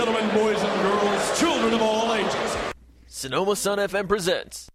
gentlemen, 0.00 0.34
boys 0.34 0.62
and 0.62 0.82
girls, 0.82 1.38
children 1.38 1.74
of 1.74 1.82
all 1.82 2.14
ages. 2.14 2.56
Sonoma 3.06 3.54
Sun 3.54 3.76
FM 3.76 4.08
presents 4.08 4.70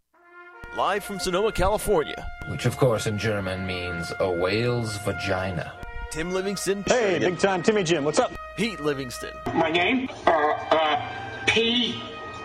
live 0.78 1.04
from 1.04 1.20
Sonoma, 1.20 1.52
California. 1.52 2.28
Which, 2.48 2.68
of 2.68 2.78
course, 2.78 3.08
in 3.08 3.18
German 3.18 3.66
means 3.66 4.14
a 4.20 4.30
whale's 4.30 4.98
vagina. 5.00 5.74
Tim 6.12 6.32
Livingston. 6.32 6.84
Hey, 6.86 7.18
big 7.18 7.40
time 7.40 7.64
Timmy 7.64 7.84
Jim, 7.84 8.04
what's 8.04 8.20
up? 8.20 8.34
Pete 8.56 8.80
Livingston. 8.82 9.32
My 9.56 9.72
name? 9.72 10.10
Uh, 10.28 10.32
uh, 10.32 11.10
P. 11.48 12.00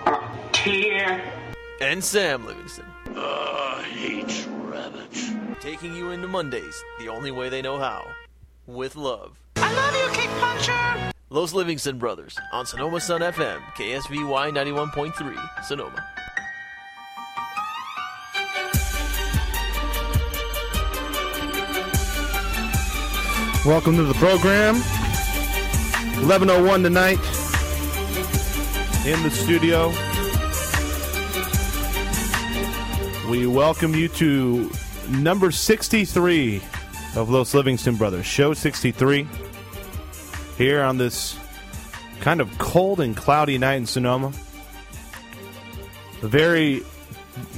Uh, 0.07 0.27
T. 0.53 0.99
And 1.83 2.03
Sam 2.03 2.47
Livingston. 2.47 2.87
I 3.15 3.83
hate 3.93 4.49
rabbits. 4.63 5.33
Taking 5.61 5.95
you 5.95 6.13
into 6.13 6.29
Mondays 6.29 6.83
the 6.99 7.09
only 7.11 7.31
way 7.31 7.51
they 7.51 7.61
know 7.61 7.79
how. 7.79 8.07
With 8.67 8.97
love. 8.97 9.39
I 9.57 9.71
love 9.71 9.95
you, 9.95 10.19
Kick 10.19 10.31
Puncher! 10.41 11.10
Los 11.33 11.55
Livingston 11.55 11.97
Brothers 11.97 12.37
on 12.53 12.67
Sonoma 12.67 12.99
Sun 12.99 13.21
FM, 13.21 13.61
KSVY 13.77 14.51
91.3, 14.51 15.65
Sonoma. 15.65 16.05
Welcome 23.65 23.95
to 23.95 24.03
the 24.03 24.15
program. 24.15 24.75
11:01 26.25 26.83
tonight 26.83 27.21
in 29.07 29.23
the 29.23 29.31
studio. 29.31 29.91
We 33.31 33.47
welcome 33.47 33.95
you 33.95 34.09
to 34.09 34.69
number 35.09 35.53
63 35.53 36.61
of 37.15 37.31
Los 37.31 37.55
Livingston 37.55 37.95
Brothers, 37.95 38.27
show 38.27 38.53
63. 38.53 39.29
Here 40.61 40.83
on 40.83 40.99
this 40.99 41.39
kind 42.21 42.43
of 42.43 42.59
cold 42.59 43.01
and 43.01 43.17
cloudy 43.17 43.57
night 43.57 43.77
in 43.77 43.87
Sonoma. 43.87 44.31
Very 46.21 46.83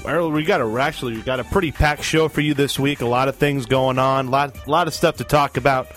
we 0.04 0.44
got 0.44 0.60
a 0.60 0.80
actually 0.80 1.16
we 1.16 1.22
got 1.22 1.40
a 1.40 1.44
pretty 1.44 1.72
packed 1.72 2.04
show 2.04 2.28
for 2.28 2.42
you 2.42 2.54
this 2.54 2.78
week. 2.78 3.00
A 3.00 3.06
lot 3.06 3.26
of 3.26 3.34
things 3.34 3.66
going 3.66 3.98
on, 3.98 4.28
a 4.28 4.30
lot 4.30 4.68
lot 4.68 4.86
of 4.86 4.94
stuff 4.94 5.16
to 5.16 5.24
talk 5.24 5.56
about, 5.56 5.88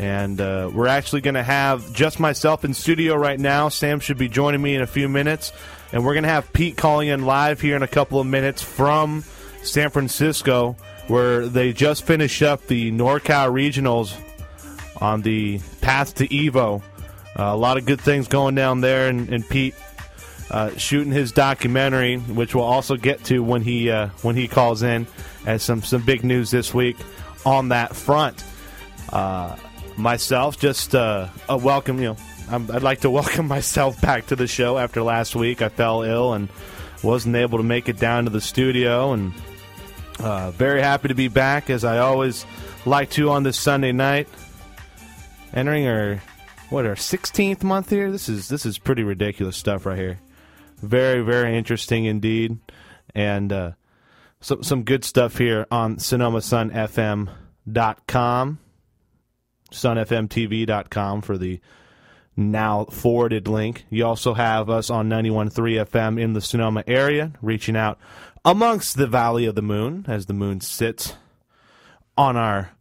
and 0.00 0.40
uh, 0.40 0.68
we're 0.74 0.88
actually 0.88 1.20
going 1.20 1.34
to 1.34 1.44
have 1.44 1.92
just 1.92 2.18
myself 2.18 2.64
in 2.64 2.74
studio 2.74 3.14
right 3.14 3.38
now. 3.38 3.68
Sam 3.68 4.00
should 4.00 4.18
be 4.18 4.28
joining 4.28 4.60
me 4.60 4.74
in 4.74 4.82
a 4.82 4.86
few 4.88 5.08
minutes, 5.08 5.52
and 5.92 6.04
we're 6.04 6.14
going 6.14 6.24
to 6.24 6.28
have 6.28 6.52
Pete 6.52 6.76
calling 6.76 7.06
in 7.06 7.24
live 7.24 7.60
here 7.60 7.76
in 7.76 7.84
a 7.84 7.86
couple 7.86 8.18
of 8.18 8.26
minutes 8.26 8.62
from 8.62 9.22
San 9.62 9.90
Francisco, 9.90 10.72
where 11.06 11.46
they 11.46 11.72
just 11.72 12.02
finished 12.02 12.42
up 12.42 12.66
the 12.66 12.90
NorCal 12.90 13.52
Regionals 13.52 14.12
on 15.00 15.22
the 15.22 15.60
path 15.80 16.14
to 16.16 16.28
Evo. 16.28 16.82
Uh, 17.38 17.42
a 17.42 17.56
lot 17.56 17.76
of 17.76 17.84
good 17.84 18.00
things 18.00 18.28
going 18.28 18.54
down 18.54 18.80
there, 18.80 19.08
and, 19.08 19.28
and 19.28 19.48
Pete 19.48 19.74
uh, 20.50 20.70
shooting 20.76 21.12
his 21.12 21.32
documentary, 21.32 22.16
which 22.18 22.54
we'll 22.54 22.64
also 22.64 22.96
get 22.96 23.24
to 23.24 23.42
when 23.42 23.62
he 23.62 23.90
uh, 23.90 24.08
when 24.22 24.36
he 24.36 24.48
calls 24.48 24.82
in, 24.82 25.06
as 25.44 25.62
some 25.62 25.82
some 25.82 26.02
big 26.02 26.24
news 26.24 26.50
this 26.50 26.72
week 26.72 26.96
on 27.44 27.68
that 27.70 27.96
front. 27.96 28.44
Uh, 29.10 29.56
myself, 29.96 30.58
just 30.58 30.94
uh, 30.94 31.28
a 31.48 31.56
welcome. 31.56 31.98
You 31.98 32.10
know, 32.10 32.16
I'm, 32.48 32.70
I'd 32.70 32.82
like 32.82 33.00
to 33.00 33.10
welcome 33.20 33.48
myself 33.48 34.00
back 34.00 34.26
to 34.26 34.36
the 34.36 34.46
show 34.46 34.78
after 34.78 35.02
last 35.02 35.34
week. 35.34 35.62
I 35.62 35.68
fell 35.68 36.02
ill 36.02 36.32
and 36.32 36.48
wasn't 37.02 37.36
able 37.36 37.58
to 37.58 37.64
make 37.64 37.88
it 37.88 37.98
down 37.98 38.24
to 38.24 38.30
the 38.30 38.40
studio, 38.40 39.12
and 39.12 39.32
uh, 40.20 40.52
very 40.52 40.80
happy 40.80 41.08
to 41.08 41.14
be 41.14 41.28
back 41.28 41.70
as 41.70 41.84
I 41.84 41.98
always 41.98 42.46
like 42.84 43.10
to 43.10 43.30
on 43.30 43.42
this 43.42 43.58
Sunday 43.58 43.92
night. 43.92 44.28
Entering 45.56 45.88
our 45.88 46.22
what 46.68 46.84
our 46.84 46.94
16th 46.94 47.62
month 47.62 47.90
here. 47.90 48.10
This 48.12 48.28
is 48.28 48.48
this 48.48 48.66
is 48.66 48.78
pretty 48.78 49.02
ridiculous 49.02 49.56
stuff 49.56 49.86
right 49.86 49.98
here. 49.98 50.20
Very, 50.82 51.22
very 51.22 51.56
interesting 51.56 52.04
indeed. 52.04 52.58
And 53.14 53.50
uh, 53.50 53.70
some, 54.40 54.62
some 54.62 54.82
good 54.82 55.02
stuff 55.02 55.38
here 55.38 55.66
on 55.70 55.96
SonomaSunFM.com, 55.96 58.58
SunFMTV.com 59.72 61.22
for 61.22 61.38
the 61.38 61.60
now 62.36 62.84
forwarded 62.84 63.48
link. 63.48 63.86
You 63.88 64.04
also 64.04 64.34
have 64.34 64.68
us 64.68 64.90
on 64.90 65.08
91.3 65.08 65.86
FM 65.86 66.20
in 66.20 66.34
the 66.34 66.42
Sonoma 66.42 66.84
area, 66.86 67.32
reaching 67.40 67.76
out 67.76 67.98
amongst 68.44 68.98
the 68.98 69.06
Valley 69.06 69.46
of 69.46 69.54
the 69.54 69.62
Moon 69.62 70.04
as 70.06 70.26
the 70.26 70.34
moon 70.34 70.60
sits 70.60 71.14
on 72.18 72.36
our 72.36 72.75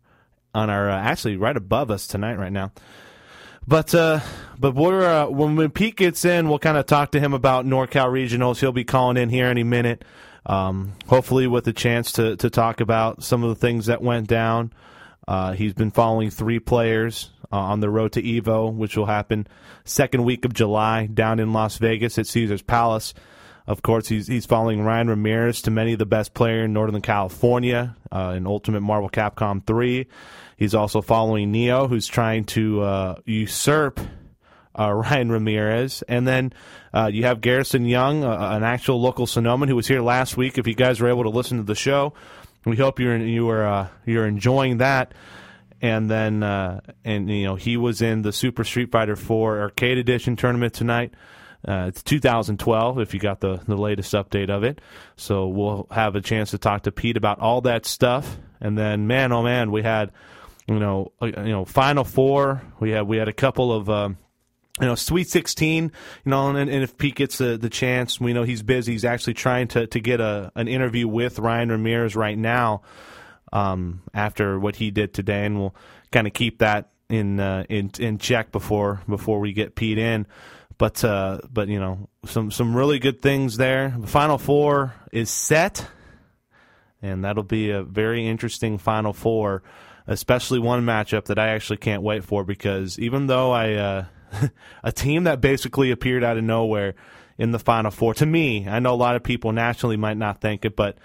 on 0.56 0.70
our 0.70 0.90
uh, 0.90 0.98
actually 0.98 1.38
right 1.38 1.56
above 1.56 1.92
us 1.92 2.08
tonight 2.08 2.40
right 2.40 2.52
now. 2.52 2.72
But 3.68 3.94
uh, 3.94 4.22
but 4.58 4.74
we're 4.74 5.04
uh, 5.04 5.28
when 5.28 5.56
when 5.56 5.70
Pete 5.72 5.98
gets 5.98 6.24
in, 6.26 6.50
we'll 6.50 6.60
kind 6.60 6.78
of 6.78 6.86
talk 6.86 7.12
to 7.12 7.20
him 7.20 7.34
about 7.34 7.66
NorCal 7.66 8.08
Regionals. 8.08 8.60
He'll 8.60 8.72
be 8.72 8.84
calling 8.84 9.18
in 9.18 9.30
here 9.30 9.48
any 9.48 9.64
minute. 9.64 10.04
Um, 10.46 10.94
hopefully, 11.08 11.48
with 11.48 11.68
a 11.68 11.74
chance 11.74 12.14
to 12.14 12.36
to 12.38 12.50
talk 12.50 12.80
about 12.80 13.24
some 13.24 13.44
of 13.44 13.50
the 13.50 13.56
things 13.56 13.88
that 13.88 14.02
went 14.02 14.28
down. 14.28 14.72
Uh, 15.28 15.54
he's 15.54 15.74
been 15.74 15.90
following 15.90 16.30
three 16.30 16.60
players 16.60 17.32
uh, 17.52 17.58
on 17.58 17.80
the 17.80 17.90
road 17.90 18.12
to 18.12 18.22
Evo, 18.22 18.72
which 18.72 18.96
will 18.96 19.08
happen 19.08 19.48
second 19.84 20.24
week 20.24 20.46
of 20.46 20.54
July 20.54 21.08
down 21.08 21.40
in 21.40 21.52
Las 21.52 21.80
Vegas 21.80 22.20
at 22.20 22.28
Caesar's 22.28 22.62
Palace. 22.62 23.16
Of 23.68 23.82
course, 23.82 24.08
he's 24.08 24.28
he's 24.28 24.46
following 24.46 24.84
Ryan 24.84 25.10
Ramirez 25.10 25.64
to 25.64 25.72
many 25.72 25.94
of 25.94 26.00
the 26.00 26.06
best 26.06 26.36
player 26.36 26.66
in 26.66 26.74
Northern 26.74 27.02
California 27.02 27.96
uh, 28.12 28.36
in 28.38 28.46
Ultimate 28.46 28.82
Marvel 28.82 29.10
Capcom 29.10 29.66
3. 29.66 30.06
He's 30.58 30.74
also 30.74 31.02
following 31.02 31.52
Neo, 31.52 31.88
who's 31.88 32.08
trying 32.08 32.46
to 32.46 32.82
uh, 32.82 33.16
usurp 33.26 34.00
uh, 34.78 34.92
Ryan 34.94 35.32
Ramirez. 35.32 36.02
And 36.08 36.28
then 36.28 36.54
uh, 36.94 37.10
you 37.12 37.24
have 37.24 37.42
Garrison 37.42 37.86
Young, 37.86 38.24
uh, 38.24 38.50
an 38.52 38.64
actual 38.64 39.02
local 39.02 39.26
Sonoman 39.26 39.68
who 39.68 39.76
was 39.76 39.88
here 39.88 40.02
last 40.02 40.38
week. 40.38 40.58
If 40.58 40.68
you 40.68 40.76
guys 40.76 41.00
were 41.00 41.10
able 41.10 41.24
to 41.24 41.30
listen 41.30 41.58
to 41.58 41.64
the 41.64 41.76
show, 41.76 42.14
we 42.66 42.78
hope 42.78 43.00
you're 43.00 43.18
you 43.18 43.46
were 43.46 43.66
uh, 43.66 43.88
you're 44.06 44.28
enjoying 44.28 44.78
that. 44.78 45.14
And 45.82 46.10
then 46.10 46.42
uh, 46.42 46.82
and 47.04 47.30
you 47.30 47.44
know 47.46 47.56
he 47.56 47.78
was 47.78 48.02
in 48.02 48.22
the 48.22 48.32
Super 48.32 48.64
Street 48.64 48.92
Fighter 48.92 49.16
4 49.16 49.60
Arcade 49.60 49.98
Edition 49.98 50.36
tournament 50.36 50.74
tonight. 50.74 51.14
Uh, 51.68 51.86
it's 51.88 52.04
2012 52.04 53.00
if 53.00 53.14
you 53.14 53.20
got 53.20 53.40
the, 53.40 53.60
the 53.68 53.76
latest 53.76 54.14
update 54.14 54.52
of 54.52 54.64
it. 54.64 54.80
So 55.16 55.48
we'll 55.48 55.88
have 55.90 56.16
a 56.16 56.22
chance 56.22 56.52
to 56.52 56.60
talk 56.60 56.84
to 56.84 56.92
Pete 56.92 57.18
about 57.18 57.40
all 57.40 57.62
that 57.62 57.88
stuff. 57.88 58.38
And 58.62 58.78
then, 58.78 59.08
man, 59.08 59.32
oh 59.32 59.42
man, 59.42 59.72
we 59.72 59.82
had 59.82 60.12
you 60.68 60.80
know, 60.80 61.12
uh, 61.22 61.26
you 61.26 61.52
know, 61.52 61.66
Final 61.66 62.04
Four. 62.04 62.62
We 62.80 62.92
had 62.92 63.08
we 63.08 63.18
had 63.18 63.28
a 63.28 63.34
couple 63.34 63.72
of. 63.72 63.90
Um, 63.90 64.18
you 64.82 64.88
know, 64.88 64.96
Sweet 64.96 65.30
16, 65.30 65.86
you 65.86 65.92
know, 66.26 66.50
and, 66.50 66.70
and 66.70 66.84
if 66.84 66.98
Pete 66.98 67.16
gets 67.16 67.38
the, 67.38 67.58
the 67.58 67.70
chance, 67.70 68.20
we 68.20 68.34
know 68.34 68.44
he's 68.44 68.62
busy. 68.62 68.92
He's 68.92 69.06
actually 69.06 69.36
trying 69.36 69.70
to, 69.70 69.88
to 69.88 70.00
get 70.02 70.20
a 70.20 70.52
an 70.54 70.68
interview 70.68 71.08
with 71.08 71.40
Ryan 71.40 71.70
Ramirez 71.70 72.14
right 72.14 72.38
now 72.38 72.82
um, 73.54 74.02
after 74.14 74.60
what 74.60 74.76
he 74.76 74.92
did 74.92 75.14
today, 75.14 75.46
and 75.46 75.58
we'll 75.58 75.76
kind 76.12 76.28
of 76.28 76.34
keep 76.34 76.60
that 76.60 76.92
in 77.08 77.40
uh, 77.40 77.64
in 77.70 77.92
in 78.00 78.18
check 78.18 78.52
before 78.52 79.02
before 79.08 79.40
we 79.40 79.54
get 79.54 79.76
Pete 79.76 79.98
in. 79.98 80.28
But 80.78 81.04
uh, 81.06 81.40
but 81.50 81.70
you 81.70 81.80
know, 81.80 82.10
some 82.26 82.52
some 82.52 82.76
really 82.76 83.00
good 83.00 83.22
things 83.22 83.58
there. 83.58 83.96
The 83.98 84.08
Final 84.08 84.38
Four 84.38 84.94
is 85.12 85.30
set, 85.30 85.88
and 87.02 87.24
that'll 87.24 87.44
be 87.44 87.72
a 87.72 87.84
very 87.84 88.28
interesting 88.28 88.78
Final 88.78 89.14
Four 89.14 89.64
especially 90.08 90.60
one 90.60 90.86
matchup 90.86 91.26
that 91.26 91.40
I 91.40 91.50
actually 91.50 91.78
can't 91.78 92.02
wait 92.02 92.24
for 92.24 92.44
because 92.44 93.00
even 93.00 93.28
though 93.28 93.52
I 93.52 93.74
uh, 93.74 94.06
a 94.84 94.92
team 94.92 95.24
that 95.26 95.42
basically 95.42 95.92
appeared 95.92 96.24
out 96.24 96.38
of 96.38 96.44
nowhere 96.44 96.96
in 97.38 97.52
the 97.52 97.60
Final 97.60 97.92
Four 97.92 98.14
to 98.16 98.26
me, 98.26 98.68
I 98.68 98.80
know 98.80 98.94
a 98.94 98.96
lot 98.96 99.16
of 99.16 99.24
people 99.24 99.52
nationally 99.52 99.98
might 99.98 100.18
not 100.18 100.42
think 100.42 100.66
it, 100.66 100.76
but 100.76 100.98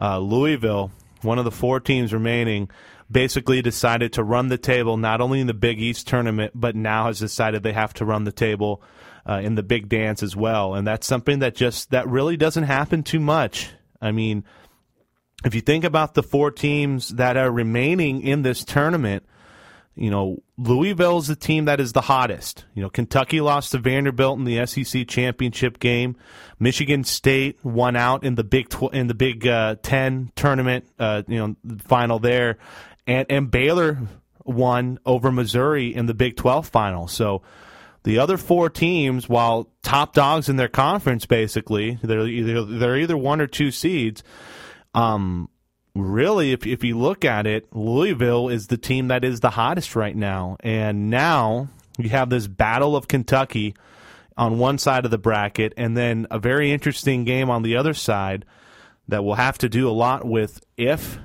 uh, 0.00 0.18
Louisville, 0.18 0.90
one 1.22 1.38
of 1.38 1.44
the 1.44 1.50
four 1.50 1.80
teams 1.80 2.12
remaining, 2.12 2.70
basically 3.10 3.62
decided 3.62 4.12
to 4.14 4.24
run 4.24 4.48
the 4.48 4.58
table 4.58 4.96
not 4.96 5.20
only 5.20 5.40
in 5.40 5.46
the 5.46 5.54
Big 5.54 5.80
East 5.80 6.06
tournament, 6.06 6.52
but 6.54 6.76
now 6.76 7.06
has 7.06 7.18
decided 7.18 7.62
they 7.62 7.72
have 7.72 7.94
to 7.94 8.04
run 8.04 8.24
the 8.24 8.32
table 8.32 8.82
uh, 9.28 9.40
in 9.42 9.54
the 9.54 9.62
Big 9.62 9.88
Dance 9.88 10.22
as 10.22 10.34
well, 10.34 10.74
and 10.74 10.86
that's 10.86 11.06
something 11.06 11.40
that 11.40 11.54
just 11.54 11.90
that 11.90 12.08
really 12.08 12.36
doesn't 12.36 12.64
happen 12.64 13.02
too 13.02 13.20
much. 13.20 13.70
I 14.00 14.12
mean 14.12 14.44
if 15.44 15.54
you 15.54 15.60
think 15.60 15.84
about 15.84 16.14
the 16.14 16.22
four 16.22 16.50
teams 16.50 17.10
that 17.10 17.36
are 17.36 17.50
remaining 17.50 18.22
in 18.22 18.42
this 18.42 18.64
tournament, 18.64 19.24
you 19.94 20.10
know, 20.10 20.42
Louisville 20.56 21.18
is 21.18 21.26
the 21.26 21.36
team 21.36 21.64
that 21.64 21.80
is 21.80 21.92
the 21.92 22.00
hottest. 22.00 22.64
You 22.74 22.82
know, 22.82 22.90
Kentucky 22.90 23.40
lost 23.40 23.72
to 23.72 23.78
Vanderbilt 23.78 24.38
in 24.38 24.44
the 24.44 24.64
SEC 24.66 25.06
championship 25.08 25.78
game. 25.78 26.16
Michigan 26.58 27.04
State 27.04 27.58
won 27.64 27.96
out 27.96 28.24
in 28.24 28.34
the 28.34 28.44
Big 28.44 28.68
tw- 28.68 28.94
in 28.94 29.08
the 29.08 29.14
Big 29.14 29.46
uh, 29.46 29.76
Ten 29.82 30.30
tournament. 30.36 30.86
Uh, 30.98 31.22
you 31.26 31.38
know, 31.38 31.76
final 31.86 32.18
there, 32.18 32.58
and 33.06 33.26
and 33.28 33.50
Baylor 33.50 33.98
won 34.44 34.98
over 35.04 35.32
Missouri 35.32 35.94
in 35.94 36.06
the 36.06 36.14
Big 36.14 36.36
Twelve 36.36 36.68
final. 36.68 37.08
So 37.08 37.42
the 38.04 38.18
other 38.18 38.38
four 38.38 38.70
teams, 38.70 39.28
while 39.28 39.68
top 39.82 40.14
dogs 40.14 40.48
in 40.48 40.56
their 40.56 40.68
conference, 40.68 41.26
basically 41.26 41.98
they're 42.02 42.26
either 42.26 42.64
they're 42.64 42.96
either 42.96 43.16
one 43.16 43.40
or 43.40 43.46
two 43.46 43.70
seeds 43.70 44.22
um, 44.94 45.48
really, 45.94 46.52
if 46.52 46.66
if 46.66 46.84
you 46.84 46.98
look 46.98 47.24
at 47.24 47.46
it, 47.46 47.74
Louisville 47.74 48.48
is 48.48 48.66
the 48.66 48.76
team 48.76 49.08
that 49.08 49.24
is 49.24 49.40
the 49.40 49.50
hottest 49.50 49.96
right 49.96 50.16
now, 50.16 50.56
and 50.60 51.10
now 51.10 51.68
you 51.98 52.10
have 52.10 52.30
this 52.30 52.46
battle 52.46 52.96
of 52.96 53.08
Kentucky 53.08 53.74
on 54.36 54.58
one 54.58 54.78
side 54.78 55.04
of 55.04 55.10
the 55.10 55.18
bracket, 55.18 55.72
and 55.76 55.96
then 55.96 56.26
a 56.30 56.38
very 56.38 56.72
interesting 56.72 57.24
game 57.24 57.50
on 57.50 57.62
the 57.62 57.76
other 57.76 57.94
side 57.94 58.44
that 59.08 59.24
will 59.24 59.34
have 59.34 59.58
to 59.58 59.68
do 59.68 59.88
a 59.88 59.92
lot 59.92 60.24
with 60.24 60.64
if 60.76 61.18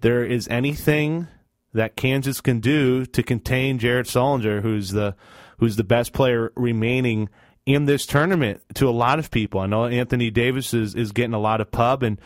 there 0.00 0.24
is 0.24 0.46
anything 0.48 1.28
that 1.72 1.96
Kansas 1.96 2.40
can 2.40 2.60
do 2.60 3.06
to 3.06 3.22
contain 3.22 3.78
Jared 3.78 4.06
Sullinger, 4.06 4.62
who's 4.62 4.90
the 4.90 5.14
who's 5.58 5.76
the 5.76 5.84
best 5.84 6.12
player 6.12 6.52
remaining 6.54 7.28
in 7.64 7.86
this 7.86 8.06
tournament 8.06 8.60
to 8.74 8.88
a 8.88 8.90
lot 8.90 9.18
of 9.18 9.30
people. 9.30 9.60
I 9.60 9.66
know 9.66 9.86
Anthony 9.86 10.30
Davis 10.30 10.72
is, 10.72 10.94
is 10.94 11.12
getting 11.12 11.34
a 11.34 11.40
lot 11.40 11.60
of 11.60 11.70
pub 11.70 12.02
and 12.02 12.20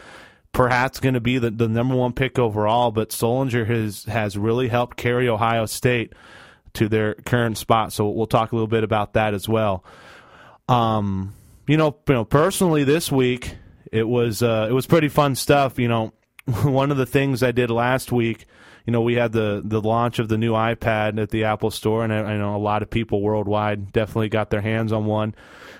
perhaps 0.52 1.00
going 1.00 1.14
to 1.14 1.20
be 1.20 1.38
the, 1.38 1.50
the 1.50 1.69
number 1.69 1.94
one 1.94 2.12
pick 2.12 2.38
overall, 2.38 2.91
but 2.91 3.11
Sullinger 3.11 3.67
has 3.67 4.05
has 4.05 4.37
really 4.37 4.69
helped 4.69 4.97
carry 4.97 5.29
Ohio 5.29 5.67
State 5.67 6.12
to 6.75 6.88
their 6.88 7.14
current 7.14 7.58
spot. 7.58 7.93
So 7.93 8.08
we'll 8.08 8.26
talk 8.26 8.52
a 8.52 8.55
little 8.55 8.69
bit 8.69 8.85
about 8.85 9.14
that 9.14 9.35
as 9.35 9.49
well. 9.49 9.85
Um, 10.69 11.35
you 11.67 11.76
know, 11.76 11.97
you 12.06 12.14
know, 12.14 12.25
personally 12.25 12.85
this 12.85 13.11
week 13.11 13.56
it 13.93 14.06
was 14.06 14.43
uh, 14.43 14.67
it 14.69 14.73
was 14.73 14.87
pretty 14.87 15.08
fun 15.08 15.35
stuff. 15.35 15.79
You 15.79 15.88
know, 15.88 16.12
one 16.62 16.91
of 16.91 16.97
the 16.97 17.06
things 17.06 17.43
I 17.43 17.52
did 17.52 17.70
last 17.70 18.12
week, 18.12 18.47
you 18.87 18.93
know, 18.93 19.00
we 19.03 19.15
had 19.15 19.32
the 19.32 19.62
the 19.65 19.81
launch 19.81 20.19
of 20.19 20.29
the 20.29 20.38
new 20.38 20.53
iPad 20.53 21.21
at 21.21 21.31
the 21.31 21.44
Apple 21.44 21.71
Store, 21.71 22.05
and 22.05 22.12
I, 22.12 22.19
I 22.19 22.37
know 22.37 22.56
a 22.56 22.59
lot 22.59 22.82
of 22.82 22.91
people 22.91 23.21
worldwide 23.21 23.93
definitely 23.93 24.29
got 24.29 24.50
their 24.50 24.61
hands 24.61 24.93
on 24.93 25.06
one. 25.06 25.35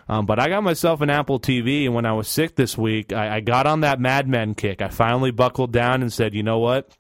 Um, 0.08 0.26
but 0.26 0.41
I 0.41 0.49
got 0.49 0.62
myself 0.62 1.00
an 1.02 1.11
Apple 1.11 1.38
TV, 1.38 1.85
and 1.85 1.94
when 1.94 2.05
I 2.05 2.12
was 2.12 2.29
sick 2.29 2.56
this 2.56 2.76
week, 2.76 3.12
I, 3.12 3.37
I 3.37 3.41
got 3.41 3.67
on 3.67 3.81
that 3.81 4.00
Mad 4.00 4.29
Men 4.29 4.55
kick. 4.55 4.82
I 4.82 4.88
finally 4.88 5.31
buckled 5.31 5.73
down 5.73 6.02
and 6.02 6.12
said, 6.12 6.35
you 6.35 6.43
know 6.43 6.58
what? 6.58 6.91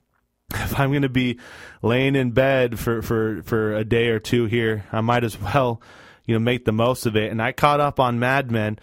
If 0.52 0.80
I'm 0.80 0.90
going 0.90 1.02
to 1.02 1.08
be 1.08 1.38
laying 1.80 2.16
in 2.16 2.32
bed 2.32 2.76
for, 2.76 3.02
for, 3.02 3.40
for 3.44 3.72
a 3.72 3.84
day 3.84 4.08
or 4.08 4.18
two 4.18 4.46
here, 4.46 4.84
I 4.90 5.00
might 5.00 5.22
as 5.22 5.40
well, 5.40 5.80
you 6.24 6.34
know, 6.34 6.40
make 6.40 6.64
the 6.64 6.72
most 6.72 7.06
of 7.06 7.14
it. 7.14 7.30
And 7.30 7.40
I 7.40 7.52
caught 7.52 7.78
up 7.78 8.00
on 8.00 8.18
Mad 8.18 8.50
Men 8.50 8.80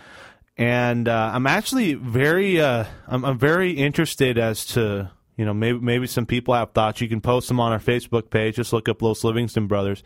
and 0.58 1.08
uh, 1.08 1.31
I'm 1.34 1.46
actually 1.46 1.94
very 1.94 2.60
uh, 2.60 2.86
I'm, 3.08 3.24
I'm, 3.24 3.38
very 3.38 3.72
interested 3.72 4.38
as 4.38 4.66
to 4.68 5.12
you 5.38 5.45
know 5.45 5.54
maybe 5.54 5.80
maybe 5.80 6.07
some 6.07 6.25
people 6.25 6.54
have 6.54 6.72
thoughts. 6.72 7.00
You 7.01 7.07
can 7.07 7.22
post 7.22 7.48
them 7.48 7.60
on 7.60 7.72
our 7.72 7.80
Facebook 7.80 8.30
page. 8.30 8.56
Just 8.56 8.74
look 8.74 8.89
up 8.89 9.01
Los 9.01 9.24
Livingston 9.24 9.68
Brothers. 9.68 10.04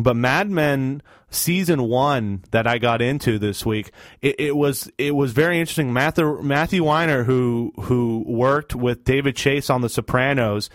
But 0.00 0.16
Mad 0.16 0.50
Men 0.50 1.02
season 1.30 1.82
one 1.82 2.44
that 2.50 2.66
I 2.66 2.78
got 2.78 3.02
into 3.02 3.38
this 3.38 3.66
week, 3.66 3.90
it, 4.22 4.36
it 4.38 4.56
was 4.56 4.90
it 4.98 5.14
was 5.14 5.32
very 5.32 5.60
interesting. 5.60 5.92
Matthew 5.92 6.42
Matthew 6.42 6.84
Weiner, 6.84 7.24
who 7.24 7.72
who 7.82 8.24
worked 8.26 8.74
with 8.74 9.04
David 9.04 9.36
Chase 9.36 9.70
on 9.70 9.82
The 9.82 9.88
Sopranos, 9.88 10.70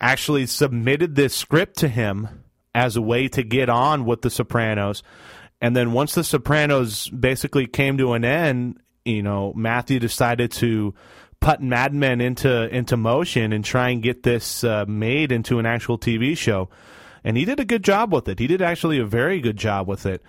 actually 0.00 0.46
submitted 0.46 1.14
this 1.14 1.34
script 1.34 1.78
to 1.78 1.88
him 1.88 2.44
as 2.74 2.96
a 2.96 3.02
way 3.02 3.28
to 3.28 3.42
get 3.42 3.68
on 3.68 4.04
with 4.04 4.22
The 4.22 4.30
Sopranos 4.30 5.02
and 5.64 5.74
then 5.74 5.92
once 5.92 6.14
The 6.14 6.24
Sopranos 6.24 7.08
basically 7.08 7.66
came 7.66 7.96
to 7.96 8.12
an 8.12 8.22
end, 8.22 8.80
you 9.06 9.22
know, 9.22 9.54
Matthew 9.54 9.98
decided 9.98 10.52
to 10.52 10.94
put 11.44 11.60
Mad 11.60 11.92
Men 11.92 12.22
into 12.22 12.74
into 12.74 12.96
motion 12.96 13.52
and 13.52 13.62
try 13.62 13.90
and 13.90 14.02
get 14.02 14.22
this 14.22 14.64
uh, 14.64 14.86
made 14.88 15.30
into 15.30 15.58
an 15.58 15.66
actual 15.66 15.98
TV 15.98 16.36
show. 16.36 16.70
And 17.22 17.36
he 17.36 17.44
did 17.44 17.60
a 17.60 17.66
good 17.66 17.84
job 17.84 18.12
with 18.12 18.28
it. 18.28 18.38
He 18.38 18.46
did 18.46 18.62
actually 18.62 18.98
a 18.98 19.04
very 19.04 19.40
good 19.40 19.58
job 19.58 19.86
with 19.86 20.06
it. 20.06 20.22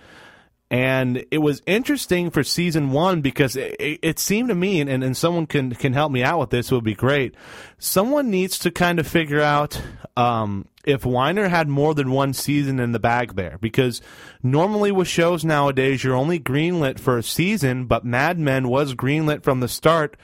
And 0.70 1.24
it 1.30 1.38
was 1.38 1.62
interesting 1.64 2.30
for 2.30 2.42
season 2.42 2.90
one 2.90 3.20
because 3.22 3.54
it, 3.56 3.76
it 3.78 4.18
seemed 4.18 4.48
to 4.48 4.54
me, 4.54 4.80
and, 4.80 4.90
and 4.90 5.16
someone 5.16 5.46
can, 5.46 5.72
can 5.74 5.92
help 5.92 6.10
me 6.10 6.24
out 6.24 6.40
with 6.40 6.50
this, 6.50 6.72
would 6.72 6.82
be 6.82 6.94
great. 6.94 7.36
Someone 7.78 8.30
needs 8.30 8.58
to 8.60 8.72
kind 8.72 8.98
of 8.98 9.06
figure 9.06 9.40
out 9.40 9.80
um, 10.16 10.66
if 10.84 11.06
Weiner 11.06 11.48
had 11.48 11.68
more 11.68 11.94
than 11.94 12.10
one 12.10 12.32
season 12.32 12.80
in 12.80 12.90
the 12.90 12.98
bag 12.98 13.36
there. 13.36 13.58
Because 13.60 14.02
normally 14.42 14.90
with 14.90 15.06
shows 15.06 15.44
nowadays, 15.44 16.02
you're 16.02 16.16
only 16.16 16.40
greenlit 16.40 16.98
for 16.98 17.16
a 17.16 17.22
season, 17.22 17.86
but 17.86 18.04
Mad 18.04 18.36
Men 18.36 18.68
was 18.68 18.94
greenlit 18.94 19.44
from 19.44 19.60
the 19.60 19.68
start 19.68 20.16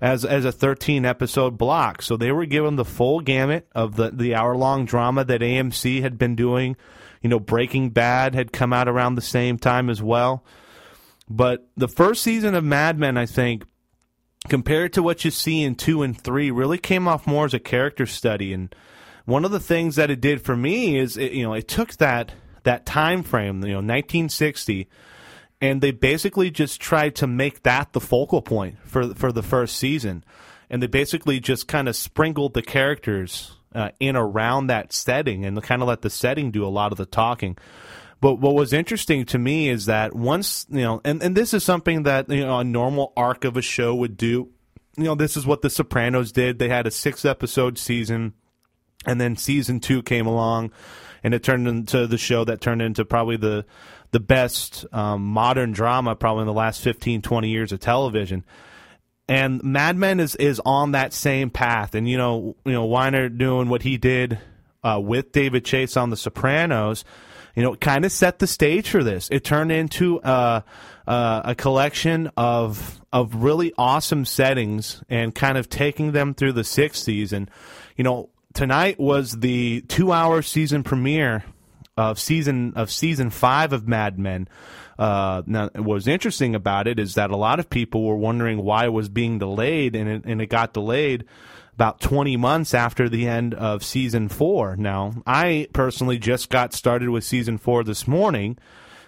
as 0.00 0.24
as 0.24 0.44
a 0.44 0.52
13 0.52 1.04
episode 1.04 1.58
block. 1.58 2.02
So 2.02 2.16
they 2.16 2.32
were 2.32 2.46
given 2.46 2.76
the 2.76 2.84
full 2.84 3.20
gamut 3.20 3.68
of 3.74 3.96
the, 3.96 4.10
the 4.10 4.34
hour 4.34 4.56
long 4.56 4.84
drama 4.84 5.24
that 5.24 5.40
AMC 5.40 6.02
had 6.02 6.18
been 6.18 6.36
doing. 6.36 6.76
You 7.22 7.30
know, 7.30 7.40
Breaking 7.40 7.90
Bad 7.90 8.34
had 8.34 8.52
come 8.52 8.72
out 8.72 8.88
around 8.88 9.14
the 9.14 9.22
same 9.22 9.58
time 9.58 9.90
as 9.90 10.02
well. 10.02 10.44
But 11.28 11.68
the 11.76 11.88
first 11.88 12.22
season 12.22 12.54
of 12.54 12.64
Mad 12.64 12.98
Men, 12.98 13.18
I 13.18 13.26
think, 13.26 13.64
compared 14.48 14.92
to 14.94 15.02
what 15.02 15.24
you 15.24 15.30
see 15.30 15.62
in 15.62 15.74
two 15.74 16.02
and 16.02 16.18
three, 16.18 16.50
really 16.50 16.78
came 16.78 17.08
off 17.08 17.26
more 17.26 17.44
as 17.44 17.54
a 17.54 17.58
character 17.58 18.06
study 18.06 18.52
and 18.52 18.74
one 19.28 19.44
of 19.44 19.50
the 19.50 19.60
things 19.60 19.96
that 19.96 20.10
it 20.10 20.22
did 20.22 20.40
for 20.40 20.56
me 20.56 20.98
is 20.98 21.18
it, 21.18 21.32
you 21.32 21.42
know 21.42 21.52
it 21.52 21.68
took 21.68 21.92
that 21.96 22.32
that 22.62 22.86
time 22.86 23.22
frame 23.22 23.62
you 23.62 23.72
know 23.72 23.76
1960 23.76 24.88
and 25.60 25.80
they 25.80 25.90
basically 25.90 26.50
just 26.50 26.80
tried 26.80 27.14
to 27.16 27.26
make 27.26 27.62
that 27.62 27.92
the 27.92 28.00
focal 28.00 28.42
point 28.42 28.76
for 28.84 29.14
for 29.14 29.32
the 29.32 29.42
first 29.42 29.76
season. 29.76 30.24
And 30.70 30.82
they 30.82 30.86
basically 30.86 31.40
just 31.40 31.66
kind 31.66 31.88
of 31.88 31.96
sprinkled 31.96 32.52
the 32.52 32.62
characters 32.62 33.56
uh, 33.74 33.90
in 33.98 34.16
around 34.16 34.66
that 34.66 34.92
setting 34.92 35.44
and 35.44 35.62
kind 35.62 35.80
of 35.80 35.88
let 35.88 36.02
the 36.02 36.10
setting 36.10 36.50
do 36.50 36.64
a 36.64 36.68
lot 36.68 36.92
of 36.92 36.98
the 36.98 37.06
talking. 37.06 37.56
But 38.20 38.34
what 38.34 38.54
was 38.54 38.72
interesting 38.72 39.24
to 39.26 39.38
me 39.38 39.68
is 39.68 39.86
that 39.86 40.14
once 40.14 40.66
you 40.70 40.82
know 40.82 41.00
and, 41.04 41.22
and 41.22 41.36
this 41.36 41.54
is 41.54 41.64
something 41.64 42.02
that 42.04 42.28
you 42.28 42.44
know 42.44 42.58
a 42.58 42.64
normal 42.64 43.12
arc 43.16 43.44
of 43.44 43.56
a 43.56 43.62
show 43.62 43.94
would 43.94 44.16
do. 44.16 44.50
You 44.96 45.04
know 45.04 45.14
this 45.14 45.36
is 45.36 45.46
what 45.46 45.62
the 45.62 45.70
sopranos 45.70 46.32
did. 46.32 46.58
They 46.58 46.68
had 46.68 46.86
a 46.86 46.90
six 46.90 47.24
episode 47.24 47.78
season 47.78 48.34
and 49.06 49.20
then 49.20 49.36
season 49.36 49.80
two 49.80 50.02
came 50.02 50.26
along, 50.26 50.72
and 51.22 51.34
it 51.34 51.42
turned 51.42 51.68
into 51.68 52.06
the 52.06 52.18
show 52.18 52.44
that 52.44 52.60
turned 52.60 52.82
into 52.82 53.04
probably 53.04 53.36
the 53.36 53.64
the 54.10 54.20
best 54.20 54.86
um, 54.92 55.24
modern 55.24 55.72
drama 55.72 56.16
probably 56.16 56.42
in 56.42 56.46
the 56.46 56.52
last 56.52 56.82
15, 56.82 57.22
20 57.22 57.48
years 57.48 57.72
of 57.72 57.80
television. 57.80 58.44
And 59.28 59.62
Mad 59.62 59.96
Men 59.96 60.20
is 60.20 60.34
is 60.36 60.58
on 60.64 60.92
that 60.92 61.12
same 61.12 61.50
path, 61.50 61.94
and 61.94 62.08
you 62.08 62.16
know, 62.16 62.56
you 62.64 62.72
know, 62.72 62.86
Weiner 62.86 63.28
doing 63.28 63.68
what 63.68 63.82
he 63.82 63.98
did 63.98 64.38
uh, 64.82 64.98
with 65.02 65.32
David 65.32 65.66
Chase 65.66 65.98
on 65.98 66.08
The 66.08 66.16
Sopranos, 66.16 67.04
you 67.54 67.62
know, 67.62 67.74
kind 67.76 68.06
of 68.06 68.12
set 68.12 68.38
the 68.38 68.46
stage 68.46 68.88
for 68.88 69.04
this. 69.04 69.28
It 69.30 69.44
turned 69.44 69.70
into 69.70 70.18
uh, 70.22 70.62
uh, 71.06 71.42
a 71.44 71.54
collection 71.54 72.30
of 72.38 73.02
of 73.12 73.34
really 73.34 73.74
awesome 73.76 74.24
settings 74.24 75.02
and 75.10 75.34
kind 75.34 75.58
of 75.58 75.68
taking 75.68 76.12
them 76.12 76.32
through 76.32 76.52
the 76.52 76.62
'60s, 76.62 77.30
and 77.30 77.50
you 77.96 78.04
know, 78.04 78.30
tonight 78.54 78.98
was 78.98 79.40
the 79.40 79.82
two-hour 79.88 80.40
season 80.40 80.82
premiere 80.82 81.44
of 81.98 82.20
season 82.20 82.72
of 82.76 82.92
season 82.92 83.28
five 83.28 83.72
of 83.72 83.88
Mad 83.88 84.18
Men. 84.18 84.48
Uh, 84.98 85.42
now, 85.46 85.68
what 85.74 85.84
was 85.84 86.08
interesting 86.08 86.54
about 86.54 86.86
it 86.86 86.98
is 86.98 87.14
that 87.16 87.30
a 87.30 87.36
lot 87.36 87.58
of 87.58 87.68
people 87.68 88.04
were 88.04 88.16
wondering 88.16 88.62
why 88.62 88.84
it 88.84 88.92
was 88.92 89.08
being 89.08 89.38
delayed, 89.38 89.96
and 89.96 90.08
it, 90.08 90.22
and 90.24 90.40
it 90.40 90.46
got 90.46 90.72
delayed 90.72 91.24
about 91.74 92.00
20 92.00 92.36
months 92.36 92.72
after 92.72 93.08
the 93.08 93.26
end 93.26 93.54
of 93.54 93.84
season 93.84 94.28
four. 94.28 94.76
Now, 94.76 95.14
I 95.26 95.68
personally 95.72 96.18
just 96.18 96.50
got 96.50 96.72
started 96.72 97.08
with 97.10 97.24
season 97.24 97.58
four 97.58 97.82
this 97.82 98.06
morning, 98.06 98.58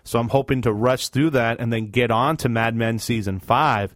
so 0.03 0.19
I'm 0.19 0.29
hoping 0.29 0.63
to 0.63 0.73
rush 0.73 1.09
through 1.09 1.31
that 1.31 1.61
and 1.61 1.73
then 1.73 1.91
get 1.91 2.11
on 2.11 2.37
to 2.39 2.49
Mad 2.49 2.75
Men 2.75 2.99
season 2.99 3.39
five. 3.39 3.95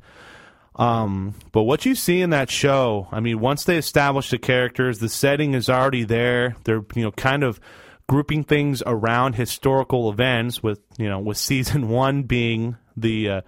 Um, 0.76 1.35
but 1.52 1.62
what 1.62 1.85
you 1.85 1.95
see 1.97 2.21
in 2.21 2.30
that 2.30 2.50
show, 2.50 3.09
I 3.11 3.21
mean, 3.21 3.40
once 3.40 3.64
they 3.64 3.76
establish 3.76 4.30
the 4.30 4.38
characters, 4.38 4.99
the 4.99 5.09
setting 5.09 5.54
is 5.54 5.69
already 5.69 6.04
there. 6.04 6.57
They're 6.64 6.85
you 6.95 7.02
know 7.02 7.12
kind 7.12 7.42
of 7.45 7.61
grouping 8.08 8.44
things 8.44 8.82
around 8.87 9.34
historical 9.34 10.11
events. 10.11 10.62
With 10.62 10.80
you 10.99 11.08
know 11.08 11.18
with 11.18 11.37
season 11.37 11.88
one 11.88 12.23
being 12.23 12.76
the 12.96 13.28
uh, 13.28 13.40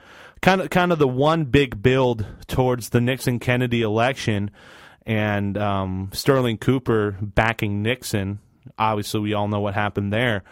kind 0.42 0.60
of 0.60 0.70
kind 0.70 0.92
of 0.92 0.98
the 0.98 1.08
one 1.08 1.44
big 1.44 1.82
build 1.82 2.26
towards 2.46 2.90
the 2.90 3.00
Nixon 3.00 3.38
Kennedy 3.38 3.82
election, 3.82 4.50
and 5.04 5.56
um, 5.56 6.10
Sterling 6.12 6.58
Cooper 6.58 7.16
backing 7.20 7.82
Nixon. 7.82 8.40
Obviously, 8.78 9.20
we 9.20 9.34
all 9.34 9.48
know 9.48 9.60
what 9.60 9.74
happened 9.74 10.12
there. 10.12 10.42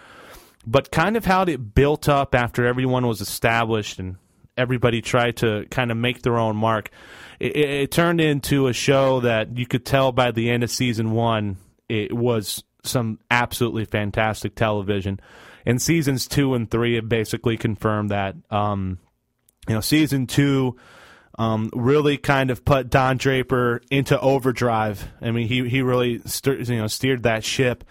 But 0.66 0.90
kind 0.90 1.16
of 1.16 1.26
how 1.26 1.42
it 1.42 1.74
built 1.74 2.08
up 2.08 2.34
after 2.34 2.64
everyone 2.64 3.06
was 3.06 3.20
established 3.20 3.98
and 3.98 4.16
everybody 4.56 5.02
tried 5.02 5.36
to 5.38 5.66
kind 5.70 5.90
of 5.90 5.96
make 5.96 6.22
their 6.22 6.38
own 6.38 6.56
mark. 6.56 6.90
It, 7.40 7.56
it, 7.56 7.70
it, 7.70 7.90
turned 7.90 8.20
into 8.20 8.68
a 8.68 8.72
show 8.72 9.20
that 9.20 9.58
you 9.58 9.66
could 9.66 9.84
tell 9.84 10.12
by 10.12 10.30
the 10.30 10.50
end 10.50 10.62
of 10.62 10.70
season 10.70 11.10
one 11.10 11.58
it 11.88 12.12
was 12.12 12.62
some 12.84 13.18
absolutely 13.30 13.84
fantastic 13.84 14.54
television. 14.54 15.20
And 15.66 15.80
seasons 15.80 16.28
two 16.28 16.54
and 16.54 16.70
three 16.70 16.96
have 16.96 17.08
basically 17.08 17.56
confirmed 17.56 18.10
that. 18.10 18.36
Um, 18.50 18.98
you 19.66 19.74
know, 19.74 19.80
season 19.80 20.26
two 20.26 20.76
um, 21.38 21.70
really 21.72 22.18
kind 22.18 22.50
of 22.50 22.64
put 22.64 22.90
Don 22.90 23.16
Draper 23.16 23.80
into 23.90 24.20
overdrive. 24.20 25.08
I 25.20 25.30
mean, 25.30 25.48
he 25.48 25.68
he 25.68 25.82
really 25.82 26.20
you 26.44 26.76
know 26.76 26.86
steered 26.86 27.22
that 27.22 27.44
ship 27.44 27.84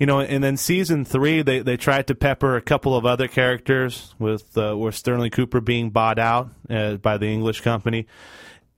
you 0.00 0.06
know, 0.06 0.18
and 0.18 0.42
then 0.42 0.56
season 0.56 1.04
three, 1.04 1.42
they, 1.42 1.58
they 1.58 1.76
tried 1.76 2.06
to 2.06 2.14
pepper 2.14 2.56
a 2.56 2.62
couple 2.62 2.96
of 2.96 3.04
other 3.04 3.28
characters 3.28 4.14
with 4.18 4.56
uh, 4.56 4.74
with 4.74 4.94
Sterling 4.94 5.30
Cooper 5.30 5.60
being 5.60 5.90
bought 5.90 6.18
out 6.18 6.48
uh, 6.70 6.94
by 6.94 7.18
the 7.18 7.26
English 7.26 7.60
company, 7.60 8.06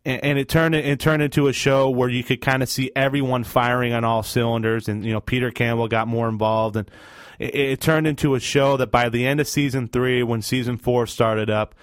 and, 0.05 0.25
and, 0.25 0.39
it 0.39 0.49
turned 0.49 0.75
it 0.75 1.01
turned 1.01 1.23
into 1.23 1.49
a 1.49 1.53
show 1.53 1.91
where 1.91 2.09
you 2.09 2.25
could 2.25 2.41
kind 2.41 2.63
of 2.63 2.69
see 2.69 2.91
everyone 2.97 3.45
firing 3.45 3.93
on 3.93 4.05
all 4.05 4.23
cylinders, 4.23 4.89
and 4.89 5.05
you 5.05 5.13
know 5.13 5.21
Peter 5.21 5.51
Campbell 5.51 5.89
got 5.89 6.09
more 6.09 6.29
involved, 6.29 6.77
and 6.77 6.91
it, 7.39 7.55
it 7.55 7.81
turned 7.81 8.07
into 8.07 8.35
a 8.35 8.41
show 8.41 8.77
that 8.77 8.91
by 8.91 9.09
the 9.09 9.27
end 9.27 9.41
of 9.41 9.49
season 9.49 9.89
three, 9.89 10.23
when 10.23 10.43
season 10.43 10.77
four 10.77 11.07
started 11.07 11.51
up, 11.51 11.75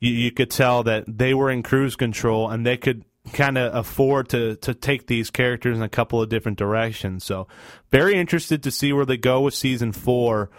you, 0.00 0.10
you 0.12 0.30
could 0.30 0.50
tell 0.50 0.82
that 0.82 1.04
they 1.06 1.34
were 1.34 1.50
in 1.50 1.62
cruise 1.62 1.96
control 1.96 2.50
and 2.50 2.66
they 2.66 2.76
could 2.76 3.04
kind 3.32 3.56
of 3.56 3.74
afford 3.74 4.28
to 4.30 4.56
to 4.56 4.74
take 4.74 5.06
these 5.06 5.30
characters 5.30 5.76
in 5.76 5.82
a 5.82 5.88
couple 5.88 6.20
of 6.20 6.28
different 6.28 6.58
directions. 6.58 7.24
So, 7.24 7.46
very 7.90 8.14
interested 8.14 8.62
to 8.64 8.70
see 8.70 8.92
where 8.92 9.06
they 9.06 9.16
go 9.16 9.40
with 9.40 9.54
season 9.54 9.92
four. 9.92 10.50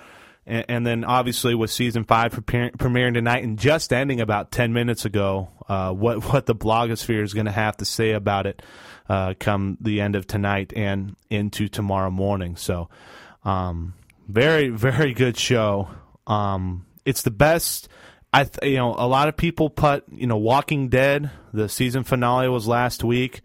And, 0.46 0.66
and 0.68 0.88
then, 0.88 1.04
obviously, 1.04 1.56
with 1.56 1.72
season 1.72 2.04
five 2.04 2.34
premiering 2.34 3.14
tonight 3.14 3.44
and 3.44 3.58
just 3.58 3.94
ending 3.94 4.22
about 4.22 4.52
ten 4.52 4.74
minutes 4.74 5.06
ago, 5.06 5.50
uh, 5.68 5.92
what 5.92 6.24
what 6.34 6.46
the 6.46 6.56
blogosphere 6.56 7.24
is 7.24 7.34
going 7.34 7.46
to 7.46 7.52
have 7.52 7.78
to 7.78 7.86
say 7.86 8.12
about 8.12 8.46
it 8.46 8.62
uh, 9.10 9.34
come 9.40 9.78
the 9.82 10.02
end 10.02 10.16
of 10.16 10.28
tonight 10.28 10.74
and 10.76 11.16
into 11.30 11.68
tomorrow 11.68 12.12
morning. 12.12 12.56
So, 12.56 12.90
um, 13.44 13.94
very 14.28 14.70
very 14.70 15.14
good 15.14 15.38
show. 15.38 15.90
Um, 16.28 16.86
it's 17.06 17.24
the 17.24 17.32
best 17.32 17.90
I 18.34 18.46
th- 18.46 18.72
you 18.72 18.78
know 18.78 18.96
a 18.98 19.08
lot 19.08 19.28
of 19.28 19.38
people 19.38 19.70
put 19.70 20.06
you 20.12 20.26
know 20.26 20.38
Walking 20.38 20.90
Dead 20.90 21.30
the 21.54 21.70
season 21.70 22.04
finale 22.04 22.50
was 22.50 22.68
last 22.68 23.04
week, 23.04 23.42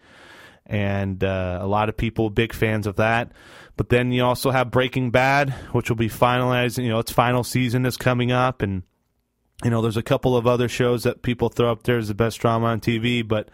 and 0.64 1.22
uh, 1.22 1.58
a 1.60 1.66
lot 1.66 1.90
of 1.90 1.96
people 1.96 2.30
big 2.30 2.54
fans 2.54 2.86
of 2.86 2.96
that. 2.96 3.32
But 3.78 3.90
then 3.90 4.11
you 4.11 4.25
also 4.25 4.50
have 4.50 4.73
Breaking 4.73 5.12
Bad, 5.12 5.50
which 5.73 5.88
will 5.88 5.97
be 5.97 6.08
finalized. 6.08 6.82
You 6.82 6.90
know, 6.90 6.99
its 6.99 7.12
final 7.12 7.44
season 7.44 7.87
is 7.87 7.97
coming 7.97 8.32
up, 8.32 8.61
and 8.61 8.82
you 9.64 9.70
know 9.70 9.80
there's 9.80 9.97
a 9.97 10.02
couple 10.02 10.37
of 10.37 10.49
other 10.49 10.68
shows 10.68 11.04
that 11.04 11.23
people 11.23 11.49
throw 11.49 11.70
up 11.70 11.85
there 11.85 11.97
as 11.97 12.08
the 12.08 12.14
best 12.14 12.40
drama 12.40 12.66
on 12.66 12.80
TV, 12.80 13.26
but 13.26 13.49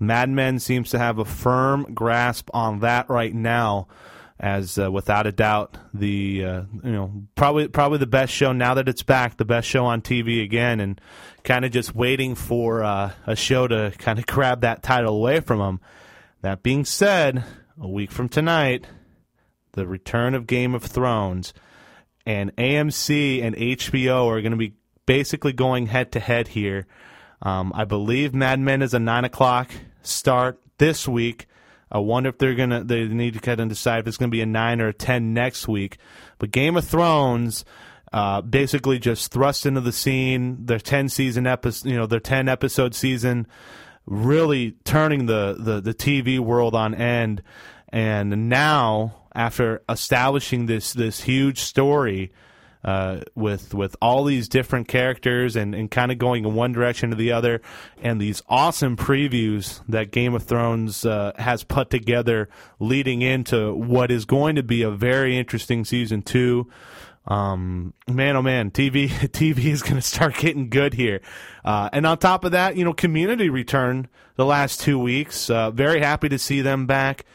Mad 0.00 0.30
Men 0.30 0.58
seems 0.58 0.90
to 0.90 0.98
have 0.98 1.18
a 1.18 1.24
firm 1.24 1.94
grasp 1.94 2.48
on 2.54 2.80
that 2.80 3.10
right 3.10 3.34
now 3.34 3.88
as 4.40 4.78
uh, 4.78 4.90
without 4.90 5.26
a 5.26 5.32
doubt 5.32 5.76
the 5.92 6.44
uh, 6.44 6.62
you 6.82 6.92
know 6.92 7.24
probably 7.34 7.68
probably 7.68 7.98
the 7.98 8.06
best 8.06 8.32
show 8.32 8.52
now 8.52 8.72
that 8.72 8.88
it's 8.88 9.02
back, 9.02 9.36
the 9.36 9.44
best 9.44 9.68
show 9.68 9.84
on 9.84 10.00
TV 10.00 10.42
again, 10.42 10.80
and 10.80 10.98
kind 11.44 11.66
of 11.66 11.72
just 11.72 11.94
waiting 11.94 12.34
for 12.34 12.82
uh, 12.82 13.12
a 13.26 13.36
show 13.36 13.68
to 13.68 13.92
kind 13.98 14.18
of 14.18 14.26
grab 14.26 14.62
that 14.62 14.82
title 14.82 15.14
away 15.14 15.40
from 15.40 15.58
them. 15.58 15.80
That 16.40 16.62
being 16.62 16.86
said, 16.86 17.44
a 17.78 17.86
week 17.86 18.10
from 18.10 18.30
tonight, 18.30 18.86
the 19.72 19.86
return 19.86 20.34
of 20.34 20.46
Game 20.46 20.74
of 20.74 20.82
Thrones, 20.82 21.52
and 22.26 22.54
AMC 22.56 23.42
and 23.42 23.56
HBO 23.56 24.26
are 24.26 24.40
going 24.40 24.52
to 24.52 24.58
be 24.58 24.74
basically 25.06 25.52
going 25.52 25.86
head 25.86 26.12
to 26.12 26.20
head 26.20 26.48
here. 26.48 26.86
Um, 27.40 27.72
I 27.74 27.84
believe 27.84 28.34
Mad 28.34 28.60
Men 28.60 28.82
is 28.82 28.94
a 28.94 28.98
nine 28.98 29.24
o'clock 29.24 29.70
start 30.02 30.60
this 30.78 31.08
week. 31.08 31.46
I 31.90 31.98
wonder 31.98 32.28
if 32.28 32.38
they're 32.38 32.54
gonna 32.54 32.84
they 32.84 33.06
need 33.06 33.34
to 33.34 33.40
kind 33.40 33.60
of 33.60 33.68
decide 33.68 34.00
if 34.00 34.08
it's 34.08 34.16
gonna 34.16 34.30
be 34.30 34.42
a 34.42 34.46
nine 34.46 34.80
or 34.80 34.88
a 34.88 34.92
ten 34.92 35.32
next 35.32 35.66
week. 35.68 35.98
But 36.38 36.50
Game 36.50 36.76
of 36.76 36.84
Thrones. 36.84 37.64
Uh, 38.10 38.40
basically, 38.40 38.98
just 38.98 39.30
thrust 39.30 39.66
into 39.66 39.82
the 39.82 39.92
scene. 39.92 40.64
Their 40.64 40.78
ten 40.78 41.10
season 41.10 41.46
episode, 41.46 41.90
you 41.90 41.94
know, 41.94 42.06
their 42.06 42.20
ten 42.20 42.48
episode 42.48 42.94
season, 42.94 43.46
really 44.06 44.72
turning 44.84 45.26
the, 45.26 45.56
the 45.58 45.82
the 45.82 45.92
TV 45.92 46.38
world 46.38 46.74
on 46.74 46.94
end. 46.94 47.42
And 47.90 48.48
now, 48.48 49.17
after 49.34 49.82
establishing 49.88 50.66
this 50.66 50.92
this 50.92 51.22
huge 51.22 51.60
story, 51.60 52.32
uh, 52.84 53.20
with 53.34 53.74
with 53.74 53.96
all 54.00 54.24
these 54.24 54.48
different 54.48 54.88
characters 54.88 55.56
and, 55.56 55.74
and 55.74 55.90
kind 55.90 56.12
of 56.12 56.18
going 56.18 56.44
in 56.44 56.54
one 56.54 56.72
direction 56.72 57.12
or 57.12 57.16
the 57.16 57.32
other, 57.32 57.60
and 58.00 58.20
these 58.20 58.42
awesome 58.48 58.96
previews 58.96 59.82
that 59.88 60.10
Game 60.10 60.34
of 60.34 60.44
Thrones 60.44 61.04
uh, 61.04 61.32
has 61.36 61.64
put 61.64 61.90
together, 61.90 62.48
leading 62.78 63.22
into 63.22 63.74
what 63.74 64.10
is 64.10 64.24
going 64.24 64.56
to 64.56 64.62
be 64.62 64.82
a 64.82 64.90
very 64.90 65.36
interesting 65.36 65.84
season 65.84 66.22
two. 66.22 66.70
Um, 67.26 67.92
man, 68.06 68.36
oh 68.36 68.42
man, 68.42 68.70
TV 68.70 69.08
TV 69.10 69.66
is 69.66 69.82
going 69.82 69.96
to 69.96 70.02
start 70.02 70.36
getting 70.36 70.70
good 70.70 70.94
here. 70.94 71.20
Uh, 71.64 71.90
and 71.92 72.06
on 72.06 72.18
top 72.18 72.44
of 72.44 72.52
that, 72.52 72.76
you 72.76 72.84
know, 72.84 72.94
Community 72.94 73.50
returned 73.50 74.08
the 74.36 74.46
last 74.46 74.80
two 74.80 74.98
weeks. 74.98 75.50
Uh, 75.50 75.70
very 75.70 76.00
happy 76.00 76.28
to 76.28 76.38
see 76.38 76.62
them 76.62 76.86
back. 76.86 77.26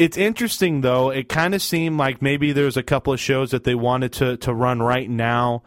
It's 0.00 0.16
interesting 0.16 0.80
though. 0.80 1.10
It 1.10 1.28
kind 1.28 1.54
of 1.54 1.60
seemed 1.60 1.98
like 1.98 2.22
maybe 2.22 2.52
there's 2.52 2.78
a 2.78 2.82
couple 2.82 3.12
of 3.12 3.20
shows 3.20 3.50
that 3.50 3.64
they 3.64 3.74
wanted 3.74 4.14
to 4.14 4.38
to 4.38 4.54
run 4.54 4.80
right 4.80 5.10
now, 5.10 5.62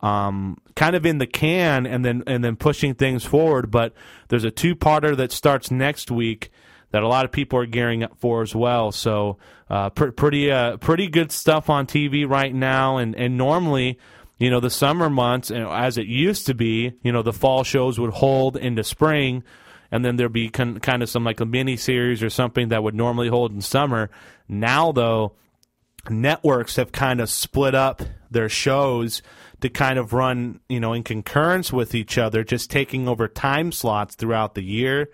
um, 0.00 0.58
kind 0.74 0.96
of 0.96 1.06
in 1.06 1.18
the 1.18 1.28
can, 1.28 1.86
and 1.86 2.04
then 2.04 2.24
and 2.26 2.42
then 2.42 2.56
pushing 2.56 2.94
things 2.94 3.24
forward. 3.24 3.70
But 3.70 3.92
there's 4.30 4.42
a 4.42 4.50
two 4.50 4.74
parter 4.74 5.16
that 5.18 5.30
starts 5.30 5.70
next 5.70 6.10
week 6.10 6.50
that 6.90 7.04
a 7.04 7.06
lot 7.06 7.24
of 7.24 7.30
people 7.30 7.56
are 7.60 7.66
gearing 7.66 8.02
up 8.02 8.18
for 8.18 8.42
as 8.42 8.52
well. 8.52 8.90
So 8.90 9.38
uh, 9.70 9.90
pr- 9.90 10.10
pretty 10.10 10.50
uh, 10.50 10.78
pretty 10.78 11.06
good 11.06 11.30
stuff 11.30 11.70
on 11.70 11.86
TV 11.86 12.28
right 12.28 12.52
now, 12.52 12.96
and 12.96 13.14
and 13.14 13.38
normally. 13.38 13.96
You 14.40 14.50
know 14.50 14.60
the 14.60 14.70
summer 14.70 15.10
months, 15.10 15.50
know, 15.50 15.72
as 15.72 15.98
it 15.98 16.06
used 16.06 16.46
to 16.46 16.54
be. 16.54 16.92
You 17.02 17.10
know 17.10 17.22
the 17.22 17.32
fall 17.32 17.64
shows 17.64 17.98
would 17.98 18.12
hold 18.12 18.56
into 18.56 18.84
spring, 18.84 19.42
and 19.90 20.04
then 20.04 20.16
there'd 20.16 20.32
be 20.32 20.48
con- 20.48 20.80
kind 20.80 21.02
of 21.02 21.08
some 21.08 21.24
like 21.24 21.40
a 21.40 21.46
mini 21.46 21.76
series 21.76 22.22
or 22.22 22.30
something 22.30 22.68
that 22.68 22.82
would 22.82 22.94
normally 22.94 23.28
hold 23.28 23.52
in 23.52 23.60
summer. 23.60 24.10
Now, 24.48 24.92
though, 24.92 25.32
networks 26.10 26.76
have 26.76 26.92
kind 26.92 27.20
of 27.20 27.30
split 27.30 27.74
up 27.74 28.02
their 28.30 28.48
shows 28.48 29.22
to 29.60 29.68
kind 29.68 29.98
of 29.98 30.12
run, 30.12 30.60
you 30.68 30.80
know, 30.80 30.92
in 30.92 31.02
concurrence 31.02 31.72
with 31.72 31.94
each 31.94 32.18
other, 32.18 32.44
just 32.44 32.70
taking 32.70 33.08
over 33.08 33.26
time 33.28 33.72
slots 33.72 34.14
throughout 34.14 34.54
the 34.54 34.62
year. 34.62 35.10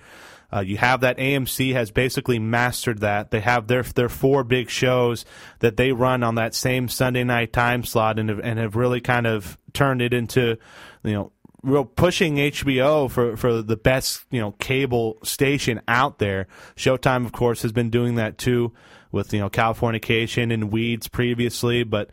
Uh, 0.52 0.60
you 0.60 0.76
have 0.76 1.00
that 1.00 1.18
AMC 1.18 1.72
has 1.72 1.90
basically 1.90 2.38
mastered 2.38 3.00
that. 3.00 3.30
They 3.32 3.40
have 3.40 3.66
their 3.66 3.82
their 3.82 4.08
four 4.08 4.44
big 4.44 4.70
shows 4.70 5.24
that 5.58 5.76
they 5.76 5.90
run 5.90 6.22
on 6.22 6.36
that 6.36 6.54
same 6.54 6.88
Sunday 6.88 7.24
night 7.24 7.52
time 7.52 7.82
slot, 7.82 8.18
and 8.20 8.28
have, 8.28 8.38
and 8.38 8.58
have 8.58 8.76
really 8.76 9.00
kind 9.00 9.26
of 9.26 9.58
turned 9.72 10.00
it 10.00 10.14
into, 10.14 10.56
you 11.02 11.12
know, 11.12 11.32
real 11.64 11.84
pushing 11.84 12.36
HBO 12.36 13.10
for, 13.10 13.36
for 13.36 13.62
the 13.62 13.76
best 13.76 14.24
you 14.30 14.40
know 14.40 14.52
cable 14.52 15.18
station 15.22 15.80
out 15.88 16.18
there. 16.18 16.46
Showtime, 16.76 17.24
of 17.24 17.32
course, 17.32 17.62
has 17.62 17.72
been 17.72 17.90
doing 17.90 18.16
that 18.16 18.38
too 18.38 18.72
with 19.10 19.32
you 19.32 19.40
know 19.40 19.50
Californication 19.50 20.52
and 20.52 20.70
Weeds 20.70 21.08
previously, 21.08 21.82
but 21.82 22.10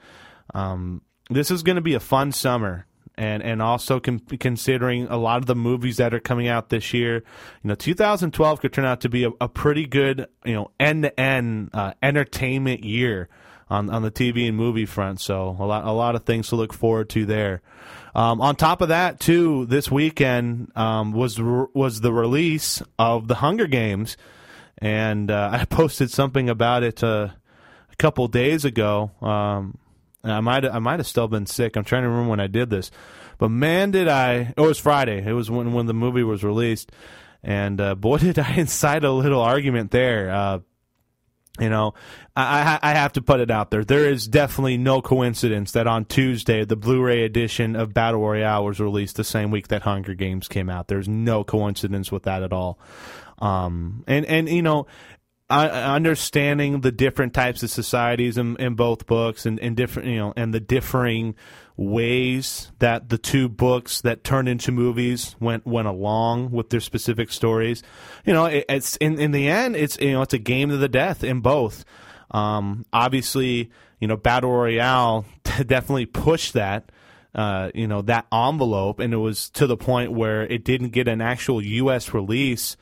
um, 0.54 1.02
this 1.30 1.52
is 1.52 1.64
going 1.64 1.76
to 1.76 1.82
be 1.82 1.94
a 1.94 2.00
fun 2.00 2.32
summer. 2.32 2.88
And 3.16 3.44
and 3.44 3.62
also 3.62 4.00
con- 4.00 4.22
considering 4.40 5.06
a 5.08 5.18
lot 5.18 5.40
of 5.40 5.46
the 5.46 5.54
movies 5.54 5.98
that 5.98 6.14
are 6.14 6.20
coming 6.20 6.48
out 6.48 6.70
this 6.70 6.94
year, 6.94 7.16
you 7.16 7.68
know, 7.68 7.76
2012 7.76 8.62
could 8.62 8.74
turn 8.74 8.86
out 8.86 9.02
to 9.02 9.10
be 9.10 9.26
a, 9.26 9.32
a 9.42 9.50
pretty 9.50 9.86
good 9.86 10.28
you 10.46 10.54
know 10.54 10.72
end 10.80 11.04
to 11.04 11.20
end 11.20 11.70
entertainment 12.02 12.84
year 12.84 13.28
on 13.72 13.90
on 13.90 14.02
the 14.02 14.12
TV 14.12 14.48
and 14.48 14.58
movie 14.58 14.86
front. 14.86 15.20
So 15.20 15.56
a 15.58 15.66
lot 15.66 15.86
a 15.86 15.92
lot 15.92 16.16
of 16.16 16.26
things 16.26 16.50
to 16.50 16.56
look 16.56 16.74
forward 16.74 17.10
to 17.12 17.26
there. 17.26 17.62
Um, 18.14 18.42
on 18.42 18.58
top 18.58 18.82
of 18.82 18.90
that, 18.90 19.22
too, 19.22 19.66
this 19.68 19.90
weekend 19.90 20.72
um, 20.76 21.14
was 21.14 21.40
was 21.40 22.02
the 22.02 22.12
release 22.12 22.84
of 23.00 23.28
the 23.28 23.36
Hunger 23.36 23.68
Games, 23.68 24.18
and 24.78 25.32
uh, 25.32 25.50
I 25.54 25.66
posted 25.66 26.12
something 26.12 26.50
about 26.50 26.84
it 26.84 27.04
uh, 27.04 27.30
a 27.92 27.96
couple 27.96 28.28
days 28.28 28.66
ago. 28.66 29.12
Um, 29.22 29.78
I 30.24 30.42
might 30.42 30.66
I 30.66 30.80
might 30.80 31.00
have 31.00 31.08
still 31.08 31.30
been 31.30 31.46
sick. 31.46 31.76
I'm 31.78 31.86
trying 31.86 32.04
to 32.04 32.10
remember 32.10 32.30
when 32.30 32.42
I 32.42 32.48
did 32.48 32.70
this, 32.70 32.92
but 33.38 33.50
man, 33.50 33.92
did 33.92 34.08
I! 34.10 34.54
Oh, 34.58 34.66
it 34.66 34.68
was 34.68 34.80
Friday. 34.80 35.26
It 35.26 35.34
was 35.34 35.50
when 35.50 35.72
when 35.72 35.86
the 35.86 35.94
movie 35.94 36.24
was 36.24 36.44
released, 36.44 36.92
and 37.42 37.80
uh, 37.80 37.96
boy, 37.96 38.18
did 38.20 38.38
I 38.38 38.56
incite 38.56 39.06
a 39.06 39.12
little 39.12 39.42
argument 39.42 39.92
there. 39.92 40.62
You 41.60 41.70
know, 41.70 41.94
I, 42.36 42.80
I 42.82 42.94
have 42.94 43.14
to 43.14 43.22
put 43.22 43.42
it 43.42 43.52
out 43.52 43.72
there. 43.72 43.84
There 43.84 44.10
is 44.10 44.26
definitely 44.26 44.78
no 44.78 45.02
coincidence 45.02 45.74
that 45.74 45.86
on 45.86 46.06
Tuesday 46.06 46.64
the 46.64 46.78
Blu-ray 46.78 47.24
edition 47.26 47.76
of 47.76 47.94
Battle 47.94 48.22
Royale 48.22 48.64
was 48.64 48.80
released 48.80 49.18
the 49.18 49.26
same 49.26 49.52
week 49.52 49.68
that 49.68 49.82
Hunger 49.82 50.14
Games 50.14 50.48
came 50.48 50.70
out. 50.70 50.88
There's 50.88 51.10
no 51.10 51.44
coincidence 51.44 52.10
with 52.12 52.24
that 52.24 52.42
at 52.42 52.54
all. 52.54 52.80
Um, 53.40 54.06
and 54.08 54.26
and 54.26 54.48
you 54.48 54.62
know, 54.62 54.88
understanding 55.52 56.82
the 56.82 56.92
different 56.92 57.34
types 57.34 57.64
of 57.64 57.70
societies 57.70 58.38
in, 58.38 58.56
in 58.58 58.76
both 58.76 59.06
books 59.06 59.46
and, 59.46 59.60
and 59.60 59.76
different 59.76 60.08
you 60.08 60.18
know 60.18 60.34
and 60.36 60.54
the 60.54 60.60
differing 60.60 61.36
ways 61.82 62.72
that 62.80 63.10
the 63.10 63.18
two 63.18 63.50
books 63.50 64.02
that 64.02 64.24
turned 64.24 64.48
into 64.48 64.72
movies 64.72 65.36
went 65.40 65.66
went 65.66 65.88
along 65.88 66.52
with 66.52 66.70
their 66.70 66.80
specific 66.80 67.32
stories. 67.32 67.82
You 68.26 68.34
know, 68.34 68.46
it, 68.46 68.66
it's 68.70 68.96
in 68.98 69.20
in 69.20 69.32
the 69.32 69.48
end, 69.48 69.76
it's 69.76 70.00
you 70.00 70.12
know 70.12 70.22
it's 70.22 70.34
a 70.34 70.40
game 70.40 70.70
to 70.70 70.78
the 70.78 70.90
death 70.90 71.24
in 71.24 71.42
both. 71.42 71.84
Um, 72.32 72.86
obviously, 72.94 73.72
you 74.00 74.08
know, 74.08 74.18
Battle 74.18 74.52
Royale 74.52 75.26
definitely 75.44 76.06
pushed 76.06 76.54
that. 76.54 76.92
Uh, 77.34 77.72
you 77.74 77.88
know 77.88 78.02
that 78.02 78.28
envelope, 78.34 79.00
and 79.00 79.14
it 79.14 79.18
was 79.18 79.50
to 79.52 79.66
the 79.66 79.78
point 79.78 80.12
where 80.12 80.44
it 80.44 80.66
didn't 80.66 80.90
get 80.90 81.08
an 81.08 81.22
actual 81.22 81.62
U.S. 81.62 82.14
release 82.14 82.76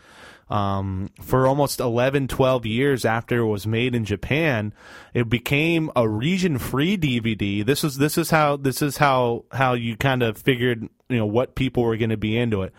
um, 0.50 1.10
for 1.22 1.46
almost 1.46 1.80
11, 1.80 2.28
12 2.28 2.66
years 2.66 3.06
after 3.06 3.40
it 3.40 3.46
was 3.46 3.68
made 3.68 3.94
in 3.94 4.06
Japan, 4.06 4.74
it 5.14 5.30
became 5.30 5.92
a 5.96 6.08
region-free 6.08 6.98
DVD. 6.98 7.66
This 7.66 7.84
is 7.84 7.98
this 7.98 8.18
is 8.18 8.32
how 8.32 8.58
this 8.58 8.82
is 8.82 8.98
how 8.98 9.46
how 9.52 9.74
you 9.74 9.96
kind 9.96 10.24
of 10.24 10.38
figured 10.38 10.90
you 11.08 11.18
know 11.18 11.26
what 11.26 11.56
people 11.56 11.84
were 11.84 11.98
going 11.98 12.10
to 12.10 12.18
be 12.18 12.38
into 12.38 12.64
it. 12.64 12.74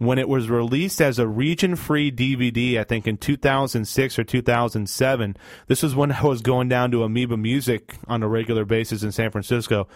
When 0.00 0.18
it 0.18 0.30
was 0.30 0.48
released 0.48 1.02
as 1.02 1.18
a 1.18 1.28
region 1.28 1.76
free 1.76 2.10
DVD, 2.10 2.78
I 2.78 2.84
think 2.84 3.06
in 3.06 3.18
2006 3.18 4.18
or 4.18 4.24
2007. 4.24 5.36
This 5.66 5.82
was 5.82 5.94
when 5.94 6.10
I 6.12 6.22
was 6.22 6.40
going 6.40 6.70
down 6.70 6.90
to 6.92 7.04
Amoeba 7.04 7.36
Music 7.36 7.96
on 8.08 8.22
a 8.22 8.28
regular 8.28 8.64
basis 8.64 9.02
in 9.02 9.12
San 9.12 9.30
Francisco, 9.30 9.88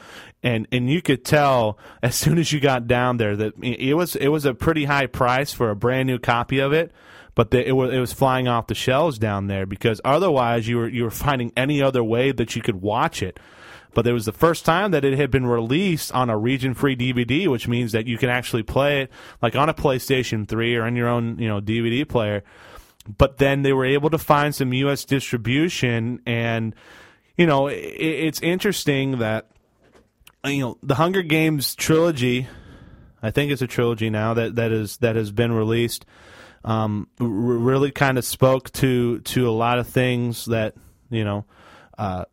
and 0.43 0.69
and 0.71 0.91
you 0.91 1.01
could 1.01 1.25
tell 1.25 1.79
as 2.03 2.15
soon 2.15 2.37
as 2.37 2.53
you 2.53 2.61
got 2.61 2.87
down 2.87 3.17
there 3.17 3.35
that 3.35 3.55
it 3.63 3.95
was 3.95 4.15
it 4.15 4.29
was 4.29 4.45
a 4.45 4.53
pretty 4.53 4.85
high 4.85 5.07
price 5.07 5.55
for 5.55 5.71
a 5.71 5.77
brand 5.77 6.07
new 6.07 6.19
copy 6.19 6.59
of 6.59 6.75
it. 6.75 6.93
But 7.35 7.51
the, 7.51 7.67
it 7.67 7.73
was 7.73 7.91
it 7.91 7.99
was 7.99 8.13
flying 8.13 8.47
off 8.47 8.67
the 8.67 8.75
shelves 8.75 9.19
down 9.19 9.47
there 9.47 9.65
because 9.65 10.03
otherwise 10.05 10.69
you 10.69 10.77
were 10.77 10.89
you 10.89 11.05
were 11.05 11.11
finding 11.11 11.51
any 11.57 11.83
other 11.83 12.05
way 12.05 12.31
that 12.31 12.55
you 12.55 12.61
could 12.61 12.83
watch 12.83 13.23
it 13.23 13.41
but 13.95 14.07
it 14.07 14.13
was 14.13 14.25
the 14.25 14.33
first 14.33 14.65
time 14.65 14.91
that 14.91 15.05
it 15.05 15.17
had 15.17 15.31
been 15.31 15.47
released 15.47 16.13
on 16.13 16.31
a 16.31 16.37
region 16.37 16.75
free 16.75 16.97
DVD, 16.97 17.49
which 17.49 17.69
means 17.69 17.93
that 17.93 18.07
you 18.07 18.19
can 18.19 18.29
actually 18.29 18.63
play 18.63 19.03
it 19.03 19.11
like 19.41 19.57
on 19.57 19.69
a 19.69 19.75
PlayStation 19.75 20.47
3 20.47 20.77
or 20.77 20.87
in 20.87 20.97
your 20.97 21.09
own, 21.09 21.39
you 21.39 21.49
know, 21.49 21.61
DVD 21.61 22.07
player. 22.09 22.43
But 23.07 23.39
then 23.39 23.63
they 23.63 23.73
were 23.73 23.85
able 23.85 24.11
to 24.11 24.19
find 24.19 24.55
some 24.55 24.73
US 24.73 25.05
distribution 25.05 26.21
and 26.27 26.75
you 27.37 27.47
know, 27.47 27.67
it, 27.67 27.77
it's 27.77 28.41
interesting 28.41 29.19
that 29.19 29.49
you 30.45 30.61
know, 30.61 30.79
the 30.83 30.95
Hunger 30.97 31.23
Games 31.23 31.75
trilogy, 31.75 32.47
I 33.23 33.31
think 33.31 33.51
it's 33.51 33.63
a 33.63 33.67
trilogy 33.67 34.11
now 34.11 34.35
that 34.35 34.57
that 34.57 34.73
is 34.73 34.99
that 34.99 35.17
has 35.17 35.33
been 35.33 35.53
released. 35.53 36.05
Um, 36.65 37.09
really 37.19 37.91
kind 37.91 38.17
of 38.17 38.25
spoke 38.25 38.71
to 38.73 39.21
to 39.21 39.49
a 39.49 39.53
lot 39.53 39.79
of 39.79 39.87
things 39.87 40.47
that 40.47 40.75
you 41.11 41.25
know 41.25 41.45
uh, 41.99 42.25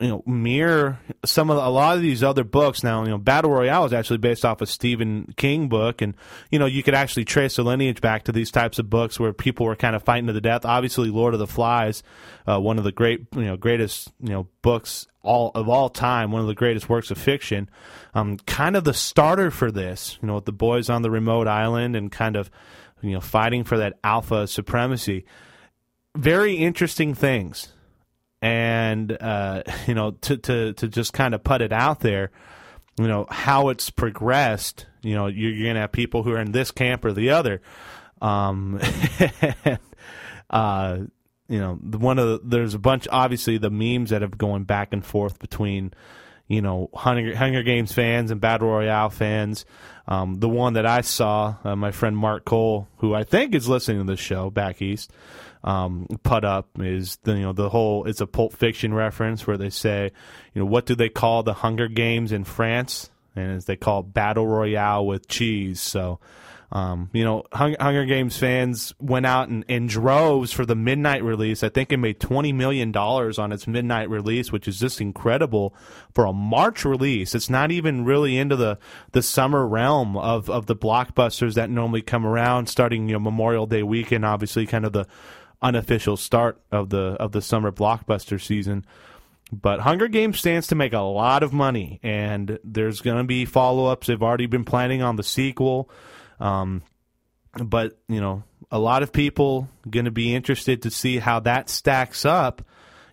you 0.00 0.08
know 0.08 0.22
mirror 0.26 0.98
some 1.24 1.50
of 1.50 1.56
the, 1.56 1.66
a 1.66 1.68
lot 1.68 1.96
of 1.96 2.02
these 2.02 2.22
other 2.22 2.44
books. 2.44 2.84
Now 2.84 3.02
you 3.02 3.10
know 3.10 3.18
battle 3.18 3.50
royale 3.50 3.84
is 3.84 3.92
actually 3.92 4.18
based 4.18 4.44
off 4.44 4.60
a 4.60 4.66
stephen 4.66 5.32
king 5.36 5.68
book 5.68 6.02
and 6.02 6.14
you 6.50 6.58
know 6.58 6.66
you 6.66 6.82
could 6.82 6.94
actually 6.94 7.24
trace 7.24 7.56
the 7.56 7.64
lineage 7.64 8.00
back 8.00 8.24
to 8.24 8.32
these 8.32 8.50
types 8.50 8.78
of 8.78 8.88
books 8.88 9.18
where 9.18 9.32
people 9.32 9.66
were 9.66 9.76
kind 9.76 9.96
of 9.96 10.02
fighting 10.02 10.26
to 10.26 10.32
the 10.32 10.40
death. 10.40 10.64
Obviously 10.64 11.10
lord 11.10 11.34
of 11.34 11.40
the 11.40 11.46
flies 11.46 12.02
uh, 12.46 12.60
one 12.60 12.78
of 12.78 12.84
the 12.84 12.92
great 12.92 13.26
you 13.34 13.44
know 13.44 13.56
greatest 13.56 14.12
you 14.20 14.30
know 14.30 14.48
books 14.62 15.06
all 15.22 15.50
of 15.54 15.68
all 15.68 15.88
time 15.88 16.30
one 16.30 16.40
of 16.40 16.46
the 16.48 16.54
greatest 16.54 16.88
works 16.88 17.10
of 17.10 17.18
fiction. 17.18 17.68
Um, 18.14 18.36
kind 18.38 18.76
of 18.76 18.84
the 18.84 18.94
starter 18.94 19.50
for 19.50 19.70
this 19.70 20.18
you 20.22 20.28
know 20.28 20.36
with 20.36 20.44
the 20.44 20.52
boys 20.52 20.88
on 20.88 21.02
the 21.02 21.10
remote 21.10 21.48
island 21.48 21.96
and 21.96 22.10
kind 22.12 22.36
of 22.36 22.50
you 23.02 23.12
know 23.12 23.20
fighting 23.20 23.64
for 23.64 23.78
that 23.78 23.98
alpha 24.04 24.46
supremacy. 24.46 25.24
Very 26.16 26.54
interesting 26.54 27.14
things 27.14 27.72
and 28.40 29.16
uh, 29.20 29.62
you 29.86 29.94
know 29.94 30.12
to 30.12 30.36
to 30.36 30.72
to 30.74 30.88
just 30.88 31.12
kind 31.12 31.34
of 31.34 31.42
put 31.42 31.62
it 31.62 31.72
out 31.72 32.00
there 32.00 32.30
you 32.98 33.06
know 33.06 33.26
how 33.30 33.68
it's 33.68 33.90
progressed 33.90 34.86
you 35.02 35.14
know 35.14 35.26
you're, 35.26 35.52
you're 35.52 35.68
gonna 35.68 35.80
have 35.80 35.92
people 35.92 36.22
who 36.22 36.32
are 36.32 36.40
in 36.40 36.52
this 36.52 36.70
camp 36.70 37.04
or 37.04 37.12
the 37.12 37.30
other 37.30 37.60
um 38.20 38.80
uh 40.50 40.98
you 41.48 41.58
know 41.58 41.74
one 41.74 42.18
of 42.18 42.26
the, 42.26 42.40
there's 42.44 42.74
a 42.74 42.78
bunch 42.78 43.06
obviously 43.12 43.58
the 43.58 43.70
memes 43.70 44.10
that 44.10 44.22
have 44.22 44.36
going 44.36 44.64
back 44.64 44.92
and 44.92 45.04
forth 45.04 45.38
between 45.38 45.92
you 46.48 46.62
know 46.62 46.90
Hunger, 46.94 47.36
Hunger 47.36 47.62
Games 47.62 47.92
fans 47.92 48.30
and 48.30 48.40
Battle 48.40 48.68
Royale 48.68 49.10
fans. 49.10 49.64
Um, 50.08 50.40
the 50.40 50.48
one 50.48 50.72
that 50.72 50.86
I 50.86 51.02
saw, 51.02 51.56
uh, 51.62 51.76
my 51.76 51.90
friend 51.90 52.16
Mark 52.16 52.46
Cole, 52.46 52.88
who 52.96 53.14
I 53.14 53.24
think 53.24 53.54
is 53.54 53.68
listening 53.68 53.98
to 53.98 54.10
this 54.10 54.18
show 54.18 54.48
back 54.48 54.80
east, 54.80 55.12
um, 55.64 56.06
put 56.22 56.44
up 56.44 56.68
is 56.78 57.18
the 57.22 57.34
you 57.34 57.42
know 57.42 57.52
the 57.52 57.68
whole 57.68 58.04
it's 58.04 58.20
a 58.20 58.26
Pulp 58.26 58.52
Fiction 58.52 58.94
reference 58.94 59.46
where 59.46 59.56
they 59.56 59.70
say 59.70 60.12
you 60.54 60.60
know 60.60 60.66
what 60.66 60.86
do 60.86 60.94
they 60.94 61.08
call 61.08 61.42
the 61.42 61.54
Hunger 61.54 61.88
Games 61.88 62.32
in 62.32 62.44
France 62.44 63.10
and 63.34 63.56
as 63.56 63.64
they 63.66 63.76
call 63.76 64.00
it 64.00 64.14
Battle 64.14 64.46
Royale 64.46 65.06
with 65.06 65.28
cheese. 65.28 65.80
So. 65.80 66.20
Um, 66.70 67.08
you 67.14 67.24
know, 67.24 67.44
Hunger 67.50 68.04
Games 68.04 68.36
fans 68.36 68.92
went 69.00 69.24
out 69.24 69.48
in, 69.48 69.62
in 69.68 69.86
droves 69.86 70.52
for 70.52 70.66
the 70.66 70.74
midnight 70.74 71.24
release. 71.24 71.62
I 71.62 71.70
think 71.70 71.90
it 71.92 71.96
made 71.96 72.20
twenty 72.20 72.52
million 72.52 72.92
dollars 72.92 73.38
on 73.38 73.52
its 73.52 73.66
midnight 73.66 74.10
release, 74.10 74.52
which 74.52 74.68
is 74.68 74.78
just 74.78 75.00
incredible 75.00 75.74
for 76.14 76.26
a 76.26 76.32
March 76.34 76.84
release. 76.84 77.34
It's 77.34 77.48
not 77.48 77.70
even 77.70 78.04
really 78.04 78.36
into 78.36 78.54
the, 78.54 78.78
the 79.12 79.22
summer 79.22 79.66
realm 79.66 80.18
of, 80.18 80.50
of 80.50 80.66
the 80.66 80.76
blockbusters 80.76 81.54
that 81.54 81.70
normally 81.70 82.02
come 82.02 82.26
around, 82.26 82.66
starting 82.66 83.08
you 83.08 83.14
know 83.14 83.20
Memorial 83.20 83.66
Day 83.66 83.82
weekend, 83.82 84.26
obviously, 84.26 84.66
kind 84.66 84.84
of 84.84 84.92
the 84.92 85.06
unofficial 85.60 86.16
start 86.16 86.60
of 86.70 86.90
the 86.90 87.16
of 87.18 87.32
the 87.32 87.42
summer 87.42 87.72
blockbuster 87.72 88.40
season. 88.40 88.84
But 89.50 89.80
Hunger 89.80 90.08
Games 90.08 90.38
stands 90.38 90.66
to 90.68 90.74
make 90.74 90.92
a 90.92 91.00
lot 91.00 91.42
of 91.42 91.52
money, 91.52 92.00
and 92.02 92.58
there's 92.62 93.00
going 93.00 93.18
to 93.18 93.24
be 93.24 93.44
follow 93.46 93.86
ups. 93.86 94.06
They've 94.06 94.22
already 94.22 94.46
been 94.46 94.64
planning 94.64 95.02
on 95.02 95.16
the 95.16 95.22
sequel, 95.22 95.88
um, 96.38 96.82
but 97.52 97.98
you 98.08 98.20
know, 98.20 98.42
a 98.70 98.78
lot 98.78 99.02
of 99.02 99.12
people 99.12 99.68
going 99.88 100.04
to 100.04 100.10
be 100.10 100.34
interested 100.34 100.82
to 100.82 100.90
see 100.90 101.18
how 101.18 101.40
that 101.40 101.70
stacks 101.70 102.24
up. 102.24 102.62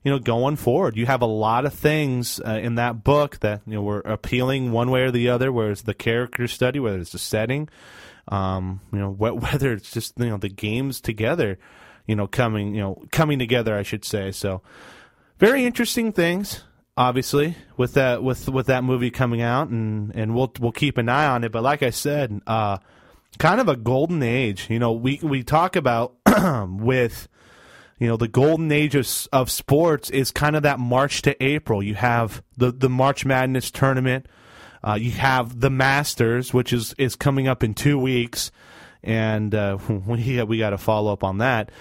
You 0.04 0.12
know, 0.12 0.20
going 0.20 0.56
forward, 0.58 0.98
you 0.98 1.08
have 1.08 1.24
a 1.24 1.28
lot 1.28 1.66
of 1.66 1.74
things 1.74 2.40
uh, 2.46 2.60
in 2.62 2.76
that 2.76 3.04
book 3.04 3.40
that 3.40 3.62
you 3.66 3.76
know 3.76 3.82
were 3.82 4.02
appealing 4.02 4.72
one 4.72 4.92
way 4.92 5.02
or 5.02 5.12
the 5.12 5.30
other. 5.30 5.52
Whether 5.52 5.72
it's 5.72 5.82
the 5.82 5.96
character 5.96 6.48
study, 6.48 6.80
whether 6.80 7.00
it's 7.00 7.14
the 7.14 7.18
setting, 7.18 7.70
um, 8.28 8.82
you 8.92 9.00
know, 9.00 9.10
whether 9.18 9.72
it's 9.72 9.90
just 9.90 10.20
you 10.20 10.30
know 10.30 10.38
the 10.38 10.50
games 10.50 11.00
together 11.00 11.58
you 12.08 12.16
know, 12.16 12.28
coming, 12.28 12.76
you 12.76 12.82
know, 12.82 13.02
coming 13.12 13.40
together, 13.40 13.76
I 13.76 13.84
should 13.84 14.06
say. 14.06 14.32
So, 14.32 14.62
very 15.40 15.66
interesting 15.66 16.12
things, 16.12 16.64
obviously, 16.98 17.56
with 17.78 17.94
that 17.94 18.24
with 18.24 18.48
with 18.50 18.68
that 18.68 18.84
movie 18.84 19.12
coming 19.12 19.42
out, 19.42 19.70
and 19.70 20.16
and 20.16 20.36
we'll 20.36 20.52
we'll 20.60 20.72
keep 20.72 20.98
an 20.98 21.10
eye 21.10 21.28
on 21.28 21.44
it. 21.44 21.52
But 21.52 21.64
like 21.64 21.84
I 21.84 21.90
said, 21.90 22.42
uh, 22.48 22.78
kind 23.38 23.60
of 23.60 23.68
a 23.68 23.76
golden 23.76 24.24
age. 24.24 24.68
You 24.70 24.80
know, 24.80 24.92
we 24.92 25.20
we 25.22 25.44
talk 25.44 25.76
about 25.76 26.16
with 26.70 27.28
you 28.00 28.08
know 28.08 28.18
the 28.18 28.28
golden 28.28 28.72
age 28.72 28.96
of, 28.96 29.08
of 29.32 29.50
sports 29.52 30.10
is 30.10 30.32
kind 30.32 30.56
of 30.56 30.64
that 30.64 30.80
March 30.80 31.22
to 31.24 31.44
April. 31.44 31.82
You 31.82 31.96
have 31.96 32.44
the 32.58 32.72
the 32.72 32.90
March 32.90 33.26
Madness 33.26 33.72
tournament. 33.72 34.28
Uh, 34.84 34.94
you 34.94 35.12
have 35.12 35.62
the 35.62 35.72
Masters, 35.72 36.54
which 36.54 36.72
is 36.72 36.94
is 36.98 37.16
coming 37.16 37.48
up 37.48 37.64
in 37.64 37.74
two 37.74 37.98
weeks 37.98 38.52
and 39.06 39.54
uh, 39.56 39.78
we 40.08 40.42
we 40.44 40.58
got 40.58 40.72
to 40.72 40.78
follow 40.78 41.14
up 41.14 41.24
on 41.24 41.38
that. 41.38 41.72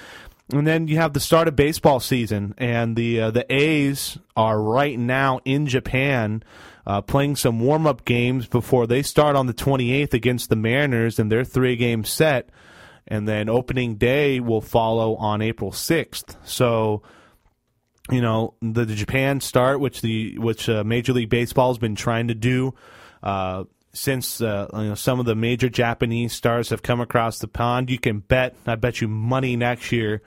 And 0.52 0.66
then 0.66 0.88
you 0.88 0.96
have 0.96 1.14
the 1.14 1.20
start 1.20 1.48
of 1.48 1.56
baseball 1.56 2.00
season, 2.00 2.54
and 2.58 2.96
the 2.96 3.22
uh, 3.22 3.30
the 3.30 3.50
A's 3.52 4.18
are 4.36 4.60
right 4.60 4.98
now 4.98 5.40
in 5.44 5.66
Japan 5.66 6.42
uh, 6.86 7.00
playing 7.00 7.36
some 7.36 7.60
warm 7.60 7.86
up 7.86 8.04
games 8.04 8.46
before 8.46 8.86
they 8.86 9.02
start 9.02 9.36
on 9.36 9.46
the 9.46 9.54
28th 9.54 10.12
against 10.12 10.50
the 10.50 10.56
Mariners 10.56 11.18
in 11.18 11.30
their 11.30 11.44
three 11.44 11.76
game 11.76 12.04
set, 12.04 12.50
and 13.08 13.26
then 13.26 13.48
opening 13.48 13.96
day 13.96 14.38
will 14.38 14.60
follow 14.60 15.16
on 15.16 15.40
April 15.40 15.70
6th. 15.70 16.36
So 16.44 17.02
you 18.10 18.20
know 18.20 18.54
the, 18.60 18.84
the 18.84 18.94
Japan 18.94 19.40
start, 19.40 19.80
which 19.80 20.02
the 20.02 20.36
which 20.38 20.68
uh, 20.68 20.84
Major 20.84 21.14
League 21.14 21.30
Baseball 21.30 21.70
has 21.70 21.78
been 21.78 21.94
trying 21.94 22.28
to 22.28 22.34
do. 22.34 22.74
Uh, 23.22 23.64
since 23.94 24.40
uh, 24.40 24.68
you 24.74 24.82
know, 24.82 24.94
some 24.94 25.20
of 25.20 25.26
the 25.26 25.34
major 25.34 25.68
Japanese 25.68 26.32
stars 26.32 26.70
have 26.70 26.82
come 26.82 27.00
across 27.00 27.38
the 27.38 27.48
pond, 27.48 27.90
you 27.90 27.98
can 27.98 28.18
bet, 28.18 28.54
I 28.66 28.74
bet 28.74 29.00
you 29.00 29.08
money 29.08 29.56
next 29.56 29.92
year, 29.92 30.20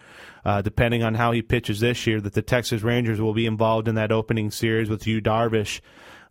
uh, 0.45 0.62
depending 0.62 1.03
on 1.03 1.13
how 1.13 1.34
he 1.34 1.41
pitches 1.41 1.82
this 1.82 2.08
year, 2.08 2.21
that 2.21 2.34
the 2.34 2.41
Texas 2.41 2.82
Rangers 2.82 3.19
will 3.19 3.34
be 3.34 3.45
involved 3.45 3.88
in 3.88 3.95
that 3.95 4.12
opening 4.12 4.51
series 4.51 4.89
with 4.89 5.06
Yu 5.06 5.21
Darvish 5.21 5.82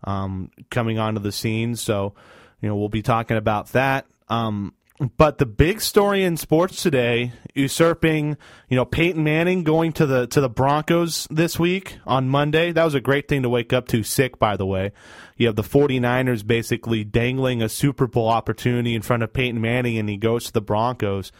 um, 0.04 0.50
coming 0.70 0.98
onto 0.98 1.20
the 1.20 1.32
scene. 1.32 1.76
So, 1.76 2.14
you 2.60 2.68
know, 2.68 2.76
we'll 2.76 2.88
be 2.88 3.02
talking 3.02 3.36
about 3.36 3.68
that. 3.68 4.06
Um, 4.28 4.74
but 5.16 5.38
the 5.38 5.46
big 5.46 5.80
story 5.80 6.24
in 6.24 6.36
sports 6.36 6.82
today, 6.82 7.32
usurping, 7.54 8.36
you 8.68 8.76
know, 8.76 8.84
Peyton 8.84 9.22
Manning 9.22 9.62
going 9.62 9.92
to 9.92 10.06
the 10.06 10.26
to 10.28 10.40
the 10.40 10.48
Broncos 10.48 11.26
this 11.30 11.58
week 11.58 11.98
on 12.06 12.28
Monday. 12.28 12.72
That 12.72 12.84
was 12.84 12.94
a 12.94 13.00
great 13.00 13.28
thing 13.28 13.42
to 13.42 13.48
wake 13.48 13.72
up 13.72 13.88
to 13.88 14.02
sick, 14.02 14.38
by 14.38 14.56
the 14.56 14.64
way. 14.64 14.92
You 15.36 15.48
have 15.48 15.56
the 15.56 15.62
49ers 15.62 16.46
basically 16.46 17.04
dangling 17.04 17.60
a 17.62 17.68
Super 17.68 18.06
Bowl 18.06 18.28
opportunity 18.28 18.94
in 18.94 19.02
front 19.02 19.22
of 19.22 19.32
Peyton 19.34 19.60
Manning, 19.60 19.98
and 19.98 20.08
he 20.08 20.16
goes 20.16 20.46
to 20.46 20.52
the 20.52 20.62
Broncos. 20.62 21.30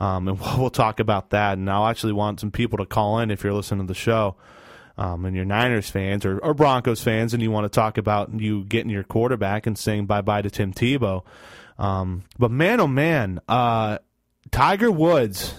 Um, 0.00 0.26
and 0.26 0.40
we'll 0.58 0.70
talk 0.70 0.98
about 0.98 1.30
that. 1.30 1.58
And 1.58 1.70
I'll 1.70 1.86
actually 1.86 2.14
want 2.14 2.40
some 2.40 2.50
people 2.50 2.78
to 2.78 2.86
call 2.86 3.20
in 3.20 3.30
if 3.30 3.44
you're 3.44 3.52
listening 3.52 3.86
to 3.86 3.92
the 3.92 3.98
show. 3.98 4.36
Um, 4.96 5.24
and 5.24 5.36
you're 5.36 5.44
Niners 5.44 5.88
fans 5.88 6.24
or, 6.24 6.40
or 6.40 6.54
Broncos 6.54 7.00
fans, 7.00 7.32
and 7.32 7.40
you 7.40 7.52
want 7.52 7.64
to 7.64 7.68
talk 7.68 7.98
about 7.98 8.40
you 8.40 8.64
getting 8.64 8.90
your 8.90 9.04
quarterback 9.04 9.64
and 9.64 9.78
saying 9.78 10.06
bye 10.06 10.22
bye 10.22 10.42
to 10.42 10.50
Tim 10.50 10.72
Tebow. 10.72 11.22
Um, 11.78 12.24
but 12.38 12.50
man, 12.50 12.80
oh 12.80 12.86
man, 12.88 13.40
uh, 13.48 13.98
Tiger 14.50 14.90
Woods 14.90 15.54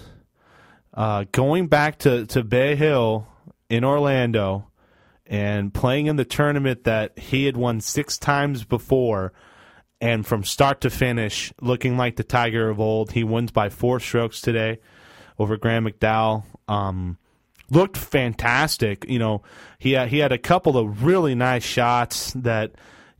uh, 0.94 1.26
going 1.32 1.68
back 1.68 2.00
to, 2.00 2.26
to 2.28 2.44
Bay 2.44 2.76
Hill 2.76 3.28
in 3.70 3.84
Orlando 3.84 4.70
and 5.26 5.74
playing 5.74 6.08
in 6.08 6.16
the 6.16 6.26
tournament 6.26 6.84
that 6.86 7.18
he 7.18 7.46
had 7.46 7.56
won 7.56 7.80
six 7.82 8.18
times 8.18 8.64
before. 8.64 9.32
And 10.02 10.26
from 10.26 10.44
start 10.44 10.82
to 10.82 10.90
finish, 10.90 11.54
looking 11.62 11.98
like 11.98 12.16
the 12.16 12.24
Tiger 12.24 12.70
of 12.70 12.80
old. 12.80 13.12
He 13.12 13.24
wins 13.24 13.52
by 13.52 13.70
four 13.70 14.00
strokes 14.00 14.40
today 14.40 14.80
over 15.38 15.58
Graeme 15.58 15.86
McDowell. 15.86 16.44
Um, 16.70 17.18
looked 17.70 17.98
fantastic. 17.98 19.06
You 19.10 19.20
know, 19.20 19.44
he 19.78 19.92
had, 19.92 20.08
he 20.08 20.20
had 20.20 20.32
a 20.32 20.38
couple 20.38 20.78
of 20.78 21.04
really 21.04 21.36
nice 21.36 21.64
shots 21.64 22.32
that 22.34 22.72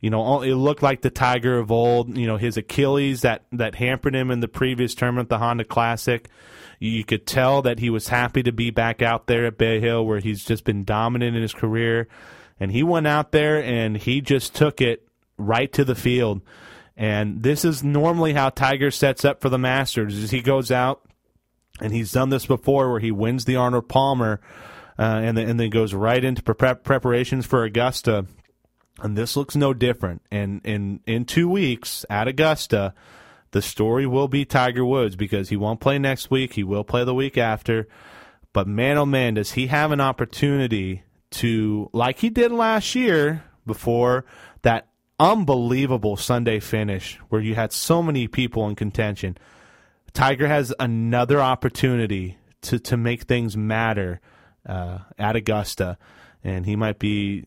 You 0.02 0.10
know, 0.10 0.42
it 0.42 0.56
looked 0.56 0.82
like 0.82 1.02
the 1.02 1.10
Tiger 1.10 1.58
of 1.58 1.72
old. 1.72 2.18
You 2.18 2.28
know, 2.28 2.38
his 2.38 2.58
Achilles 2.58 3.22
that 3.22 3.44
that 3.52 3.76
hampered 3.76 4.16
him 4.16 4.32
in 4.32 4.40
the 4.40 4.48
previous 4.48 4.96
tournament, 4.96 5.30
the 5.30 5.40
Honda 5.40 5.66
Classic. 5.66 6.30
You 6.80 7.04
could 7.04 7.28
tell 7.28 7.62
that 7.64 7.80
he 7.80 7.90
was 7.90 8.08
happy 8.08 8.42
to 8.44 8.54
be 8.54 8.72
back 8.72 9.02
out 9.02 9.28
there 9.28 9.46
at 9.46 9.58
Bay 9.58 9.82
Hill, 9.82 10.06
where 10.06 10.20
he's 10.20 10.46
just 10.46 10.64
been 10.64 10.86
dominant 10.86 11.36
in 11.36 11.42
his 11.42 11.54
career. 11.54 12.08
And 12.60 12.72
he 12.72 12.84
went 12.84 13.08
out 13.08 13.32
there 13.32 13.62
and 13.62 13.98
he 13.98 14.22
just 14.22 14.56
took 14.56 14.80
it 14.82 15.08
right 15.38 15.72
to 15.74 15.84
the 15.84 15.96
field. 15.96 16.42
And 16.96 17.44
this 17.44 17.64
is 17.64 17.84
normally 17.84 18.34
how 18.34 18.50
Tiger 18.50 18.92
sets 18.92 19.24
up 19.24 19.42
for 19.42 19.50
the 19.50 19.58
Masters. 19.58 20.18
Is 20.18 20.32
he 20.32 20.42
goes 20.42 20.72
out 20.72 21.02
and 21.82 21.94
he's 21.94 22.12
done 22.12 22.30
this 22.30 22.46
before, 22.46 22.92
where 22.92 23.00
he 23.00 23.12
wins 23.12 23.46
the 23.46 23.56
Arnold 23.56 23.88
Palmer, 23.88 24.42
uh, 24.98 25.22
and 25.24 25.38
then 25.38 25.50
and 25.50 25.60
then 25.60 25.70
goes 25.70 25.94
right 25.94 26.24
into 26.24 26.44
pre- 26.44 26.76
preparations 26.76 27.46
for 27.46 27.64
Augusta. 27.64 28.26
And 29.02 29.18
this 29.18 29.36
looks 29.36 29.56
no 29.56 29.74
different. 29.74 30.22
And 30.32 30.62
in 30.64 31.00
in 31.06 31.26
two 31.26 31.50
weeks 31.50 32.06
at 32.10 32.28
Augusta, 32.28 32.94
the 33.52 33.62
story 33.62 34.06
will 34.06 34.28
be 34.28 34.46
Tiger 34.46 34.86
Woods 34.86 35.16
because 35.16 35.50
he 35.50 35.58
won't 35.58 35.80
play 35.80 35.98
next 35.98 36.30
week. 36.30 36.54
He 36.54 36.64
will 36.64 36.84
play 36.84 37.04
the 37.04 37.16
week 37.16 37.38
after. 37.38 37.88
But 38.54 38.68
man, 38.68 38.98
oh 38.98 39.06
man, 39.06 39.36
does 39.36 39.54
he 39.54 39.68
have 39.68 39.92
an 39.92 40.02
opportunity 40.02 41.04
to, 41.32 41.90
like 41.94 42.20
he 42.20 42.30
did 42.30 42.52
last 42.52 42.96
year 42.96 43.44
before 43.66 44.26
that 44.64 44.88
unbelievable 45.20 46.16
Sunday 46.18 46.60
finish 46.60 47.20
where 47.30 47.42
you 47.42 47.56
had 47.56 47.74
so 47.74 48.02
many 48.02 48.28
people 48.28 48.68
in 48.68 48.76
contention. 48.76 49.38
Tiger 50.14 50.48
has 50.48 50.74
another 50.80 51.42
opportunity 51.42 52.38
to, 52.62 52.80
to 52.80 52.98
make 52.98 53.24
things 53.24 53.56
matter 53.56 54.22
uh, 54.66 55.00
at 55.18 55.36
Augusta, 55.36 55.98
and 56.44 56.66
he 56.66 56.76
might 56.76 57.00
be 57.00 57.46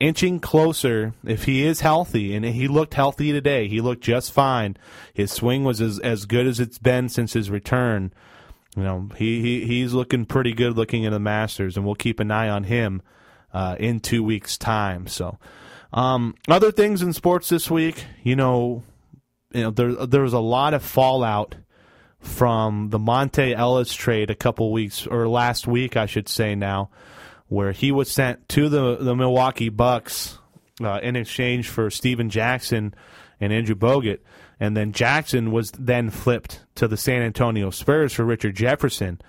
inching 0.00 0.40
closer 0.40 1.12
if 1.24 1.44
he 1.44 1.64
is 1.64 1.80
healthy. 1.80 2.34
And 2.34 2.44
he 2.44 2.68
looked 2.68 2.94
healthy 2.94 3.32
today. 3.32 3.68
He 3.68 3.80
looked 3.80 4.02
just 4.02 4.32
fine. 4.32 4.76
His 5.12 5.32
swing 5.32 5.64
was 5.64 5.80
as, 5.80 5.98
as 6.00 6.24
good 6.24 6.46
as 6.46 6.60
it's 6.60 6.78
been 6.78 7.08
since 7.08 7.32
his 7.32 7.50
return. 7.50 8.12
You 8.76 8.82
know, 8.84 9.08
he, 9.16 9.40
he 9.40 9.66
he's 9.66 9.92
looking 9.92 10.24
pretty 10.24 10.52
good 10.52 10.76
looking 10.76 11.02
in 11.02 11.12
the 11.12 11.18
Masters, 11.18 11.76
and 11.76 11.84
we'll 11.84 11.96
keep 11.96 12.20
an 12.20 12.30
eye 12.30 12.48
on 12.48 12.64
him 12.64 13.02
uh, 13.52 13.76
in 13.80 13.98
two 13.98 14.22
weeks' 14.22 14.56
time. 14.56 15.08
So, 15.08 15.38
um, 15.92 16.34
other 16.48 16.70
things 16.70 17.02
in 17.02 17.12
sports 17.12 17.48
this 17.48 17.70
week, 17.70 18.04
you 18.22 18.36
know, 18.36 18.84
you 19.52 19.62
know 19.62 19.70
there 19.70 20.06
there 20.06 20.22
was 20.22 20.34
a 20.34 20.38
lot 20.38 20.74
of 20.74 20.84
fallout 20.84 21.56
from 22.20 22.90
the 22.90 22.98
Monta 22.98 23.54
Ellis 23.54 23.92
trade 23.94 24.30
a 24.30 24.34
couple 24.34 24.70
weeks 24.72 25.06
or 25.06 25.28
last 25.28 25.66
week, 25.66 25.96
I 25.96 26.06
should 26.06 26.28
say 26.28 26.54
now, 26.54 26.90
where 27.48 27.72
he 27.72 27.90
was 27.90 28.10
sent 28.10 28.48
to 28.50 28.68
the 28.68 28.96
the 28.96 29.16
Milwaukee 29.16 29.68
Bucks 29.68 30.38
uh, 30.82 31.00
in 31.02 31.16
exchange 31.16 31.68
for 31.68 31.90
Stephen 31.90 32.30
Jackson 32.30 32.94
and 33.40 33.52
Andrew 33.52 33.74
Bogut, 33.74 34.20
and 34.60 34.76
then 34.76 34.92
Jackson 34.92 35.50
was 35.52 35.70
then 35.72 36.10
flipped 36.10 36.64
to 36.76 36.88
the 36.88 36.96
San 36.96 37.22
Antonio 37.22 37.70
Spurs 37.70 38.12
for 38.12 38.24
Richard 38.24 38.56
Jefferson. 38.56 39.20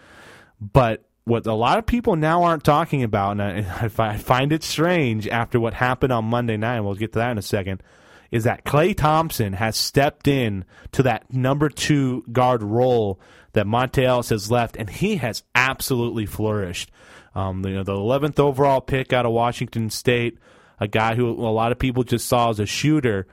But 0.60 1.06
what 1.24 1.46
a 1.46 1.54
lot 1.54 1.78
of 1.78 1.86
people 1.86 2.16
now 2.16 2.44
aren't 2.44 2.64
talking 2.64 3.04
about, 3.04 3.40
and 3.40 3.42
I, 3.42 3.90
I 3.98 4.18
find 4.18 4.52
it 4.52 4.64
strange 4.64 5.28
after 5.28 5.60
what 5.60 5.74
happened 5.74 6.12
on 6.12 6.26
Monday 6.26 6.58
night, 6.58 6.78
and 6.78 6.86
we'll 6.86 6.96
get 6.96 7.14
to 7.14 7.20
that 7.20 7.32
in 7.32 7.38
a 7.38 7.44
second, 7.44 7.82
is 8.32 8.44
that 8.44 8.66
Klay 8.66 8.96
Thompson 8.96 9.54
has 9.54 9.78
stepped 9.78 10.28
in 10.28 10.66
to 10.92 11.04
that 11.04 11.32
number 11.34 11.70
two 11.70 12.24
guard 12.32 12.62
role 12.62 13.20
that 13.54 13.66
Monta 13.66 14.04
Ellis 14.04 14.30
has 14.30 14.52
left, 14.52 14.76
and 14.76 14.90
he 14.90 15.18
has 15.18 15.44
absolutely 15.56 16.26
flourished. 16.26 16.92
Um, 17.36 17.64
you 17.66 17.76
know, 17.76 17.84
the 17.84 17.94
11th 17.94 18.40
overall 18.40 18.82
pick 18.82 19.14
out 19.14 19.26
of 19.26 19.32
Washington 19.32 19.90
State, 19.90 20.38
a 20.80 20.88
guy 20.88 21.16
who 21.16 21.30
a 21.30 21.52
lot 21.52 21.72
of 21.72 21.80
people 21.80 22.04
just 22.04 22.28
saw 22.28 22.50
as 22.50 22.60
a 22.60 22.66
shooter. 22.66 23.28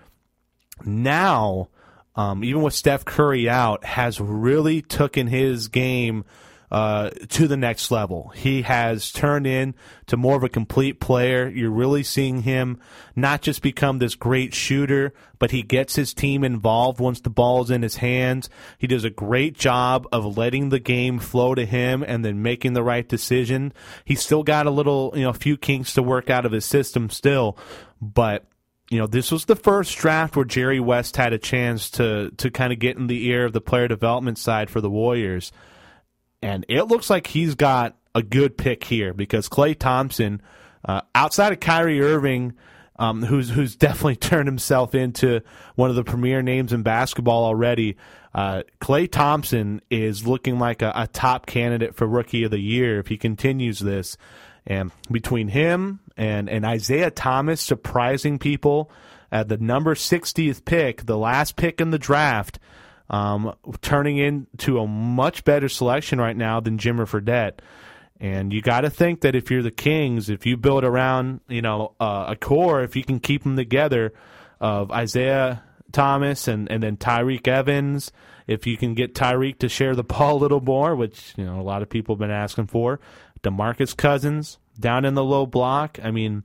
Now, 0.85 1.69
um, 2.15 2.45
even 2.45 2.63
with 2.63 2.75
Steph 2.75 3.05
Curry 3.05 3.49
out, 3.49 3.85
has 3.85 4.21
really 4.21 4.83
taken 4.83 5.27
his 5.27 5.69
game– 5.69 6.25
uh, 6.71 7.11
to 7.29 7.47
the 7.47 7.57
next 7.57 7.91
level. 7.91 8.33
He 8.35 8.63
has 8.63 9.13
turned 9.13 9.47
in 9.47 9.75
to 10.07 10.17
more 10.17 10.37
of 10.37 10.43
a 10.43 10.49
complete 10.49 11.01
player. 11.01 11.49
You're 11.49 11.71
really 11.71 12.03
seeing 12.03 12.43
him 12.43 12.79
not 13.15 13.43
just 13.43 13.63
become 13.63 13.99
this 13.99 14.15
great 14.15 14.55
shooter, 14.55 15.13
but 15.39 15.53
he 15.53 15.63
gets 15.63 15.97
his 15.97 16.13
team 16.13 16.43
involved 16.43 17.01
once 17.01 17.21
the 17.21 17.31
ball's 17.31 17.71
in 17.71 17.83
his 17.83 17.97
hands. 17.97 18.49
He 18.79 18.87
does 18.87 19.05
a 19.05 19.11
great 19.11 19.55
job 19.57 20.07
of 20.13 20.37
letting 20.37 20.71
the 20.71 20.81
game 20.81 21.19
flow 21.19 21.55
to 21.55 21.65
him 21.65 22.03
and 22.03 22.25
then 22.25 22.43
making 22.43 22.73
the 22.73 22.83
right 22.83 23.09
decision. 23.09 23.73
He's 24.05 24.23
still 24.23 24.43
got 24.43 24.67
a 24.67 24.71
little, 24.71 25.13
you 25.15 25.23
know, 25.23 25.31
a 25.31 25.35
few 25.35 25.57
kinks 25.57 25.95
to 25.95 26.03
work 26.03 26.31
out 26.31 26.47
of 26.47 26.53
his 26.53 26.65
system 26.65 27.11
still, 27.11 27.57
but 28.01 28.47
you 28.89 29.01
know, 29.01 29.09
this 29.09 29.33
was 29.33 29.47
the 29.47 29.57
first 29.57 29.99
draft 29.99 30.37
where 30.37 30.45
Jerry 30.45 30.79
West 30.79 31.17
had 31.17 31.33
a 31.33 31.39
chance 31.39 31.91
to 31.91 32.31
to 32.37 32.53
kind 32.53 32.73
of 32.73 32.79
get 32.79 32.97
in 32.97 33.09
the 33.09 33.27
ear 33.27 33.45
of 33.45 33.53
the 33.53 33.61
player 33.61 33.89
development 33.89 34.39
side 34.39 34.71
for 34.71 34.81
the 34.81 34.91
Warriors 34.91 35.51
and 36.43 36.65
it 36.69 36.85
looks 36.85 37.11
like 37.11 37.27
he's 37.27 37.55
got 37.55 37.97
a 38.15 38.23
good 38.23 38.57
pick 38.57 38.85
here 38.85 39.13
because 39.13 39.49
Klay 39.49 39.79
Thompson, 39.79 40.41
uh, 40.85 41.03
outside 41.15 41.53
of 41.53 41.61
Kyrie 41.61 42.01
Irving, 42.01 42.55
um, 42.99 43.23
who's 43.23 43.51
who's 43.51 43.77
definitely 43.77 44.17
turned 44.17 44.49
himself 44.49 44.95
into 44.95 45.43
one 45.75 45.91
of 45.91 45.97
the 45.97 46.05
premier 46.05 46.43
names 46.43 46.73
in 46.73 46.83
basketball 46.83 47.45
already. 47.45 47.97
Uh, 48.35 48.63
Klay 48.81 49.11
Thompson 49.11 49.81
is 49.91 50.27
looking 50.27 50.59
like 50.59 50.83
a, 50.83 50.93
a, 50.95 51.07
top 51.07 51.47
candidate 51.47 51.95
for 51.95 52.07
Rookie 52.07 52.45
of 52.45 52.51
the 52.51 52.61
Year 52.61 52.99
if 52.99 53.07
he 53.07 53.17
continues 53.17 53.79
this. 53.79 54.19
And 54.67 54.93
between 55.11 55.49
him 55.49 56.01
and, 56.19 56.51
and 56.51 56.67
Isaiah 56.67 57.11
Thomas 57.11 57.63
surprising 57.63 58.39
people 58.39 58.91
at 59.33 59.49
the 59.49 59.57
number 59.57 59.95
60th 59.95 60.67
pick, 60.67 61.07
the 61.07 61.17
last 61.17 61.57
pick 61.57 61.81
in 61.81 61.93
the 61.93 61.99
draft, 61.99 62.59
um, 63.11 63.55
turning 63.81 64.19
into 64.19 64.79
a 64.79 64.87
much 64.87 65.45
better 65.45 65.69
selection 65.69 66.21
right 66.21 66.37
now 66.37 66.61
than 66.61 66.79
Jimmer 66.79 67.07
Fredette. 67.07 67.61
And 68.19 68.53
you 68.53 68.63
got 68.63 68.81
to 68.81 68.91
think 68.91 69.21
that 69.21 69.35
if 69.35 69.51
you're 69.51 69.63
the 69.63 69.71
Kings, 69.71 70.31
if 70.31 70.47
you 70.47 70.57
build 70.57 70.85
around, 70.85 71.41
you 71.49 71.63
know, 71.63 71.95
uh, 72.01 72.27
a 72.29 72.37
core, 72.37 72.83
if 72.83 72.97
you 72.97 73.05
can 73.05 73.21
keep 73.21 73.43
them 73.43 73.57
together 73.57 74.15
of 74.59 74.91
Isaiah 74.91 75.63
Thomas 75.93 76.49
and, 76.49 76.71
and 76.71 76.83
then 76.83 76.97
Tyreke 76.97 77.47
Evans, 77.47 78.13
if 78.47 78.67
you 78.67 78.77
can 78.77 78.95
get 78.95 79.15
Tyreke 79.15 79.59
to 79.59 79.69
share 79.69 79.95
the 79.95 80.05
ball 80.05 80.37
a 80.37 80.41
little 80.41 80.63
more, 80.63 80.97
which, 80.97 81.35
you 81.37 81.45
know, 81.45 81.61
a 81.61 81.63
lot 81.63 81.83
of 81.83 81.91
people 81.91 82.15
have 82.15 82.21
been 82.21 82.31
asking 82.31 82.69
for, 82.69 83.01
DeMarcus 83.43 83.97
Cousins 83.97 84.59
down 84.81 85.05
in 85.05 85.15
the 85.15 85.25
low 85.25 85.45
block. 85.45 85.99
I 86.03 86.11
mean, 86.11 86.43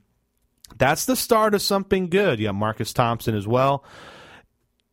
that's 0.78 1.06
the 1.06 1.16
start 1.16 1.56
of 1.56 1.62
something 1.62 2.10
good. 2.10 2.40
Yeah, 2.40 2.52
Marcus 2.52 2.92
Thompson 2.92 3.36
as 3.36 3.48
well 3.48 3.84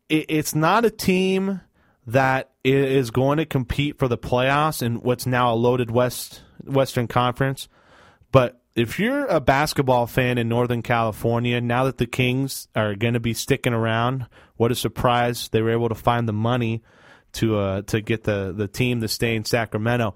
it, 0.09 0.25
it's 0.29 0.55
not 0.55 0.85
a 0.85 0.89
team 0.89 1.61
that 2.07 2.49
is 2.63 3.11
going 3.11 3.37
to 3.37 3.45
compete 3.45 3.97
for 3.97 4.07
the 4.07 4.17
playoffs 4.17 4.81
in 4.81 4.95
what's 4.95 5.25
now 5.25 5.53
a 5.53 5.55
loaded 5.55 5.91
West 5.91 6.41
Western 6.63 7.07
Conference. 7.07 7.69
But 8.31 8.59
if 8.75 8.99
you're 8.99 9.25
a 9.25 9.39
basketball 9.39 10.07
fan 10.07 10.37
in 10.37 10.49
Northern 10.49 10.81
California, 10.81 11.61
now 11.61 11.85
that 11.85 11.97
the 11.97 12.07
Kings 12.07 12.67
are 12.75 12.95
going 12.95 13.13
to 13.13 13.19
be 13.19 13.33
sticking 13.33 13.73
around, 13.73 14.27
what 14.57 14.71
a 14.71 14.75
surprise 14.75 15.49
they 15.49 15.61
were 15.61 15.71
able 15.71 15.89
to 15.89 15.95
find 15.95 16.27
the 16.27 16.33
money 16.33 16.83
to 17.33 17.57
uh, 17.57 17.81
to 17.83 18.01
get 18.01 18.23
the, 18.23 18.53
the 18.55 18.67
team 18.67 19.01
to 19.01 19.07
stay 19.07 19.35
in 19.35 19.45
Sacramento. 19.45 20.15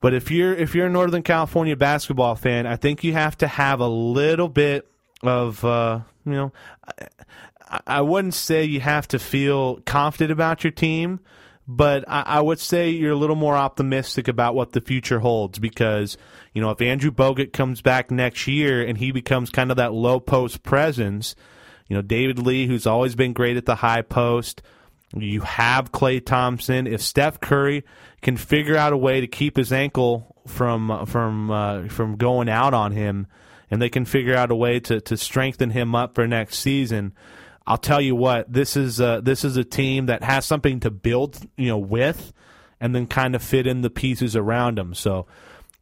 But 0.00 0.14
if 0.14 0.30
you're 0.30 0.54
if 0.54 0.74
you're 0.74 0.86
a 0.86 0.90
Northern 0.90 1.22
California 1.22 1.76
basketball 1.76 2.34
fan, 2.34 2.66
I 2.66 2.76
think 2.76 3.04
you 3.04 3.12
have 3.12 3.38
to 3.38 3.46
have 3.46 3.80
a 3.80 3.88
little 3.88 4.48
bit 4.48 4.88
of 5.22 5.64
uh, 5.64 6.00
you 6.24 6.32
know 6.32 6.52
I 7.86 8.00
wouldn't 8.02 8.34
say 8.34 8.64
you 8.64 8.80
have 8.80 9.08
to 9.08 9.18
feel 9.18 9.80
confident 9.86 10.30
about 10.30 10.64
your 10.64 10.70
team, 10.70 11.20
but 11.66 12.04
I, 12.06 12.22
I, 12.22 12.40
would 12.40 12.60
say 12.60 12.90
you're 12.90 13.12
a 13.12 13.16
little 13.16 13.36
more 13.36 13.56
optimistic 13.56 14.28
about 14.28 14.54
what 14.54 14.72
the 14.72 14.80
future 14.80 15.18
holds 15.18 15.58
because, 15.58 16.18
you 16.52 16.60
know, 16.60 16.70
if 16.70 16.82
Andrew 16.82 17.10
Bogut 17.10 17.52
comes 17.52 17.80
back 17.80 18.10
next 18.10 18.46
year 18.46 18.84
and 18.84 18.98
he 18.98 19.12
becomes 19.12 19.50
kind 19.50 19.70
of 19.70 19.78
that 19.78 19.94
low 19.94 20.20
post 20.20 20.62
presence, 20.62 21.34
you 21.88 21.96
know, 21.96 22.02
David 22.02 22.38
Lee, 22.38 22.66
who's 22.66 22.86
always 22.86 23.14
been 23.14 23.32
great 23.32 23.56
at 23.56 23.66
the 23.66 23.76
high 23.76 24.02
post, 24.02 24.62
you 25.16 25.40
have 25.40 25.92
Klay 25.92 26.24
Thompson. 26.24 26.86
If 26.86 27.00
Steph 27.00 27.40
Curry 27.40 27.84
can 28.22 28.36
figure 28.36 28.76
out 28.76 28.92
a 28.92 28.96
way 28.96 29.20
to 29.20 29.26
keep 29.26 29.56
his 29.56 29.72
ankle 29.72 30.36
from 30.46 31.06
from 31.06 31.50
uh, 31.50 31.88
from 31.88 32.16
going 32.16 32.48
out 32.48 32.74
on 32.74 32.92
him, 32.92 33.26
and 33.70 33.80
they 33.80 33.88
can 33.88 34.04
figure 34.04 34.34
out 34.34 34.50
a 34.50 34.56
way 34.56 34.80
to 34.80 35.00
to 35.02 35.16
strengthen 35.16 35.70
him 35.70 35.94
up 35.94 36.14
for 36.14 36.26
next 36.26 36.58
season, 36.58 37.12
I'll 37.66 37.78
tell 37.78 38.00
you 38.00 38.14
what, 38.14 38.52
this 38.52 38.76
is 38.76 39.00
a, 39.00 39.20
this 39.22 39.44
is 39.44 39.56
a 39.56 39.64
team 39.64 40.06
that 40.06 40.22
has 40.22 40.44
something 40.44 40.80
to 40.80 40.90
build, 40.90 41.40
you 41.56 41.68
know, 41.68 41.78
with, 41.78 42.32
and 42.78 42.94
then 42.94 43.06
kind 43.06 43.34
of 43.34 43.42
fit 43.42 43.66
in 43.66 43.80
the 43.80 43.90
pieces 43.90 44.36
around 44.36 44.76
them. 44.76 44.94
So, 44.94 45.26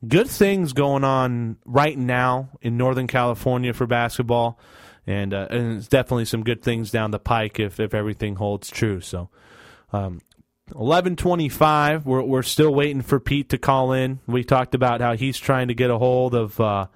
good 0.06 0.28
things 0.28 0.72
going 0.72 1.04
on 1.04 1.56
right 1.64 1.98
now 1.98 2.50
in 2.60 2.76
Northern 2.76 3.06
California 3.08 3.72
for 3.72 3.86
basketball, 3.86 4.60
and 5.06 5.34
uh, 5.34 5.48
and 5.50 5.78
it's 5.78 5.88
definitely 5.88 6.26
some 6.26 6.44
good 6.44 6.62
things 6.62 6.92
down 6.92 7.10
the 7.10 7.18
pike 7.18 7.58
if 7.58 7.80
if 7.80 7.94
everything 7.94 8.36
holds 8.36 8.70
true. 8.70 9.00
So, 9.00 9.30
um, 9.92 10.20
eleven 10.74 11.16
twenty 11.16 11.48
five. 11.48 12.06
We're 12.06 12.22
we're 12.22 12.42
still 12.42 12.72
waiting 12.72 13.02
for 13.02 13.18
Pete 13.18 13.48
to 13.48 13.58
call 13.58 13.92
in. 13.92 14.20
We 14.28 14.44
talked 14.44 14.76
about 14.76 15.00
how 15.00 15.16
he's 15.16 15.38
trying 15.38 15.68
to 15.68 15.74
get 15.74 15.90
a 15.90 15.98
hold 15.98 16.34
of. 16.34 16.60
Uh, 16.60 16.86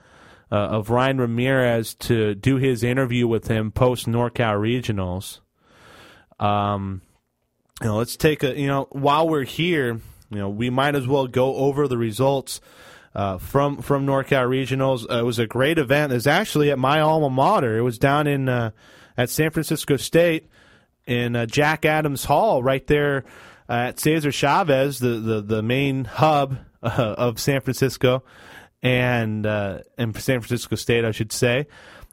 uh, 0.51 0.55
of 0.55 0.91
Ryan 0.91 1.19
Ramirez 1.19 1.95
to 1.95 2.35
do 2.35 2.57
his 2.57 2.83
interview 2.83 3.27
with 3.27 3.49
him 3.49 3.73
post 3.73 4.07
NorCal 4.07 4.59
Regionals. 4.61 5.41
Um, 6.39 7.03
you 7.81 7.89
know, 7.89 7.97
let's 7.97 8.17
take 8.17 8.43
a 8.43 8.59
you 8.59 8.67
know 8.67 8.89
while 8.93 9.29
we're 9.29 9.45
here, 9.45 10.01
you 10.31 10.39
know, 10.39 10.49
we 10.49 10.71
might 10.71 10.95
as 10.95 11.07
well 11.07 11.27
go 11.27 11.57
over 11.57 11.89
the 11.89 11.99
results. 11.99 12.61
Uh, 13.15 13.39
from 13.39 13.81
from 13.81 14.07
NorCal 14.07 14.47
Regionals, 14.47 15.11
uh, 15.11 15.21
it 15.21 15.25
was 15.25 15.39
a 15.39 15.47
great 15.47 15.79
event. 15.79 16.13
It 16.13 16.17
was 16.17 16.27
actually 16.27 16.71
at 16.71 16.79
my 16.79 17.01
alma 17.01 17.31
mater. 17.31 17.79
It 17.79 17.81
was 17.81 17.99
down 17.99 18.27
in 18.27 18.47
uh, 18.47 18.73
at 19.17 19.31
San 19.31 19.51
Francisco 19.51 19.97
State 19.97 20.51
in 21.07 21.35
uh, 21.35 21.47
Jack 21.47 21.87
Adams 21.87 22.25
Hall, 22.25 22.63
right 22.63 22.87
there 22.87 23.25
at 23.69 23.99
Cesar 23.99 24.33
Chavez, 24.33 24.99
the, 24.99 25.09
the, 25.21 25.41
the 25.41 25.63
main 25.63 26.05
hub 26.05 26.59
uh, 26.83 26.89
of 27.19 27.41
San 27.41 27.61
Francisco 27.61 28.23
and 28.87 29.45
uh, 29.47 29.81
San 29.99 30.13
Francisco 30.13 30.77
State, 30.77 31.05
I 31.05 31.11
should 31.11 31.33
say. 31.33 31.67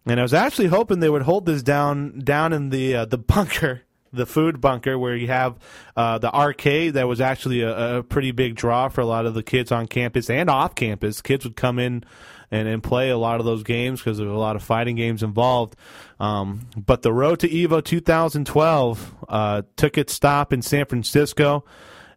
And 0.07 0.19
I 0.19 0.23
was 0.23 0.33
actually 0.33 0.67
hoping 0.67 0.99
they 0.99 1.09
would 1.09 1.21
hold 1.21 1.45
this 1.45 1.61
down 1.61 2.19
down 2.19 2.51
in 2.51 2.69
the 2.69 2.95
uh, 2.95 3.05
the 3.05 3.19
bunker, 3.19 3.83
the 4.13 4.25
food 4.25 4.59
bunker, 4.59 4.97
where 4.97 5.15
you 5.15 5.27
have 5.27 5.57
uh, 5.95 6.17
the 6.17 6.33
arcade. 6.33 6.95
That 6.95 7.07
was 7.07 7.21
actually 7.21 7.61
a, 7.61 7.99
a 7.99 8.03
pretty 8.03 8.31
big 8.31 8.55
draw 8.55 8.89
for 8.89 9.01
a 9.01 9.05
lot 9.05 9.25
of 9.25 9.35
the 9.35 9.43
kids 9.43 9.71
on 9.71 9.87
campus 9.87 10.29
and 10.29 10.49
off 10.49 10.73
campus. 10.73 11.21
Kids 11.21 11.45
would 11.45 11.55
come 11.55 11.77
in 11.77 12.03
and, 12.49 12.67
and 12.67 12.83
play 12.83 13.11
a 13.11 13.17
lot 13.17 13.39
of 13.39 13.45
those 13.45 13.63
games 13.63 13.99
because 13.99 14.17
there 14.17 14.27
were 14.27 14.33
a 14.33 14.39
lot 14.39 14.55
of 14.55 14.63
fighting 14.63 14.95
games 14.95 15.21
involved. 15.23 15.75
Um, 16.19 16.67
but 16.75 17.03
the 17.03 17.13
road 17.13 17.39
to 17.41 17.49
Evo 17.49 17.83
2012 17.83 19.15
uh, 19.29 19.61
took 19.77 19.97
its 19.97 20.13
stop 20.13 20.51
in 20.51 20.61
San 20.63 20.85
Francisco 20.85 21.65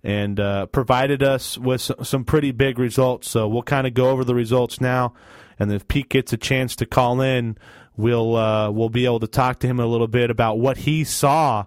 and 0.07 0.39
uh, 0.39 0.67
provided 0.67 1.21
us 1.25 1.59
with 1.59 1.81
some 1.81 2.25
pretty 2.25 2.53
big 2.53 2.79
results. 2.79 3.29
So 3.29 3.49
we'll 3.49 3.65
kind 3.65 3.89
of 3.89 3.95
go 3.95 4.11
over 4.11 4.25
the 4.25 4.37
results 4.37 4.81
now, 4.81 5.15
and 5.59 5.73
if 5.73 5.89
Pete 5.89 6.09
gets 6.09 6.33
a 6.33 6.37
chance 6.37 6.77
to 6.77 6.87
call 6.87 7.21
in, 7.21 7.59
we'll 7.97 8.37
uh, 8.37 8.71
we'll 8.71 8.89
be 8.89 9.05
able 9.05 9.19
to 9.19 9.27
talk 9.27 9.59
to 9.61 9.67
him 9.67 9.81
a 9.81 9.87
little 9.87 10.07
bit 10.07 10.31
about 10.31 10.61
what 10.61 10.79
he 10.79 11.03
saw. 11.03 11.67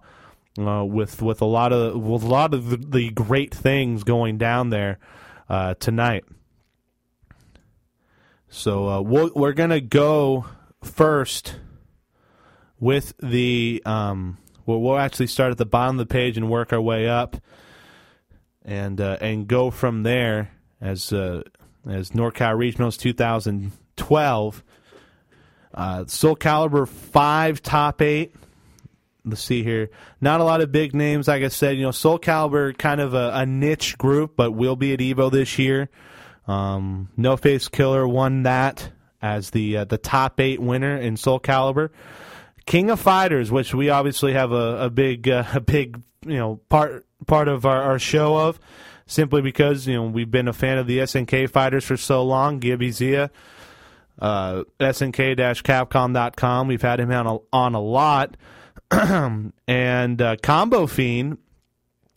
Uh, 0.57 0.83
with 0.83 1.21
with 1.21 1.41
a 1.41 1.45
lot 1.45 1.71
of 1.71 2.01
with 2.01 2.23
a 2.23 2.27
lot 2.27 2.53
of 2.53 2.91
the, 2.91 3.09
great 3.11 3.53
things 3.53 4.03
going 4.03 4.37
down 4.37 4.71
there 4.71 4.99
uh, 5.47 5.73
tonight. 5.75 6.25
So 8.49 8.89
uh, 8.89 9.01
we 9.01 9.31
we 9.35 9.47
are 9.47 9.53
gonna 9.53 9.81
go 9.81 10.45
first 10.81 11.55
with 12.79 13.13
the. 13.21 13.81
Um, 13.85 14.37
well, 14.65 14.81
we'll 14.81 14.97
actually 14.97 15.27
start 15.27 15.51
at 15.51 15.57
the 15.57 15.65
bottom 15.65 15.99
of 15.99 16.07
the 16.07 16.13
page 16.13 16.37
and 16.37 16.49
work 16.49 16.73
our 16.73 16.81
way 16.81 17.07
up, 17.07 17.37
and 18.69 19.01
uh, 19.01 19.17
and 19.19 19.47
go 19.47 19.71
from 19.71 20.03
there 20.03 20.51
as 20.79 21.11
uh, 21.11 21.41
as 21.89 22.11
NorCal 22.11 22.55
Regionals 22.55 22.97
2012. 22.97 24.63
Uh, 25.73 25.99
Soulcalibur 26.03 26.87
five 26.87 27.61
top 27.63 28.01
eight. 28.01 28.35
Let's 29.25 29.43
see 29.43 29.63
here. 29.63 29.89
Not 30.21 30.39
a 30.39 30.43
lot 30.43 30.61
of 30.61 30.71
big 30.71 30.93
names, 30.93 31.27
like 31.27 31.43
I 31.43 31.47
said. 31.47 31.77
You 31.77 31.83
know, 31.83 31.89
Soulcalibur 31.89 32.77
kind 32.77 33.01
of 33.01 33.13
a, 33.15 33.31
a 33.33 33.45
niche 33.45 33.97
group, 33.97 34.35
but 34.35 34.51
will 34.51 34.75
be 34.75 34.93
at 34.93 34.99
Evo 34.99 35.31
this 35.31 35.57
year. 35.57 35.89
Um, 36.47 37.09
no 37.17 37.37
Face 37.37 37.67
Killer 37.69 38.07
won 38.07 38.43
that 38.43 38.91
as 39.19 39.49
the 39.49 39.77
uh, 39.77 39.85
the 39.85 39.97
top 39.97 40.39
eight 40.39 40.59
winner 40.59 40.95
in 40.95 41.15
Soulcalibur. 41.15 41.89
King 42.67 42.91
of 42.91 42.99
Fighters, 42.99 43.51
which 43.51 43.73
we 43.73 43.89
obviously 43.89 44.33
have 44.33 44.51
a, 44.51 44.85
a 44.85 44.89
big 44.91 45.27
uh, 45.27 45.43
a 45.55 45.59
big 45.59 45.99
you 46.23 46.37
know 46.37 46.57
part 46.69 47.07
part 47.27 47.47
of 47.47 47.65
our, 47.65 47.81
our 47.81 47.99
show 47.99 48.37
of, 48.37 48.59
simply 49.05 49.41
because 49.41 49.87
you 49.87 49.95
know 49.95 50.03
we've 50.03 50.31
been 50.31 50.47
a 50.47 50.53
fan 50.53 50.77
of 50.77 50.87
the 50.87 50.99
SNK 50.99 51.49
fighters 51.49 51.85
for 51.85 51.97
so 51.97 52.23
long. 52.23 52.59
Gibby 52.59 52.91
Zia, 52.91 53.31
uh, 54.19 54.63
SNK-Capcom.com. 54.79 56.67
We've 56.67 56.81
had 56.81 56.99
him 56.99 57.11
on 57.11 57.27
a, 57.27 57.37
on 57.53 57.75
a 57.75 57.81
lot, 57.81 58.37
and 58.91 60.21
uh, 60.21 60.35
Combo 60.41 60.87
Fiend 60.87 61.37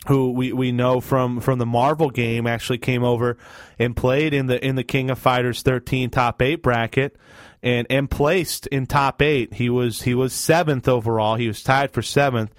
who 0.07 0.31
we, 0.31 0.51
we 0.51 0.71
know 0.71 0.99
from, 0.99 1.39
from 1.39 1.59
the 1.59 1.65
Marvel 1.65 2.09
game 2.09 2.45
actually 2.45 2.77
came 2.77 3.03
over 3.03 3.37
and 3.79 3.95
played 3.95 4.33
in 4.33 4.47
the 4.47 4.65
in 4.65 4.75
the 4.75 4.83
King 4.83 5.09
of 5.09 5.17
Fighters 5.17 5.61
13 5.61 6.09
top 6.09 6.41
8 6.41 6.55
bracket 6.61 7.15
and 7.61 7.87
and 7.89 8.11
placed 8.11 8.67
in 8.67 8.85
top 8.85 9.21
8. 9.21 9.53
He 9.53 9.69
was 9.69 10.01
he 10.01 10.13
was 10.13 10.33
7th 10.33 10.87
overall. 10.87 11.35
He 11.35 11.47
was 11.47 11.63
tied 11.63 11.91
for 11.91 12.01
7th. 12.01 12.49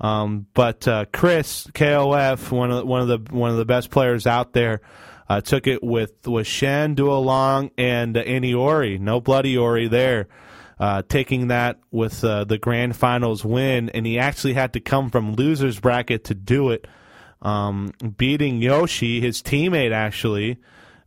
Um, 0.00 0.46
but 0.54 0.86
uh, 0.88 1.06
Chris 1.12 1.66
KOF, 1.68 2.50
one 2.50 2.70
of 2.70 2.78
the, 2.78 2.86
one 2.86 3.00
of 3.00 3.08
the 3.08 3.34
one 3.34 3.50
of 3.50 3.56
the 3.56 3.64
best 3.64 3.90
players 3.90 4.26
out 4.26 4.52
there, 4.52 4.80
uh, 5.28 5.40
took 5.40 5.66
it 5.66 5.82
with 5.82 6.26
with 6.26 6.46
Shen 6.46 6.96
Duolong 6.96 7.70
and 7.78 8.16
uh, 8.16 8.24
Iniori. 8.24 8.98
No 8.98 9.20
bloody 9.20 9.56
Ori 9.56 9.88
there. 9.88 10.28
Uh, 10.80 11.02
taking 11.08 11.48
that 11.48 11.78
with 11.92 12.24
uh, 12.24 12.42
the 12.42 12.58
grand 12.58 12.96
finals 12.96 13.44
win, 13.44 13.88
and 13.90 14.04
he 14.04 14.18
actually 14.18 14.54
had 14.54 14.72
to 14.72 14.80
come 14.80 15.08
from 15.08 15.34
losers 15.34 15.78
bracket 15.78 16.24
to 16.24 16.34
do 16.34 16.70
it, 16.70 16.88
um, 17.42 17.92
beating 18.16 18.60
Yoshi, 18.60 19.20
his 19.20 19.40
teammate, 19.40 19.92
actually 19.92 20.58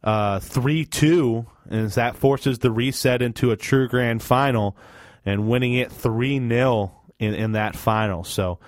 uh, 0.03 0.39
three 0.39 0.85
two, 0.85 1.45
and 1.69 1.89
that 1.91 2.15
forces 2.15 2.59
the 2.59 2.71
reset 2.71 3.21
into 3.21 3.51
a 3.51 3.57
true 3.57 3.87
grand 3.87 4.23
final, 4.23 4.77
and 5.25 5.49
winning 5.49 5.73
it 5.73 5.91
three 5.91 6.39
0 6.39 6.96
in 7.19 7.33
in 7.33 7.51
that 7.53 7.75
final. 7.75 8.23
So. 8.23 8.59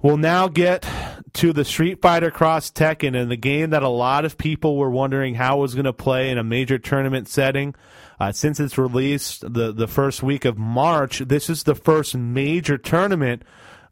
We'll 0.00 0.16
now 0.16 0.46
get 0.46 0.88
to 1.32 1.52
the 1.52 1.64
Street 1.64 2.00
Fighter 2.00 2.30
Cross 2.30 2.70
Tekken 2.70 3.20
and 3.20 3.28
the 3.28 3.36
game 3.36 3.70
that 3.70 3.82
a 3.82 3.88
lot 3.88 4.24
of 4.24 4.38
people 4.38 4.76
were 4.76 4.90
wondering 4.90 5.34
how 5.34 5.58
was 5.58 5.74
going 5.74 5.86
to 5.86 5.92
play 5.92 6.30
in 6.30 6.38
a 6.38 6.44
major 6.44 6.78
tournament 6.78 7.26
setting. 7.26 7.74
Uh, 8.20 8.30
since 8.30 8.60
its 8.60 8.78
release 8.78 9.38
the 9.38 9.72
the 9.72 9.88
first 9.88 10.22
week 10.22 10.44
of 10.44 10.56
March, 10.56 11.18
this 11.18 11.50
is 11.50 11.64
the 11.64 11.74
first 11.74 12.16
major 12.16 12.78
tournament 12.78 13.42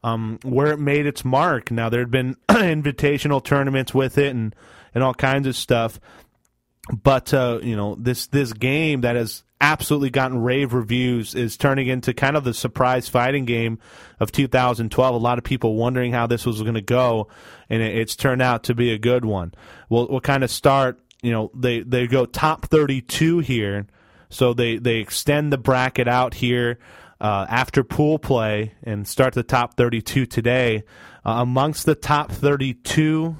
um, 0.05 0.39
where 0.45 0.73
it 0.73 0.79
made 0.79 1.07
its 1.07 1.25
mark. 1.25 1.73
Now 1.73 1.89
there 1.89 2.01
had 2.01 2.11
been 2.11 2.37
invitational 2.49 3.43
tournaments 3.43 3.93
with 3.93 4.17
it 4.17 4.35
and 4.35 4.55
and 4.95 5.03
all 5.05 5.15
kinds 5.15 5.47
of 5.47 5.57
stuff, 5.57 6.01
but 6.93 7.33
uh, 7.35 7.61
you 7.63 7.77
know 7.77 7.97
this 7.97 8.27
this 8.29 8.53
game 8.53 9.03
that 9.03 9.17
has 9.17 9.43
absolutely 9.61 10.11
gotten 10.11 10.43
rave 10.43 10.75
reviews 10.75 11.35
is 11.35 11.57
turning 11.57 11.89
into 11.89 12.13
kind 12.13 12.37
of 12.37 12.45
the 12.45 12.53
surprise 12.53 13.09
fighting 13.09 13.45
game 13.45 13.79
of 14.21 14.31
2012. 14.31 15.15
A 15.15 15.19
lot 15.19 15.39
of 15.39 15.45
people 15.45 15.77
wondering 15.77 16.13
how 16.13 16.27
this 16.27 16.45
was 16.45 16.61
going 16.63 16.75
to 16.75 16.83
go, 16.83 17.29
and 17.71 17.83
it, 17.83 17.97
it's 17.97 18.17
turned 18.17 18.43
out 18.43 18.65
to 18.65 18.75
be 18.75 18.93
a 18.93 18.99
good 18.99 19.25
one. 19.25 19.53
We'll 19.89 20.09
we'll 20.09 20.21
kind 20.21 20.45
of 20.45 20.51
start. 20.51 21.01
You 21.23 21.33
know, 21.33 21.51
they 21.55 21.81
they 21.81 22.07
go 22.07 22.27
top 22.27 22.67
32 22.67 23.41
here 23.41 23.87
so 24.29 24.55
they, 24.55 24.79
they 24.79 24.97
extend 24.97 25.53
the 25.53 25.59
bracket 25.59 26.09
out 26.09 26.35
here 26.35 26.79
uh, 27.21 27.47
after 27.49 27.85
pool 27.85 28.19
play 28.19 28.75
and 28.83 29.07
start 29.07 29.35
the 29.35 29.43
top 29.43 29.77
32 29.77 30.27
today. 30.27 30.85
Uh, 31.25 31.39
amongst 31.41 31.87
the 31.87 31.95
top 31.95 32.31
32, 32.31 33.37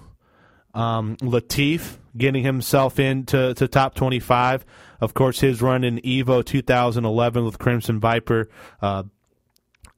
um, 0.75 1.17
Latif 1.17 1.97
getting 2.17 2.45
himself 2.45 2.99
into 2.99 3.55
to 3.55 3.69
top 3.69 3.95
25. 3.95 4.65
Of 5.01 5.15
course, 5.15 5.41
his 5.41 5.61
run 5.61 5.85
in 5.85 5.99
Evo 5.99 6.45
2011 6.45 7.45
with 7.45 7.59
Crimson 7.59 8.01
Viper. 8.01 8.49
Uh, 8.81 9.05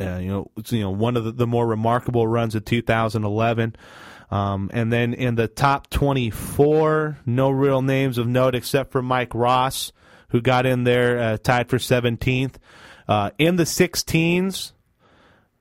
uh, 0.00 0.18
you 0.18 0.28
know, 0.28 0.50
you 0.68 0.81
know, 0.81 0.90
one 0.90 1.16
of 1.16 1.24
the, 1.24 1.33
the 1.33 1.46
more 1.46 1.66
remarkable 1.66 2.26
runs 2.26 2.54
of 2.54 2.64
2011. 2.64 3.74
Um, 4.31 4.70
and 4.72 4.92
then 4.92 5.14
in 5.14 5.35
the 5.35 5.48
top 5.48 5.88
24, 5.90 7.18
no 7.26 7.50
real 7.50 7.83
names 7.83 8.18
of 8.18 8.26
note 8.26 8.54
except 8.54 8.92
for 8.92 9.02
Mike 9.02 9.35
Ross, 9.35 9.92
who 10.28 10.40
got 10.40 10.66
in 10.66 10.85
there 10.85 11.18
uh, 11.18 11.37
tied 11.38 11.68
for 11.68 11.78
17th. 11.78 12.57
Uh, 13.09 13.31
in 13.38 13.57
the 13.57 13.64
16s, 13.64 14.72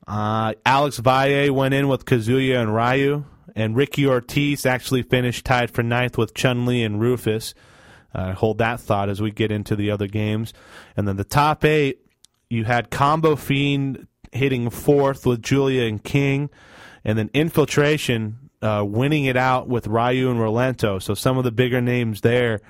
uh, 0.06 0.54
Alex 0.65 0.98
Valle 0.98 1.52
went 1.54 1.74
in 1.74 1.88
with 1.88 2.06
Kazuya 2.06 2.62
and 2.62 2.74
Ryu, 2.74 3.24
and 3.58 3.76
Ricky 3.76 4.06
Ortiz 4.06 4.67
actually 4.67 5.02
finished 5.02 5.43
tied 5.43 5.72
for 5.72 5.82
ninth 5.82 6.15
with 6.15 6.36
Chun 6.36 6.67
Li 6.67 6.84
and 6.84 7.02
Rufus. 7.02 7.56
Uh, 8.13 8.34
hold 8.34 8.60
that 8.60 8.80
thought 8.80 9.10
as 9.10 9.20
we 9.20 9.32
get 9.32 9.52
into 9.52 9.76
the 9.76 9.89
other 9.89 10.08
games. 10.08 10.54
And 10.96 11.08
then 11.08 11.17
the 11.17 11.24
top 11.24 11.65
eight, 11.65 12.00
you 12.50 12.65
had 12.65 12.91
Combo 12.91 13.36
Fiend 13.36 14.08
hitting 14.32 14.70
fourth 14.70 15.26
with 15.26 15.41
Julia 15.41 15.88
and 15.88 16.02
King, 16.02 16.52
and 17.04 17.17
then 17.17 17.32
Infiltration 17.34 18.38
uh, 18.62 18.86
winning 18.88 19.26
it 19.26 19.36
out 19.36 19.67
with 19.67 19.88
Ryu 19.88 20.30
and 20.30 20.39
Rolento. 20.39 21.02
So 21.02 21.15
some 21.15 21.39
of 21.39 21.43
the 21.43 21.52
bigger 21.52 21.82
names 21.82 22.22
there. 22.22 22.62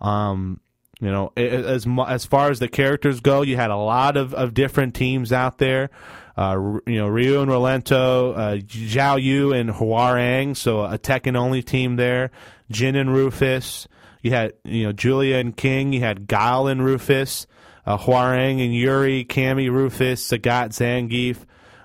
Um, 0.00 0.60
you 0.98 1.10
know, 1.10 1.32
as 1.36 1.86
as 1.86 2.24
far 2.24 2.50
as 2.50 2.58
the 2.58 2.68
characters 2.68 3.20
go, 3.20 3.42
you 3.42 3.56
had 3.56 3.70
a 3.70 3.76
lot 3.76 4.16
of, 4.16 4.32
of 4.32 4.54
different 4.54 4.94
teams 4.94 5.32
out 5.32 5.58
there. 5.58 5.90
Uh, 6.36 6.78
you 6.86 6.96
know, 6.98 7.08
Ryu 7.08 7.40
and 7.40 7.50
Rolento, 7.50 8.36
uh, 8.36 8.56
Xiaoyu 8.56 9.58
and 9.58 9.70
Hwoarang, 9.70 10.56
so 10.56 10.82
a 10.82 10.98
Tekken 10.98 11.36
only 11.36 11.62
team 11.62 11.96
there. 11.96 12.30
Jin 12.70 12.96
and 12.96 13.12
Rufus. 13.12 13.86
You 14.22 14.30
had 14.30 14.54
you 14.64 14.84
know 14.84 14.92
Julia 14.92 15.36
and 15.36 15.56
King. 15.56 15.92
You 15.92 16.00
had 16.00 16.26
Guile 16.26 16.68
and 16.68 16.84
Rufus, 16.84 17.46
uh, 17.84 17.98
Hwoarang 17.98 18.64
and 18.64 18.74
Yuri, 18.74 19.24
Cammy 19.24 19.70
Rufus, 19.70 20.26
Sagat 20.26 20.70
Zangief, 20.70 21.38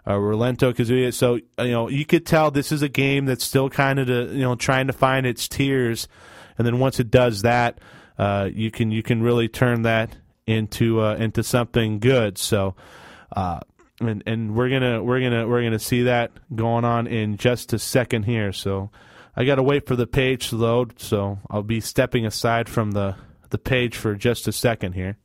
uh, 0.05 0.13
Rolento 0.13 0.73
Kazuya. 0.73 1.13
So 1.13 1.35
you 1.35 1.71
know 1.71 1.89
you 1.89 2.05
could 2.05 2.25
tell 2.25 2.51
this 2.51 2.71
is 2.71 2.83
a 2.83 2.89
game 2.89 3.25
that's 3.25 3.43
still 3.43 3.69
kind 3.69 3.99
of 3.99 4.07
you 4.07 4.43
know 4.43 4.55
trying 4.55 4.87
to 4.87 4.93
find 4.93 5.25
its 5.25 5.47
tiers, 5.47 6.07
and 6.57 6.65
then 6.65 6.79
once 6.79 6.99
it 6.99 7.11
does 7.11 7.41
that 7.41 7.79
uh, 8.17 8.49
you 8.51 8.71
can 8.71 8.91
you 8.91 9.03
can 9.03 9.21
really 9.21 9.47
turn 9.47 9.83
that 9.83 10.15
into 10.45 11.01
uh, 11.01 11.15
into 11.15 11.43
something 11.43 11.99
good. 11.99 12.37
So, 12.37 12.75
uh, 13.35 13.59
and 13.99 14.23
and 14.25 14.55
we're 14.55 14.69
gonna 14.69 15.03
we're 15.03 15.21
gonna 15.21 15.47
we're 15.47 15.63
gonna 15.63 15.79
see 15.79 16.03
that 16.03 16.31
going 16.55 16.85
on 16.85 17.07
in 17.07 17.37
just 17.37 17.73
a 17.73 17.79
second 17.79 18.23
here. 18.23 18.51
So, 18.51 18.91
I 19.35 19.45
got 19.45 19.55
to 19.55 19.63
wait 19.63 19.85
for 19.85 19.95
the 19.95 20.07
page 20.07 20.49
to 20.49 20.55
load. 20.55 20.99
So 20.99 21.39
I'll 21.49 21.63
be 21.63 21.79
stepping 21.79 22.25
aside 22.25 22.67
from 22.67 22.91
the 22.91 23.15
the 23.49 23.57
page 23.57 23.95
for 23.95 24.15
just 24.15 24.47
a 24.47 24.51
second 24.51 24.93
here. 24.93 25.17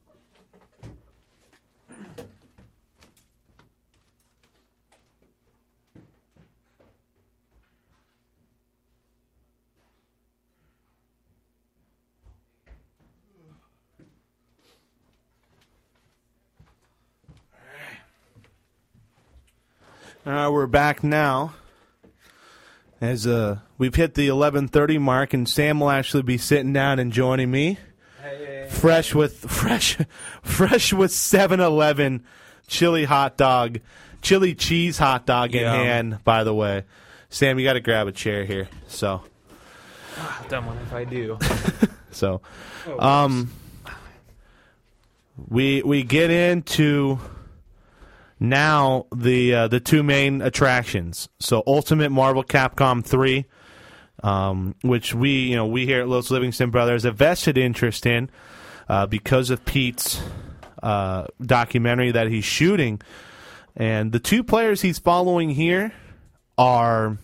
Uh, 20.24 20.50
we're 20.52 20.66
back 20.66 21.02
now. 21.02 21.54
As 23.00 23.26
uh, 23.26 23.58
we've 23.78 23.94
hit 23.94 24.14
the 24.14 24.28
11:30 24.28 25.00
mark, 25.00 25.34
and 25.34 25.48
Sam 25.48 25.80
will 25.80 25.90
actually 25.90 26.22
be 26.22 26.38
sitting 26.38 26.72
down 26.72 27.00
and 27.00 27.12
joining 27.12 27.50
me, 27.50 27.78
hey. 28.22 28.68
fresh 28.70 29.14
with 29.14 29.38
fresh, 29.50 29.98
fresh 30.42 30.92
with 30.92 31.10
7-Eleven 31.10 32.22
chili 32.68 33.04
hot 33.04 33.36
dog, 33.36 33.80
chili 34.20 34.54
cheese 34.54 34.98
hot 34.98 35.26
dog 35.26 35.54
in 35.54 35.62
Yeah. 35.62 35.74
hand. 35.74 36.18
By 36.22 36.44
the 36.44 36.54
way, 36.54 36.84
Sam, 37.28 37.58
you 37.58 37.64
got 37.66 37.72
to 37.72 37.80
grab 37.80 38.06
a 38.06 38.12
chair 38.12 38.44
here. 38.44 38.68
So, 38.86 39.22
Dumb 40.48 40.66
one 40.66 40.78
if 40.78 40.92
I 40.92 41.02
do. 41.04 41.38
so, 42.12 42.40
um, 43.00 43.50
we 45.48 45.82
we 45.82 46.04
get 46.04 46.30
into 46.30 47.18
now 48.42 49.06
the 49.14 49.54
uh, 49.54 49.68
the 49.68 49.80
two 49.80 50.02
main 50.02 50.42
attractions. 50.42 51.28
So 51.38 51.62
Ultimate 51.66 52.10
Marvel 52.10 52.42
Capcom 52.42 53.04
three, 53.04 53.46
um, 54.22 54.74
which 54.82 55.14
we 55.14 55.30
you 55.30 55.56
know 55.56 55.66
we 55.66 55.86
here 55.86 56.00
at 56.00 56.08
Los 56.08 56.30
Livingston 56.30 56.70
Brothers 56.70 57.04
have 57.04 57.16
vested 57.16 57.56
interest 57.56 58.04
in 58.04 58.28
uh, 58.88 59.06
because 59.06 59.50
of 59.50 59.64
Pete's 59.64 60.20
uh, 60.82 61.26
documentary 61.40 62.10
that 62.10 62.26
he's 62.26 62.44
shooting, 62.44 63.00
and 63.76 64.10
the 64.10 64.20
two 64.20 64.42
players 64.42 64.82
he's 64.82 64.98
following 64.98 65.50
here 65.50 65.92
are 66.58 67.18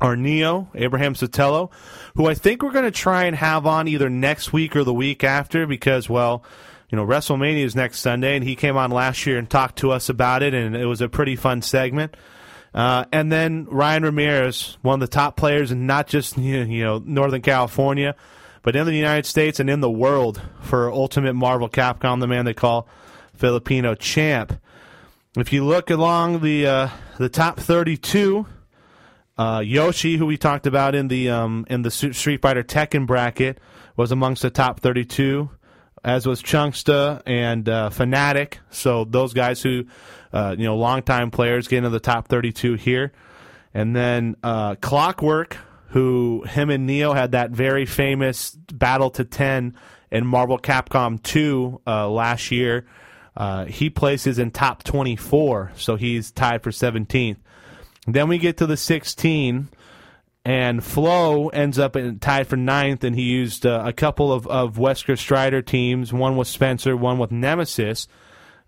are 0.00 0.16
Neo, 0.16 0.68
Abraham 0.74 1.14
Sotelo, 1.14 1.72
who 2.14 2.26
I 2.26 2.34
think 2.34 2.62
we're 2.62 2.70
going 2.70 2.84
to 2.84 2.90
try 2.90 3.24
and 3.24 3.34
have 3.34 3.66
on 3.66 3.88
either 3.88 4.10
next 4.10 4.52
week 4.52 4.76
or 4.76 4.84
the 4.84 4.92
week 4.92 5.24
after 5.24 5.66
because, 5.66 6.08
well, 6.08 6.44
you 6.88 6.96
know, 6.96 7.04
WrestleMania 7.04 7.64
is 7.64 7.74
next 7.74 8.00
Sunday, 8.00 8.36
and 8.36 8.44
he 8.44 8.54
came 8.54 8.76
on 8.76 8.90
last 8.90 9.26
year 9.26 9.38
and 9.38 9.48
talked 9.48 9.78
to 9.78 9.90
us 9.90 10.08
about 10.08 10.42
it, 10.42 10.54
and 10.54 10.76
it 10.76 10.86
was 10.86 11.00
a 11.00 11.08
pretty 11.08 11.36
fun 11.36 11.62
segment. 11.62 12.16
Uh, 12.72 13.06
and 13.10 13.32
then 13.32 13.66
Ryan 13.70 14.04
Ramirez, 14.04 14.76
one 14.82 14.94
of 14.94 15.00
the 15.00 15.12
top 15.12 15.36
players 15.36 15.72
in 15.72 15.86
not 15.86 16.06
just 16.06 16.36
you 16.38 16.84
know 16.84 17.02
Northern 17.04 17.42
California, 17.42 18.14
but 18.62 18.76
in 18.76 18.86
the 18.86 18.94
United 18.94 19.26
States 19.26 19.58
and 19.60 19.70
in 19.70 19.80
the 19.80 19.90
world 19.90 20.40
for 20.60 20.90
Ultimate 20.92 21.34
Marvel 21.34 21.68
Capcom, 21.68 22.20
the 22.20 22.26
man 22.26 22.44
they 22.44 22.54
call 22.54 22.88
Filipino 23.34 23.94
champ. 23.94 24.60
If 25.36 25.52
you 25.52 25.64
look 25.64 25.90
along 25.90 26.40
the 26.40 26.66
uh, 26.66 26.88
the 27.18 27.28
top 27.28 27.58
32, 27.58 28.46
uh, 29.38 29.62
Yoshi, 29.64 30.16
who 30.16 30.26
we 30.26 30.36
talked 30.36 30.66
about 30.66 30.94
in 30.94 31.08
the 31.08 31.30
um, 31.30 31.66
in 31.68 31.82
the 31.82 31.90
Street 31.90 32.42
Fighter 32.42 32.62
Tekken 32.62 33.06
bracket, 33.06 33.58
was 33.96 34.12
amongst 34.12 34.42
the 34.42 34.50
top 34.50 34.80
32, 34.80 35.50
as 36.06 36.24
was 36.24 36.40
Chunksta 36.40 37.20
and 37.26 37.68
uh, 37.68 37.90
Fnatic. 37.90 38.58
So 38.70 39.04
those 39.04 39.34
guys 39.34 39.60
who, 39.60 39.86
uh, 40.32 40.54
you 40.56 40.64
know, 40.64 40.76
longtime 40.76 41.32
players 41.32 41.66
get 41.66 41.78
into 41.78 41.90
the 41.90 42.00
top 42.00 42.28
32 42.28 42.74
here, 42.74 43.12
and 43.74 43.94
then 43.94 44.36
uh, 44.42 44.76
Clockwork, 44.76 45.58
who 45.88 46.44
him 46.48 46.70
and 46.70 46.86
Neo 46.86 47.12
had 47.12 47.32
that 47.32 47.50
very 47.50 47.86
famous 47.86 48.52
battle 48.72 49.10
to 49.10 49.24
10 49.24 49.76
in 50.12 50.26
Marvel 50.26 50.58
Capcom 50.58 51.20
2 51.22 51.82
uh, 51.86 52.08
last 52.08 52.52
year. 52.52 52.86
Uh, 53.36 53.64
he 53.66 53.90
places 53.90 54.38
in 54.38 54.50
top 54.50 54.84
24, 54.84 55.72
so 55.76 55.96
he's 55.96 56.30
tied 56.30 56.62
for 56.62 56.70
17th. 56.70 57.36
Then 58.06 58.28
we 58.28 58.38
get 58.38 58.58
to 58.58 58.66
the 58.66 58.76
16, 58.76 59.68
and 60.46 60.84
Flo 60.84 61.48
ends 61.48 61.76
up 61.76 61.96
in, 61.96 62.20
tied 62.20 62.46
for 62.46 62.56
ninth, 62.56 63.02
and 63.02 63.16
he 63.16 63.22
used 63.22 63.66
uh, 63.66 63.82
a 63.84 63.92
couple 63.92 64.32
of, 64.32 64.46
of 64.46 64.76
Wesker 64.76 65.18
Strider 65.18 65.60
teams, 65.60 66.12
one 66.12 66.36
with 66.36 66.46
Spencer, 66.46 66.96
one 66.96 67.18
with 67.18 67.32
Nemesis. 67.32 68.06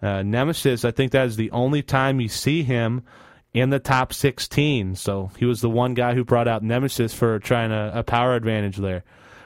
Uh, 0.03 0.25
Nemesis, 0.25 0.85
I 0.85 0.91
think 0.91 1.12
that 1.12 1.29
is 1.29 1.37
the 1.37 1.53
only 1.53 1.85
time 1.85 2.21
you 2.21 2.29
see 2.29 2.64
him 2.64 3.05
in 3.55 3.71
the 3.71 3.79
top 3.79 4.12
16. 4.12 4.97
So 4.97 5.31
he 5.38 5.45
was 5.45 5.61
the 5.61 5.71
one 5.71 5.95
guy 5.95 6.14
who 6.14 6.25
brought 6.25 6.49
out 6.49 6.64
Nemesis 6.64 7.14
for 7.14 7.38
trying 7.38 7.71
a, 7.71 7.93
a 7.95 8.03
power 8.03 8.35
advantage 8.35 8.79
there. 8.79 9.05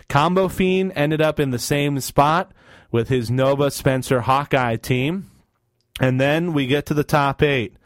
Combo 0.09 0.49
Fiend 0.49 0.91
ended 0.97 1.21
up 1.21 1.39
in 1.39 1.51
the 1.51 1.59
same 1.59 2.01
spot 2.01 2.53
with 2.91 3.11
his 3.11 3.31
Nova 3.31 3.71
Spencer 3.71 4.23
Hawkeye 4.23 4.77
team. 4.77 5.31
And 6.01 6.19
then 6.19 6.55
we 6.55 6.67
get 6.67 6.87
to 6.87 6.95
the 6.95 7.05
top 7.05 7.43
eight. 7.43 7.77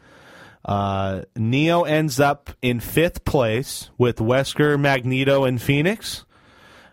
Uh, 0.67 1.21
Neo 1.35 1.83
ends 1.83 2.19
up 2.19 2.49
in 2.61 2.81
fifth 2.81 3.23
place 3.23 3.89
with 3.97 4.17
Wesker, 4.17 4.77
Magneto, 4.79 5.45
and 5.45 5.61
Phoenix. 5.61 6.25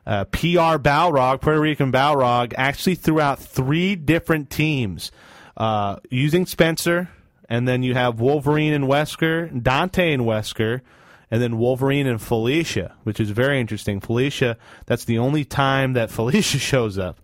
Uh, 0.07 0.25
PR 0.25 0.79
Balrog, 0.79 1.41
Puerto 1.41 1.61
Rican 1.61 1.91
Balrog, 1.91 2.55
actually 2.57 2.95
threw 2.95 3.21
out 3.21 3.41
three 3.41 3.97
different 3.97 4.51
teams 4.51 5.11
uh, 5.57 5.97
using 6.11 6.47
Spencer, 6.47 7.09
and 7.49 7.67
then 7.67 7.83
you 7.83 7.95
have 7.95 8.21
Wolverine 8.21 8.75
and 8.75 8.85
Wesker, 8.85 9.63
Dante 9.63 10.13
and 10.13 10.23
Wesker, 10.23 10.83
and 11.31 11.43
then 11.43 11.59
Wolverine 11.59 12.07
and 12.07 12.21
Felicia, 12.21 12.95
which 13.03 13.19
is 13.19 13.31
very 13.31 13.61
interesting. 13.61 14.01
Felicia, 14.01 14.57
that's 14.87 15.05
the 15.05 15.19
only 15.19 15.45
time 15.45 15.95
that 15.95 16.11
Felicia 16.13 16.59
shows 16.59 16.99
up 16.99 17.19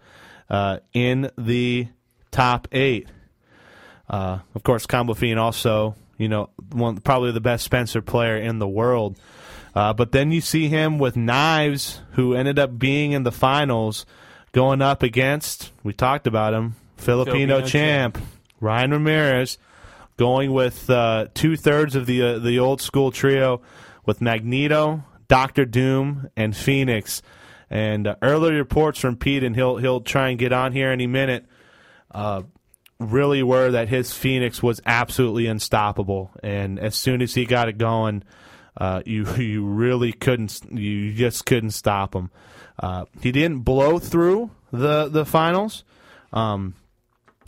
uh, 0.48 0.78
in 0.92 1.30
the 1.38 1.86
top 2.30 2.66
eight. 2.72 3.08
Uh, 4.08 4.38
of 4.54 4.62
course, 4.64 4.86
Combo 4.86 5.14
Fiend 5.14 5.38
also, 5.38 5.94
you 6.20 6.28
know, 6.28 6.50
one 6.70 6.98
probably 6.98 7.32
the 7.32 7.40
best 7.40 7.64
Spencer 7.64 8.02
player 8.02 8.36
in 8.36 8.58
the 8.58 8.68
world. 8.68 9.18
Uh, 9.74 9.94
but 9.94 10.12
then 10.12 10.30
you 10.30 10.42
see 10.42 10.68
him 10.68 10.98
with 10.98 11.16
Knives, 11.16 12.02
who 12.12 12.34
ended 12.34 12.58
up 12.58 12.78
being 12.78 13.12
in 13.12 13.22
the 13.22 13.32
finals, 13.32 14.04
going 14.52 14.82
up 14.82 15.02
against 15.02 15.72
we 15.82 15.94
talked 15.94 16.26
about 16.26 16.52
him, 16.52 16.74
Filipino, 16.98 17.32
Filipino 17.32 17.66
champ, 17.66 18.18
Ryan 18.60 18.90
Ramirez, 18.90 19.56
going 20.18 20.52
with 20.52 20.90
uh, 20.90 21.28
two 21.32 21.56
thirds 21.56 21.96
of 21.96 22.04
the 22.04 22.20
uh, 22.20 22.38
the 22.38 22.58
old 22.58 22.82
school 22.82 23.10
trio 23.10 23.62
with 24.04 24.20
Magneto, 24.20 25.02
Doctor 25.26 25.64
Doom, 25.64 26.28
and 26.36 26.54
Phoenix. 26.54 27.22
And 27.70 28.06
uh, 28.06 28.16
early 28.20 28.52
reports 28.52 28.98
from 28.98 29.16
Pete, 29.16 29.42
and 29.42 29.56
he'll 29.56 29.78
he'll 29.78 30.02
try 30.02 30.28
and 30.28 30.38
get 30.38 30.52
on 30.52 30.72
here 30.72 30.90
any 30.90 31.06
minute. 31.06 31.46
Uh, 33.00 33.04
really 33.04 33.42
were 33.42 33.70
that 33.70 33.88
his 33.88 34.12
Phoenix 34.12 34.62
was 34.62 34.80
absolutely 34.86 35.46
unstoppable, 35.46 36.30
and 36.42 36.78
as 36.78 36.94
soon 36.94 37.22
as 37.22 37.34
he 37.34 37.44
got 37.44 37.68
it 37.68 37.78
going, 37.78 38.22
uh, 38.76 39.02
you 39.06 39.26
you 39.36 39.64
really 39.64 40.12
couldn't 40.12 40.60
you 40.70 41.12
just 41.12 41.46
couldn't 41.46 41.70
stop 41.70 42.14
him. 42.14 42.30
Uh, 42.78 43.04
he 43.20 43.32
didn't 43.32 43.60
blow 43.60 43.98
through 43.98 44.50
the 44.72 45.08
the 45.08 45.24
finals. 45.24 45.84
Um, 46.32 46.74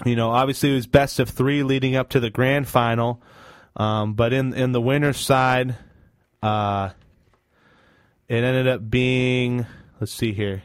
you 0.04 0.16
know, 0.16 0.30
obviously 0.30 0.72
it 0.72 0.74
was 0.74 0.86
best 0.86 1.20
of 1.20 1.28
three 1.28 1.62
leading 1.62 1.94
up 1.94 2.10
to 2.10 2.20
the 2.20 2.30
grand 2.30 2.66
final, 2.66 3.22
um, 3.76 4.14
but 4.14 4.32
in 4.32 4.54
in 4.54 4.72
the 4.72 4.80
winner's 4.80 5.18
side, 5.18 5.76
uh, 6.42 6.90
it 8.28 8.42
ended 8.42 8.68
up 8.68 8.90
being 8.90 9.66
let's 10.00 10.12
see 10.12 10.32
here, 10.32 10.62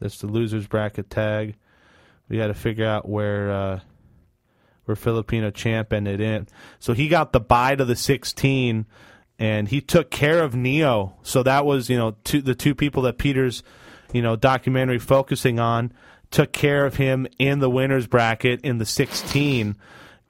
that's 0.00 0.18
the 0.18 0.26
losers 0.26 0.66
bracket 0.66 1.08
tag. 1.08 1.56
We 2.28 2.36
got 2.36 2.48
to 2.48 2.54
figure 2.54 2.86
out 2.86 3.08
where. 3.08 3.80
Where 4.84 4.96
Filipino 4.96 5.50
champ 5.50 5.92
ended 5.92 6.20
in. 6.20 6.46
So 6.78 6.92
he 6.92 7.08
got 7.08 7.32
the 7.32 7.40
bye 7.40 7.74
to 7.74 7.84
the 7.84 7.96
16, 7.96 8.86
and 9.38 9.68
he 9.68 9.80
took 9.80 10.10
care 10.10 10.42
of 10.42 10.54
Neo. 10.54 11.16
So 11.22 11.42
that 11.42 11.64
was, 11.64 11.88
you 11.88 11.96
know, 11.96 12.16
two, 12.24 12.42
the 12.42 12.54
two 12.54 12.74
people 12.74 13.02
that 13.02 13.18
Peter's, 13.18 13.62
you 14.12 14.22
know, 14.22 14.36
documentary 14.36 14.98
focusing 14.98 15.58
on 15.58 15.92
took 16.30 16.52
care 16.52 16.84
of 16.84 16.96
him 16.96 17.26
in 17.38 17.60
the 17.60 17.70
winners 17.70 18.06
bracket 18.06 18.60
in 18.62 18.78
the 18.78 18.84
16. 18.84 19.76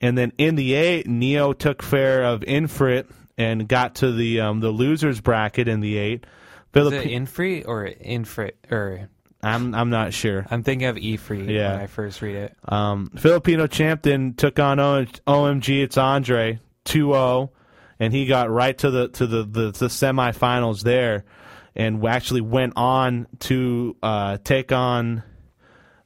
And 0.00 0.18
then 0.18 0.32
in 0.36 0.54
the 0.54 0.74
eight, 0.74 1.06
Neo 1.06 1.52
took 1.52 1.82
care 1.82 2.24
of 2.24 2.40
Infrit 2.40 3.10
and 3.38 3.66
got 3.66 3.96
to 3.96 4.12
the 4.12 4.40
um, 4.40 4.60
the 4.60 4.70
losers 4.70 5.20
bracket 5.20 5.66
in 5.68 5.80
the 5.80 5.96
eight. 5.96 6.24
Is 6.24 6.28
Philippi- 6.72 7.12
it 7.12 7.12
Infree 7.12 7.62
or 7.62 7.86
Infrit 7.86 8.52
or 8.70 9.08
I'm 9.44 9.74
I'm 9.74 9.90
not 9.90 10.12
sure. 10.12 10.46
I'm 10.50 10.62
thinking 10.62 10.88
of 10.88 10.96
Efree 10.96 11.48
Yeah. 11.48 11.72
when 11.72 11.80
I 11.82 11.86
first 11.86 12.22
read 12.22 12.36
it. 12.36 12.56
Um, 12.66 13.10
Filipino 13.16 13.66
champ 13.66 14.02
then 14.02 14.34
took 14.34 14.58
on 14.58 14.80
o- 14.80 15.04
OMG. 15.26 15.82
It's 15.82 15.98
Andre 15.98 16.58
2-0, 16.84 17.50
and 18.00 18.12
he 18.12 18.26
got 18.26 18.50
right 18.50 18.76
to 18.78 18.90
the 18.90 19.08
to 19.08 19.26
the 19.26 19.42
the, 19.42 19.70
the 19.72 19.86
semifinals 19.86 20.82
there, 20.82 21.24
and 21.76 22.04
actually 22.06 22.40
went 22.40 22.72
on 22.76 23.26
to 23.40 23.96
uh, 24.02 24.38
take 24.44 24.72
on 24.72 25.22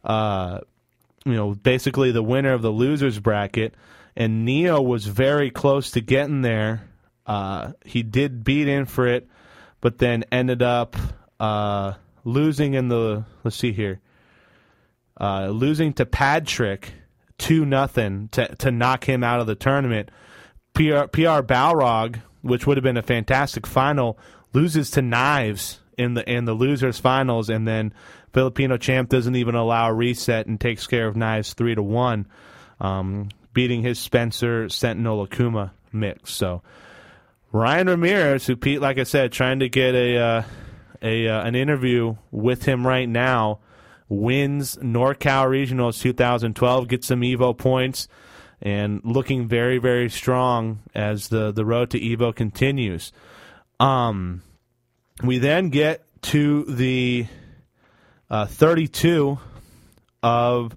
uh, 0.05 0.61
you 1.25 1.35
know, 1.35 1.55
basically 1.55 2.11
the 2.13 2.23
winner 2.23 2.53
of 2.53 2.63
the 2.63 2.71
losers 2.71 3.19
bracket, 3.19 3.75
and 4.17 4.45
Neo 4.45 4.81
was 4.81 5.07
very 5.07 5.51
close 5.51 5.91
to 5.93 6.01
getting 6.01 6.41
there. 6.43 6.83
Uh, 7.27 7.73
he 7.85 8.03
did 8.03 8.43
beat 8.43 8.69
in 8.69 8.87
for 8.87 9.07
it, 9.07 9.29
but 9.83 9.99
then 9.99 10.25
ended 10.33 10.63
up 10.63 10.97
uh, 11.39 11.93
losing 12.29 12.75
in 12.75 12.89
the. 12.89 13.25
Let's 13.43 13.57
see 13.57 13.73
here, 13.73 14.01
uh, 15.21 15.49
losing 15.49 15.93
to 15.95 16.07
Patrick 16.07 16.93
two 17.39 17.65
nothing 17.65 18.29
to 18.33 18.55
to 18.57 18.71
knock 18.71 19.05
him 19.05 19.25
out 19.25 19.41
of 19.41 19.47
the 19.47 19.55
tournament. 19.55 20.11
PR, 20.75 21.07
PR 21.11 21.43
Balrog, 21.43 22.21
which 22.43 22.67
would 22.67 22.77
have 22.77 22.85
been 22.85 22.97
a 22.97 23.03
fantastic 23.03 23.67
final, 23.67 24.19
loses 24.53 24.91
to 24.93 25.03
Knives 25.03 25.81
in 25.97 26.15
the 26.15 26.31
in 26.31 26.45
the 26.45 26.55
losers 26.55 26.99
finals, 26.99 27.49
and 27.49 27.67
then 27.67 27.93
Filipino 28.33 28.77
champ 28.77 29.09
doesn't 29.09 29.37
even 29.37 29.55
allow 29.55 29.89
a 29.89 29.95
reset 29.95 30.47
and 30.47 30.61
takes 30.61 30.87
care 30.87 31.09
of 31.09 31.17
Knives 31.17 31.55
three 31.55 31.75
to 31.75 31.83
one, 31.83 32.27
um, 32.81 33.29
beating 33.55 33.83
his 33.83 33.99
Spencer 33.99 34.69
Sentinel 34.69 35.27
Akuma 35.27 35.71
mix. 35.93 36.33
So 36.33 36.63
Ryan 37.51 37.89
Ramirez, 37.89 38.47
who 38.47 38.57
Pete, 38.57 38.81
like 38.81 38.99
I 38.99 39.05
said, 39.05 39.33
trying 39.33 39.61
to 39.61 39.69
get 39.69 39.95
a 39.95 40.17
uh, 40.19 40.43
a 41.03 41.29
uh, 41.29 41.43
an 41.43 41.55
interview 41.55 42.17
with 42.31 42.65
him 42.65 42.87
right 42.87 43.09
now, 43.09 43.61
wins 44.09 44.77
NorCal 44.77 45.47
Regionals 45.47 46.01
2012, 46.01 46.89
gets 46.89 47.07
some 47.07 47.21
Evo 47.21 47.57
points, 47.57 48.09
and 48.61 49.01
looking 49.05 49.49
very 49.49 49.79
very 49.79 50.09
strong 50.09 50.81
as 50.95 51.29
the 51.29 51.53
the 51.53 51.65
road 51.65 51.91
to 51.91 52.01
Evo 52.01 52.35
continues. 52.35 53.13
Um, 53.81 54.43
we 55.23 55.39
then 55.39 55.71
get 55.71 56.05
to 56.23 56.65
the 56.65 57.27
uh, 58.31 58.47
32 58.47 59.39
of 60.23 60.77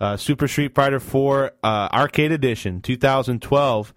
uh, 0.00 0.16
Super 0.16 0.48
Street 0.48 0.74
Fighter 0.74 1.00
4 1.00 1.52
uh, 1.62 1.88
Arcade 1.92 2.32
Edition 2.32 2.80
2012. 2.80 3.94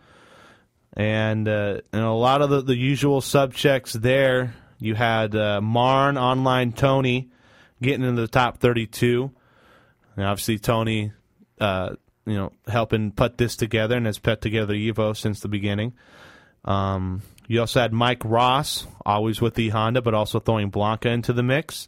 And, 0.93 1.47
uh, 1.47 1.80
and 1.93 2.03
a 2.03 2.11
lot 2.11 2.41
of 2.41 2.49
the, 2.49 2.61
the 2.61 2.76
usual 2.76 3.22
subjects 3.22 3.93
there. 3.93 4.53
You 4.82 4.96
had 4.96 5.36
uh, 5.36 5.62
Marn 5.62 6.18
Online 6.18 6.74
Tony 6.74 7.30
getting 7.82 8.04
into 8.04 8.20
the 8.20 8.28
top 8.28 8.58
32. 8.58 9.32
And 10.16 10.26
obviously, 10.26 10.58
Tony, 10.58 11.12
uh, 11.60 11.96
you 12.26 12.34
know, 12.34 12.52
helping 12.68 13.12
put 13.12 13.38
this 13.38 13.56
together 13.56 13.96
and 13.96 14.08
has 14.08 14.18
put 14.18 14.42
together 14.42 14.74
Evo 14.74 15.16
since 15.16 15.40
the 15.40 15.48
beginning. 15.48 15.94
Um, 16.66 17.22
you 17.48 17.60
also 17.60 17.80
had 17.80 17.94
Mike 17.94 18.26
Ross, 18.26 18.88
always 19.06 19.40
with 19.40 19.54
the 19.54 19.70
Honda, 19.70 20.02
but 20.02 20.16
also 20.16 20.40
throwing 20.40 20.72
Blanka 20.72 21.08
into 21.08 21.32
the 21.32 21.44
mix, 21.44 21.88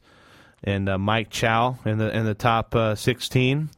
and 0.64 0.88
uh, 0.88 0.98
Mike 1.00 1.30
Chow 1.32 1.80
in 1.86 1.98
the 1.98 2.16
in 2.16 2.26
the 2.26 2.34
top 2.34 2.76
uh, 2.76 2.96
16. 2.96 3.70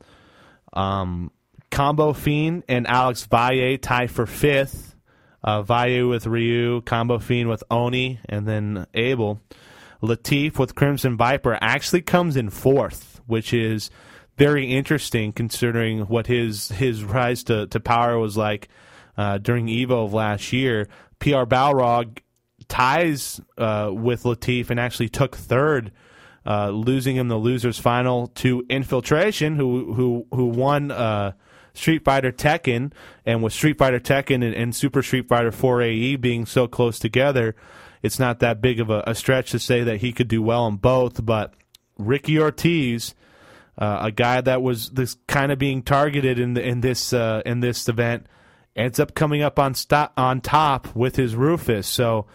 Um, 0.74 1.32
Combo 1.72 2.14
Fiend 2.14 2.64
and 2.68 2.86
Alex 2.88 3.26
Valle 3.26 3.78
tie 3.78 4.08
for 4.08 4.26
fifth. 4.26 4.95
Uh, 5.46 5.62
Valle 5.62 6.08
with 6.08 6.26
Ryu, 6.26 6.82
Combo 6.82 7.20
Fiend 7.20 7.48
with 7.48 7.64
Oni, 7.70 8.20
and 8.28 8.48
then 8.48 8.88
Abel. 8.96 9.40
Latif 10.02 10.58
with 10.58 10.74
Crimson 10.74 11.18
Viper 11.18 11.58
actually 11.62 12.02
comes 12.02 12.36
in 12.36 12.50
fourth, 12.50 13.22
which 13.28 13.54
is 13.54 13.92
very 14.38 14.72
interesting 14.72 15.32
considering 15.32 16.02
what 16.02 16.26
his 16.26 16.70
his 16.70 17.04
rise 17.04 17.44
to, 17.44 17.68
to 17.68 17.80
power 17.80 18.18
was 18.18 18.36
like 18.36 18.70
uh, 19.18 19.38
during 19.38 19.68
Evo 19.68 20.06
of 20.06 20.14
last 20.14 20.52
year. 20.52 20.88
PR 21.20 21.46
Balrog 21.46 22.20
ties 22.68 23.40
uh, 23.60 23.92
with 23.94 24.24
Latif 24.24 24.72
and 24.72 24.80
actually 24.80 25.10
took 25.10 25.36
third, 25.36 25.92
uh, 26.44 26.70
losing 26.70 27.16
him 27.16 27.28
the 27.28 27.38
losers 27.38 27.80
final 27.80 28.28
to 28.28 28.66
Infiltration, 28.68 29.56
who 29.56 29.94
who 29.94 30.26
who 30.34 30.46
won 30.48 30.90
uh, 30.90 31.34
Street 31.76 32.04
Fighter 32.04 32.32
Tekken, 32.32 32.92
and 33.26 33.44
with 33.44 33.54
Street 33.54 33.78
Fighter 33.78 34.00
Tekken 34.00 34.44
and, 34.44 34.54
and 34.56 34.76
Super 34.76 35.02
Street 35.02 35.28
Fighter 35.28 35.52
4 35.52 35.82
AE 35.82 36.16
being 36.18 36.46
so 36.46 36.68
close 36.68 37.00
together, 37.00 37.56
it's 38.02 38.20
not 38.20 38.40
that 38.40 38.62
big 38.62 38.80
of 38.80 38.90
a, 38.90 39.04
a 39.08 39.16
stretch 39.16 39.52
to 39.52 39.60
say 39.60 39.84
that 39.84 39.98
he 39.98 40.12
could 40.12 40.28
do 40.28 40.42
well 40.42 40.68
in 40.68 40.78
both. 40.78 41.26
But 41.26 41.54
Ricky 41.98 42.40
Ortiz. 42.40 43.14
Uh, 43.78 44.04
a 44.04 44.12
guy 44.12 44.40
that 44.40 44.62
was 44.62 44.92
this 44.92 45.18
kind 45.28 45.52
of 45.52 45.60
being 45.60 45.84
targeted 45.84 46.40
in 46.40 46.54
the, 46.54 46.66
in 46.66 46.80
this 46.80 47.12
uh, 47.12 47.42
in 47.46 47.60
this 47.60 47.90
event 47.90 48.26
ends 48.76 49.00
up 49.00 49.16
coming 49.16 49.42
up 49.42 49.58
on 49.58 49.74
stop, 49.74 50.14
on 50.18 50.42
top 50.42 50.96
with 50.96 51.16
his 51.16 51.36
Rufus. 51.36 51.88
So 51.88 52.26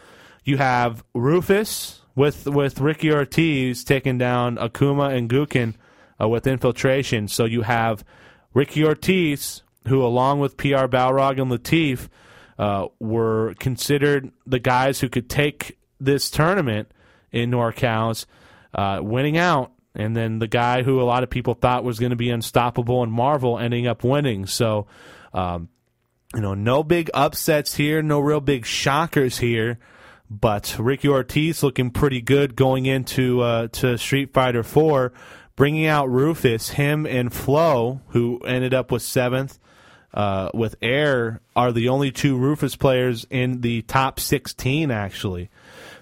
you 0.45 0.57
have 0.57 1.05
Rufus 1.15 2.03
with 2.15 2.47
with 2.47 2.81
Ricky 2.81 3.13
Ortiz 3.13 3.85
taking 3.85 4.19
down 4.19 4.57
Akuma 4.57 5.17
and 5.17 5.29
Gouken 5.29 5.75
uh, 6.21 6.29
with 6.29 6.47
infiltration. 6.47 7.29
So 7.29 7.45
you 7.45 7.63
have 7.63 8.05
Ricky 8.55 8.85
Ortiz, 8.85 9.63
who 9.87 10.03
along 10.03 10.41
with 10.41 10.57
PR 10.57 10.87
Balrog 10.87 11.41
and 11.41 11.51
Latif 11.51 12.09
uh, 12.59 12.87
were 12.99 13.55
considered 13.59 14.31
the 14.47 14.59
guys 14.59 15.01
who 15.01 15.09
could 15.09 15.31
take 15.31 15.79
this 15.99 16.31
tournament 16.31 16.91
in 17.33 17.51
NorCal's, 17.51 18.27
uh, 18.75 19.01
winning 19.03 19.37
out 19.37 19.73
and 19.95 20.17
then 20.17 20.39
the 20.39 20.47
guy 20.47 20.83
who 20.83 21.01
a 21.01 21.05
lot 21.05 21.23
of 21.23 21.31
people 21.31 21.55
thought 21.55 21.85
was 21.85 21.99
going 21.99 22.11
to 22.11 22.17
be 22.17 22.31
unstoppable 22.31 23.03
in 23.03 23.11
Marvel 23.11 23.59
ending 23.59 23.87
up 23.87 24.05
winning. 24.05 24.47
So, 24.47 24.87
um, 25.33 25.69
you 26.35 26.41
know, 26.41 26.55
no 26.55 26.85
big 26.85 27.11
upsets 27.13 27.75
here, 27.75 28.03
no 28.03 28.21
real 28.21 28.41
big 28.41 28.65
shockers 28.67 29.39
here. 29.39 29.79
But 30.31 30.77
Ricky 30.79 31.09
Ortiz 31.09 31.65
looking 31.65 31.91
pretty 31.91 32.21
good 32.21 32.55
going 32.55 32.87
into 32.87 33.41
uh, 33.41 33.67
to 33.73 33.99
Street 33.99 34.33
Fighter 34.33 34.63
Four, 34.63 35.13
bringing 35.61 35.85
out 35.85 36.09
Rufus. 36.09 36.71
Him 36.71 37.05
and 37.05 37.31
Flo, 37.31 38.01
who 38.09 38.39
ended 38.47 38.73
up 38.73 38.91
with 38.91 39.03
seventh, 39.03 39.59
uh, 40.15 40.49
with 40.55 40.75
Air, 40.81 41.43
are 41.55 41.71
the 41.71 41.91
only 41.91 42.11
two 42.11 42.39
Rufus 42.39 42.77
players 42.77 43.27
in 43.29 43.61
the 43.61 43.83
top 43.83 44.19
sixteen 44.19 44.91
actually. 44.91 45.51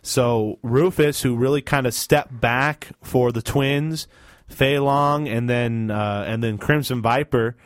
So 0.00 0.61
Rufus, 0.62 1.22
who 1.22 1.34
really 1.34 1.61
kind 1.61 1.88
of 1.88 1.94
stepped 1.94 2.40
back 2.40 2.90
for 3.02 3.32
the 3.32 3.42
Twins, 3.42 4.06
Fei 4.46 4.78
Long, 4.78 5.26
and 5.26 5.50
then 5.50 5.90
uh, 5.90 6.24
and 6.24 6.40
then 6.40 6.56
Crimson 6.56 7.02
Viper, 7.02 7.56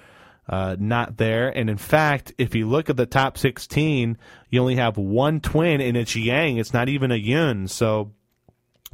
uh, 0.48 0.76
not 0.78 1.18
there. 1.18 1.50
And 1.50 1.68
in 1.68 1.76
fact, 1.76 2.32
if 2.38 2.54
you 2.54 2.70
look 2.70 2.88
at 2.88 2.96
the 2.96 3.04
top 3.04 3.36
sixteen, 3.36 4.16
you 4.48 4.62
only 4.62 4.76
have 4.76 4.96
one 4.96 5.40
twin, 5.40 5.82
and 5.82 5.98
it's 5.98 6.16
Yang. 6.16 6.56
It's 6.56 6.72
not 6.72 6.88
even 6.88 7.12
a 7.12 7.16
Yun. 7.16 7.68
So 7.68 8.12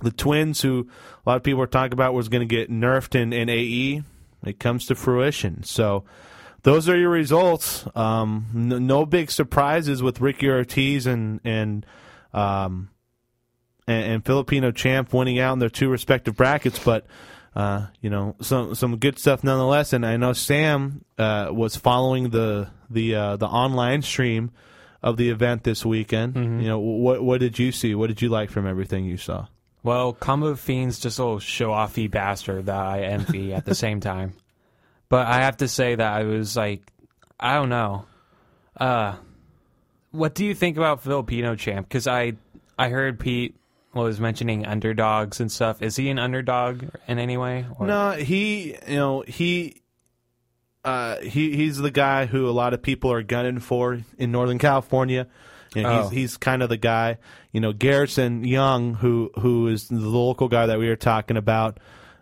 the 0.00 0.10
Twins, 0.10 0.62
who 0.62 0.88
a 1.24 1.28
lot 1.30 1.36
of 1.36 1.42
people 1.42 1.62
are 1.62 1.66
talking 1.66 1.92
about, 1.92 2.14
was 2.14 2.28
going 2.28 2.46
to 2.46 2.54
get 2.56 2.70
nerfed 2.70 3.14
in, 3.14 3.32
in 3.32 3.48
AE, 3.48 4.02
it 4.44 4.58
comes 4.58 4.86
to 4.86 4.94
fruition. 4.94 5.62
So. 5.62 6.04
Those 6.64 6.88
are 6.88 6.98
your 6.98 7.10
results. 7.10 7.86
Um, 7.94 8.46
no, 8.52 8.78
no 8.80 9.06
big 9.06 9.30
surprises 9.30 10.02
with 10.02 10.20
Ricky 10.20 10.48
Ortiz 10.50 11.06
and 11.06 11.40
and 11.44 11.86
um, 12.34 12.90
and, 13.86 14.12
and 14.12 14.26
Filipino 14.26 14.72
champ 14.72 15.12
winning 15.14 15.38
out 15.38 15.52
in 15.52 15.60
their 15.60 15.70
two 15.70 15.88
respective 15.88 16.34
brackets, 16.36 16.78
but 16.80 17.06
uh, 17.54 17.86
you 18.00 18.10
know 18.10 18.34
some 18.40 18.74
some 18.74 18.96
good 18.96 19.20
stuff 19.20 19.44
nonetheless. 19.44 19.92
And 19.92 20.04
I 20.04 20.16
know 20.16 20.32
Sam 20.32 21.04
uh, 21.16 21.48
was 21.52 21.76
following 21.76 22.30
the 22.30 22.68
the 22.90 23.14
uh, 23.14 23.36
the 23.36 23.46
online 23.46 24.02
stream 24.02 24.50
of 25.00 25.16
the 25.16 25.30
event 25.30 25.62
this 25.62 25.86
weekend. 25.86 26.34
Mhm. 26.34 26.60
You 26.60 26.68
know 26.68 26.80
what 26.80 27.22
what 27.22 27.38
did 27.40 27.56
you 27.60 27.70
see? 27.70 27.94
What 27.94 28.08
did 28.08 28.20
you 28.20 28.28
like 28.30 28.50
from 28.50 28.66
everything 28.66 29.04
you 29.04 29.16
saw? 29.16 29.46
Well, 29.82 30.12
Combo 30.12 30.54
Fiend's 30.54 30.98
just 30.98 31.18
a 31.18 31.24
little 31.24 31.38
show 31.38 31.70
offy 31.70 32.10
bastard 32.10 32.66
that 32.66 32.76
I 32.76 33.02
envy 33.02 33.54
at 33.54 33.64
the 33.64 33.74
same 33.74 34.00
time. 34.00 34.34
But 35.08 35.26
I 35.26 35.42
have 35.42 35.58
to 35.58 35.68
say 35.68 35.94
that 35.94 36.12
I 36.12 36.24
was 36.24 36.56
like, 36.56 36.82
I 37.40 37.54
don't 37.54 37.68
know. 37.68 38.04
Uh, 38.76 39.16
what 40.10 40.34
do 40.34 40.44
you 40.44 40.54
think 40.54 40.76
about 40.76 41.02
Filipino 41.02 41.54
champ? 41.54 41.88
Because 41.88 42.06
I, 42.06 42.34
I 42.78 42.88
heard 42.90 43.18
Pete 43.20 43.54
was 43.94 44.20
mentioning 44.20 44.66
underdogs 44.66 45.40
and 45.40 45.50
stuff. 45.50 45.80
Is 45.82 45.96
he 45.96 46.10
an 46.10 46.18
underdog 46.18 46.84
in 47.06 47.18
any 47.18 47.36
way? 47.36 47.66
Or- 47.78 47.86
No, 47.86 48.10
he 48.12 48.76
you 48.86 48.96
know 48.96 49.24
he. 49.26 49.80
Uh, 50.84 51.18
he 51.20 51.54
he's 51.56 51.78
the 51.78 51.90
guy 51.90 52.26
who 52.26 52.48
a 52.48 52.52
lot 52.52 52.72
of 52.72 52.80
people 52.80 53.12
are 53.12 53.22
gunning 53.22 53.58
for 53.58 54.00
in 54.16 54.30
Northern 54.32 54.58
California. 54.58 55.26
You 55.74 55.82
know, 55.82 55.90
Oh. 55.90 56.02
he's 56.08 56.10
he's 56.10 56.36
kind 56.36 56.62
of 56.62 56.68
the 56.68 56.76
guy. 56.76 57.18
You 57.52 57.60
know, 57.60 57.72
Garrison 57.72 58.44
Young, 58.44 58.94
who 58.94 59.30
who 59.38 59.68
is 59.68 59.88
the 59.88 59.96
local 59.96 60.48
guy 60.48 60.66
that 60.66 60.78
we 60.78 60.88
were 60.88 60.96
talking 60.96 61.36
about. 61.36 61.78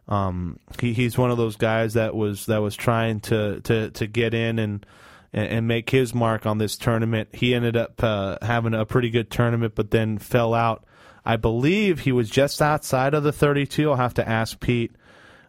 Um, 0.08 0.58
he 0.80 0.92
he's 0.92 1.18
one 1.18 1.30
of 1.30 1.36
those 1.36 1.56
guys 1.56 1.94
that 1.94 2.14
was 2.14 2.46
that 2.46 2.58
was 2.58 2.76
trying 2.76 3.20
to 3.20 3.60
to 3.62 3.90
to 3.90 4.06
get 4.06 4.34
in 4.34 4.58
and 4.58 4.86
and, 5.32 5.66
make 5.68 5.90
his 5.90 6.14
mark 6.14 6.46
on 6.46 6.56
this 6.58 6.76
tournament. 6.78 7.28
He 7.32 7.54
ended 7.54 7.76
up 7.76 8.02
uh, 8.02 8.38
having 8.40 8.72
a 8.72 8.86
pretty 8.86 9.10
good 9.10 9.30
tournament, 9.30 9.74
but 9.74 9.90
then 9.90 10.16
fell 10.18 10.54
out. 10.54 10.84
I 11.26 11.36
believe 11.36 11.98
he 12.00 12.12
was 12.12 12.30
just 12.30 12.62
outside 12.62 13.12
of 13.12 13.22
the 13.22 13.32
32. 13.32 13.90
I'll 13.90 13.96
have 13.96 14.14
to 14.14 14.26
ask 14.26 14.58
Pete 14.60 14.92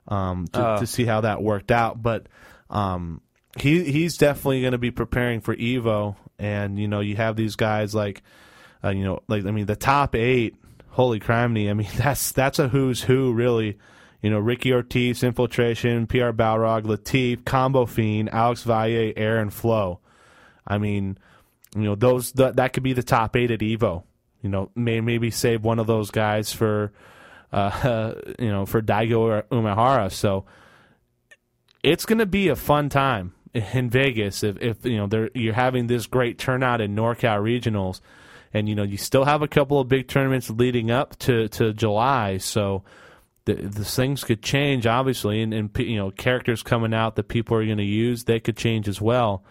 um, 0.07 0.47
to, 0.53 0.67
Oh. 0.73 0.79
to 0.79 0.87
see 0.87 1.05
how 1.05 1.21
that 1.21 1.41
worked 1.41 1.71
out. 1.71 2.01
But 2.01 2.25
um, 2.69 3.21
he 3.59 3.83
he's 3.91 4.17
definitely 4.17 4.61
going 4.61 4.71
to 4.71 4.77
be 4.77 4.91
preparing 4.91 5.41
for 5.41 5.55
Evo, 5.55 6.15
and 6.39 6.79
you 6.79 6.87
know 6.87 6.99
you 6.99 7.15
have 7.15 7.35
these 7.35 7.55
guys 7.55 7.93
like 7.95 8.23
uh, 8.83 8.89
you 8.89 9.03
know 9.03 9.21
like 9.27 9.45
I 9.45 9.51
mean 9.51 9.65
the 9.65 9.75
top 9.75 10.15
eight. 10.15 10.55
Holy 10.89 11.19
criminy! 11.19 11.69
I 11.69 11.73
mean 11.73 11.89
that's 11.97 12.31
that's 12.31 12.59
a 12.59 12.67
who's 12.67 13.01
who 13.03 13.33
really. 13.33 13.77
you 14.21 14.31
know, 14.31 14.39
Ricky 14.39 14.73
Ortiz, 14.73 15.23
Infiltration, 15.23 16.07
PR 16.07 16.31
Balrog, 16.31 16.83
Latif, 16.85 17.45
Combo 17.45 17.85
Fiend, 17.85 18.29
Alex 18.33 18.63
Valle, 18.63 19.13
Aaron 19.15 19.51
Flo. 19.51 19.99
I 20.65 20.79
mean, 20.79 21.19
you 21.75 21.83
know, 21.83 21.95
those 21.95 22.31
th- 22.31 22.55
that 22.55 22.73
could 22.73 22.81
be 22.81 22.93
the 22.93 23.03
top 23.03 23.35
eight 23.35 23.51
at 23.51 23.59
Evo. 23.59 24.03
You 24.41 24.49
know, 24.49 24.71
may 24.75 25.01
maybe 25.01 25.29
save 25.29 25.63
one 25.63 25.77
of 25.77 25.85
those 25.85 26.09
guys 26.09 26.51
for, 26.51 26.91
uh, 27.53 28.13
you 28.39 28.49
know, 28.49 28.65
for 28.65 28.81
Daigo 28.81 29.19
or 29.19 29.41
Umehara. 29.51 30.11
So 30.11 30.45
it's 31.83 32.05
going 32.05 32.19
to 32.19 32.25
be 32.25 32.47
a 32.47 32.55
fun 32.55 32.89
time 32.89 33.33
in 33.53 33.89
Vegas 33.89 34.43
if, 34.43 34.57
if 34.61 34.85
you 34.85 34.97
know 34.97 35.07
they're, 35.07 35.29
you're 35.33 35.53
having 35.53 35.87
this 35.87 36.05
great 36.07 36.37
turnout 36.37 36.81
in 36.81 36.95
NorCal 36.95 37.41
regionals, 37.41 38.01
and 38.53 38.67
you 38.69 38.75
know 38.75 38.83
you 38.83 38.97
still 38.97 39.25
have 39.25 39.41
a 39.41 39.47
couple 39.47 39.79
of 39.79 39.87
big 39.87 40.07
tournaments 40.07 40.49
leading 40.49 40.91
up 40.91 41.17
to 41.19 41.47
to 41.49 41.73
July. 41.73 42.37
So 42.37 42.83
the, 43.45 43.53
the 43.55 43.85
things 43.85 44.23
could 44.23 44.41
change 44.43 44.85
obviously, 44.85 45.41
and, 45.41 45.53
and 45.53 45.69
you 45.79 45.95
know 45.97 46.11
characters 46.11 46.63
coming 46.63 46.93
out 46.93 47.15
that 47.15 47.27
people 47.27 47.57
are 47.57 47.65
going 47.65 47.77
to 47.77 47.83
use 47.83 48.23
they 48.25 48.39
could 48.39 48.57
change 48.57 48.87
as 48.87 48.99
well. 49.01 49.43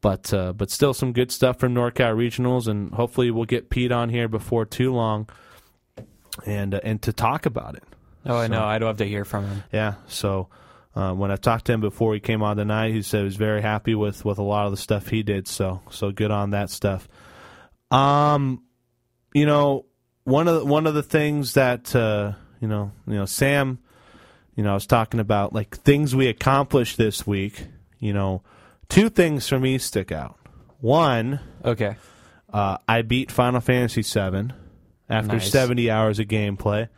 But 0.00 0.32
uh, 0.32 0.52
but 0.52 0.70
still 0.70 0.94
some 0.94 1.12
good 1.12 1.32
stuff 1.32 1.58
from 1.58 1.74
NorCal 1.74 2.14
regionals, 2.16 2.68
and 2.68 2.92
hopefully 2.92 3.30
we'll 3.32 3.46
get 3.46 3.68
Pete 3.70 3.90
on 3.92 4.08
here 4.10 4.28
before 4.28 4.64
too 4.64 4.92
long, 4.94 5.28
and 6.46 6.74
uh, 6.74 6.80
and 6.84 7.02
to 7.02 7.12
talk 7.12 7.46
about 7.46 7.74
it. 7.76 7.82
Oh, 8.26 8.36
I 8.36 8.46
So- 8.46 8.52
know. 8.52 8.64
I'd 8.64 8.82
love 8.82 8.98
to 8.98 9.06
hear 9.06 9.24
from 9.24 9.46
him. 9.46 9.62
Yeah. 9.72 9.94
So 10.06 10.48
uh, 10.98 11.14
when 11.14 11.30
I 11.30 11.36
talked 11.36 11.66
to 11.66 11.72
him 11.72 11.80
before 11.80 12.12
he 12.14 12.20
came 12.20 12.42
on 12.42 12.56
tonight, 12.56 12.92
he 12.92 13.02
said 13.02 13.18
he 13.18 13.24
was 13.24 13.36
very 13.36 13.62
happy 13.62 13.94
with, 13.94 14.24
with 14.24 14.38
a 14.38 14.42
lot 14.42 14.64
of 14.66 14.72
the 14.72 14.76
stuff 14.76 15.08
he 15.08 15.22
did. 15.22 15.46
So 15.46 15.80
so 15.90 16.10
good 16.10 16.30
on 16.30 16.50
that 16.50 16.70
stuff. 16.70 17.08
Um, 17.90 18.64
you 19.32 19.46
know, 19.46 19.86
one 20.24 20.48
of 20.48 20.54
the, 20.60 20.64
one 20.64 20.86
of 20.86 20.94
the 20.94 21.02
things 21.02 21.54
that 21.54 21.94
uh, 21.94 22.32
you 22.60 22.68
know, 22.68 22.90
you 23.06 23.14
know, 23.14 23.24
Sam, 23.26 23.78
you 24.56 24.64
know, 24.64 24.72
I 24.72 24.74
was 24.74 24.86
talking 24.86 25.20
about 25.20 25.52
like 25.52 25.76
things 25.76 26.14
we 26.16 26.26
accomplished 26.28 26.96
this 26.98 27.26
week. 27.26 27.66
You 27.98 28.12
know, 28.12 28.42
two 28.88 29.08
things 29.08 29.48
for 29.48 29.58
me 29.58 29.78
stick 29.78 30.12
out. 30.12 30.36
One, 30.80 31.40
Okay. 31.64 31.96
uh, 32.52 32.78
I 32.88 33.02
beat 33.02 33.30
Final 33.32 33.60
Fantasy 33.60 34.02
VII 34.02 34.50
after 35.10 35.32
Nice. 35.34 35.50
70 35.50 35.90
hours 35.90 36.18
of 36.20 36.26
gameplay. 36.26 36.88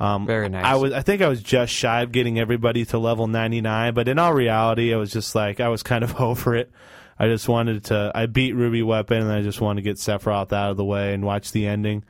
Um, 0.00 0.26
Very 0.26 0.48
nice. 0.48 0.64
I 0.64 0.76
was, 0.76 0.92
I 0.92 1.02
think 1.02 1.22
I 1.22 1.28
was 1.28 1.42
just 1.42 1.72
shy 1.72 2.02
of 2.02 2.12
getting 2.12 2.38
everybody 2.38 2.84
to 2.86 2.98
level 2.98 3.26
99, 3.26 3.94
but 3.94 4.06
in 4.08 4.18
all 4.18 4.32
reality, 4.32 4.94
I 4.94 4.96
was 4.96 5.10
just 5.12 5.34
like, 5.34 5.58
I 5.60 5.68
was 5.68 5.82
kind 5.82 6.04
of 6.04 6.20
over 6.20 6.54
it. 6.54 6.70
I 7.18 7.26
just 7.26 7.48
wanted 7.48 7.84
to, 7.86 8.12
I 8.14 8.26
beat 8.26 8.52
Ruby 8.54 8.82
Weapon 8.82 9.22
and 9.22 9.32
I 9.32 9.42
just 9.42 9.60
wanted 9.60 9.82
to 9.82 9.90
get 9.90 9.96
Sephiroth 9.96 10.52
out 10.52 10.70
of 10.70 10.76
the 10.76 10.84
way 10.84 11.14
and 11.14 11.24
watch 11.24 11.50
the 11.50 11.66
ending. 11.66 12.04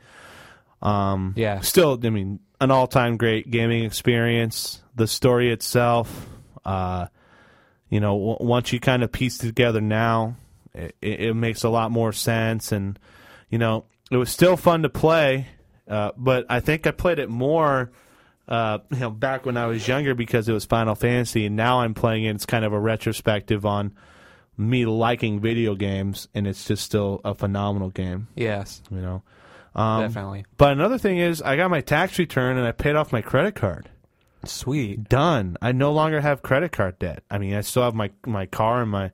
Um, 0.83 1.33
Yeah. 1.37 1.61
Still, 1.61 1.99
I 2.05 2.11
mean, 2.11 2.41
an 2.61 2.71
all 2.71 2.87
time 2.87 3.17
great 3.17 3.51
gaming 3.51 3.85
experience. 3.85 4.83
The 4.95 5.07
story 5.07 5.51
itself, 5.51 6.27
uh, 6.65 7.07
you 7.89 8.01
know, 8.01 8.19
w- 8.19 8.37
once 8.41 8.73
you 8.73 8.81
kind 8.81 9.03
of 9.03 9.11
piece 9.11 9.39
together 9.39 9.81
now, 9.81 10.37
it, 10.75 10.95
it 11.01 11.35
makes 11.37 11.65
a 11.65 11.69
lot 11.71 11.91
more 11.91 12.13
sense. 12.13 12.71
And, 12.71 12.99
you 13.49 13.57
know, 13.59 13.87
it 14.11 14.17
was 14.19 14.31
still 14.31 14.57
fun 14.59 14.83
to 14.83 14.89
play, 14.91 15.47
uh, 15.89 16.13
but 16.17 16.47
I 16.49 16.61
think 16.61 16.87
I 16.87 16.91
played 16.91 17.19
it 17.19 17.29
more, 17.29 17.91
uh, 18.47 18.79
you 18.91 18.99
know, 18.99 19.11
back 19.11 19.47
when 19.47 19.57
I 19.57 19.67
was 19.67 19.87
younger 19.87 20.15
because 20.15 20.49
it 20.49 20.53
was 20.53 20.65
Final 20.65 20.95
Fantasy. 20.95 21.47
And 21.47 21.57
now 21.57 21.81
I'm 21.81 21.95
playing 21.95 22.25
it. 22.25 22.35
It's 22.35 22.47
kind 22.47 22.65
of 22.65 22.73
a 22.73 22.79
retrospective 22.79 23.65
on 23.67 23.95
me 24.57 24.85
liking 24.87 25.41
video 25.41 25.75
games, 25.75 26.29
and 26.35 26.47
it's 26.47 26.65
just 26.67 26.85
still 26.85 27.21
a 27.25 27.35
phenomenal 27.35 27.91
game, 27.91 28.27
Yes, 28.35 28.83
you 28.91 29.01
know. 29.01 29.23
Um, 29.75 30.03
definitely. 30.03 30.45
But 30.57 30.73
another 30.73 30.99
thing 30.99 31.19
is, 31.19 31.41
I 31.41 31.57
got 31.57 31.71
my 31.71 31.81
tax 31.81 32.19
return 32.19 32.57
and 32.59 32.67
I 32.67 32.73
paid 32.73 32.97
off 32.97 33.13
my 33.13 33.23
credit 33.23 33.55
card 33.55 33.89
Sweet. 34.45 35.09
done. 35.09 35.57
I 35.63 35.71
no 35.71 35.93
longer 35.93 36.21
have 36.21 36.43
credit 36.43 36.73
card 36.73 36.99
debt. 36.99 37.23
I 37.31 37.39
mean, 37.39 37.55
I 37.55 37.61
still 37.61 37.85
have 37.85 37.95
my 37.95 38.11
my 38.27 38.47
car 38.47 38.83
and 38.83 38.91
my 38.91 39.13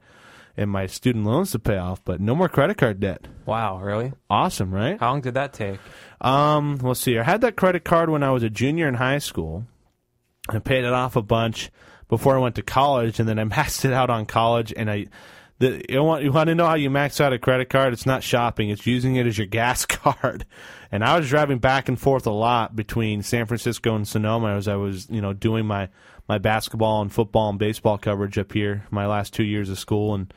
and 0.57 0.71
my 0.71 0.87
student 0.87 1.25
loans 1.25 1.53
to 1.53 1.59
pay 1.59 1.77
off, 1.77 2.05
but 2.05 2.21
no 2.21 2.35
more 2.35 2.49
credit 2.49 2.77
card 2.77 3.01
debt. 3.01 3.27
Wow, 3.47 3.81
really? 3.81 4.13
Awesome, 4.31 4.73
right? 4.73 4.99
How 4.99 5.11
long 5.11 5.21
did 5.21 5.35
that 5.35 5.53
take? 5.53 5.81
Um, 6.21 6.79
let's 6.83 7.01
see. 7.01 7.19
I 7.19 7.23
had 7.23 7.41
that 7.41 7.57
credit 7.57 7.85
card 7.85 8.11
when 8.11 8.23
I 8.23 8.31
was 8.31 8.43
a 8.43 8.51
junior 8.51 8.89
in 8.89 8.95
high 8.95 9.19
school. 9.19 9.67
I 10.49 10.59
paid 10.59 10.85
it 10.85 10.93
off 10.93 11.17
a 11.17 11.23
bunch 11.23 11.71
before 12.09 12.37
I 12.37 12.41
went 12.41 12.55
to 12.57 12.63
college, 12.63 13.19
and 13.19 13.29
then 13.29 13.39
I 13.39 13.45
maxed 13.57 13.85
it 13.85 13.93
out 13.93 14.11
on 14.11 14.27
college. 14.27 14.73
And 14.77 14.91
I, 14.91 15.07
the 15.59 15.85
you 15.89 16.03
want 16.03 16.23
you 16.25 16.33
want 16.33 16.49
to 16.49 16.55
know 16.55 16.67
how 16.67 16.75
you 16.75 16.91
max 16.91 17.21
out 17.21 17.33
a 17.33 17.39
credit 17.39 17.69
card? 17.69 17.93
It's 17.93 18.07
not 18.07 18.23
shopping; 18.23 18.71
it's 18.71 18.87
using 18.87 19.17
it 19.17 19.27
as 19.27 19.39
your 19.39 19.47
gas 19.49 19.85
card. 19.87 20.47
And 20.93 21.05
I 21.05 21.19
was 21.19 21.29
driving 21.29 21.59
back 21.59 21.89
and 21.89 21.99
forth 21.99 22.27
a 22.27 22.33
lot 22.33 22.77
between 22.77 23.23
San 23.23 23.47
Francisco 23.47 23.97
and 23.97 24.07
Sonoma 24.07 24.55
as 24.55 24.69
I 24.69 24.77
was, 24.77 25.11
you 25.11 25.21
know, 25.21 25.33
doing 25.33 25.67
my 25.67 25.89
my 26.29 26.39
basketball 26.39 27.03
and 27.03 27.13
football 27.13 27.51
and 27.51 27.59
baseball 27.59 27.99
coverage 27.99 28.39
up 28.39 28.53
here 28.53 28.87
my 28.91 29.07
last 29.07 29.35
two 29.35 29.45
years 29.45 29.69
of 29.71 29.79
school. 29.79 30.15
And 30.15 30.33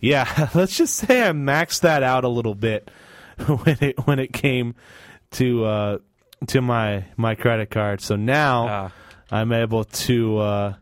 yeah, 0.00 0.48
let's 0.54 0.76
just 0.76 0.94
say 0.94 1.26
I 1.28 1.32
maxed 1.32 1.80
that 1.80 2.02
out 2.02 2.24
a 2.24 2.28
little 2.28 2.54
bit 2.54 2.90
when 3.46 3.76
it 3.80 4.06
when 4.06 4.18
it 4.18 4.32
came 4.32 4.74
to 5.32 5.64
uh, 5.64 5.98
to 6.48 6.60
my 6.60 7.04
my 7.16 7.34
credit 7.34 7.70
card. 7.70 8.00
So 8.00 8.16
now 8.16 8.68
Ah. 8.68 8.92
I'm 9.30 9.52
able 9.52 9.84
to 9.84 10.38
uh, 10.38 10.74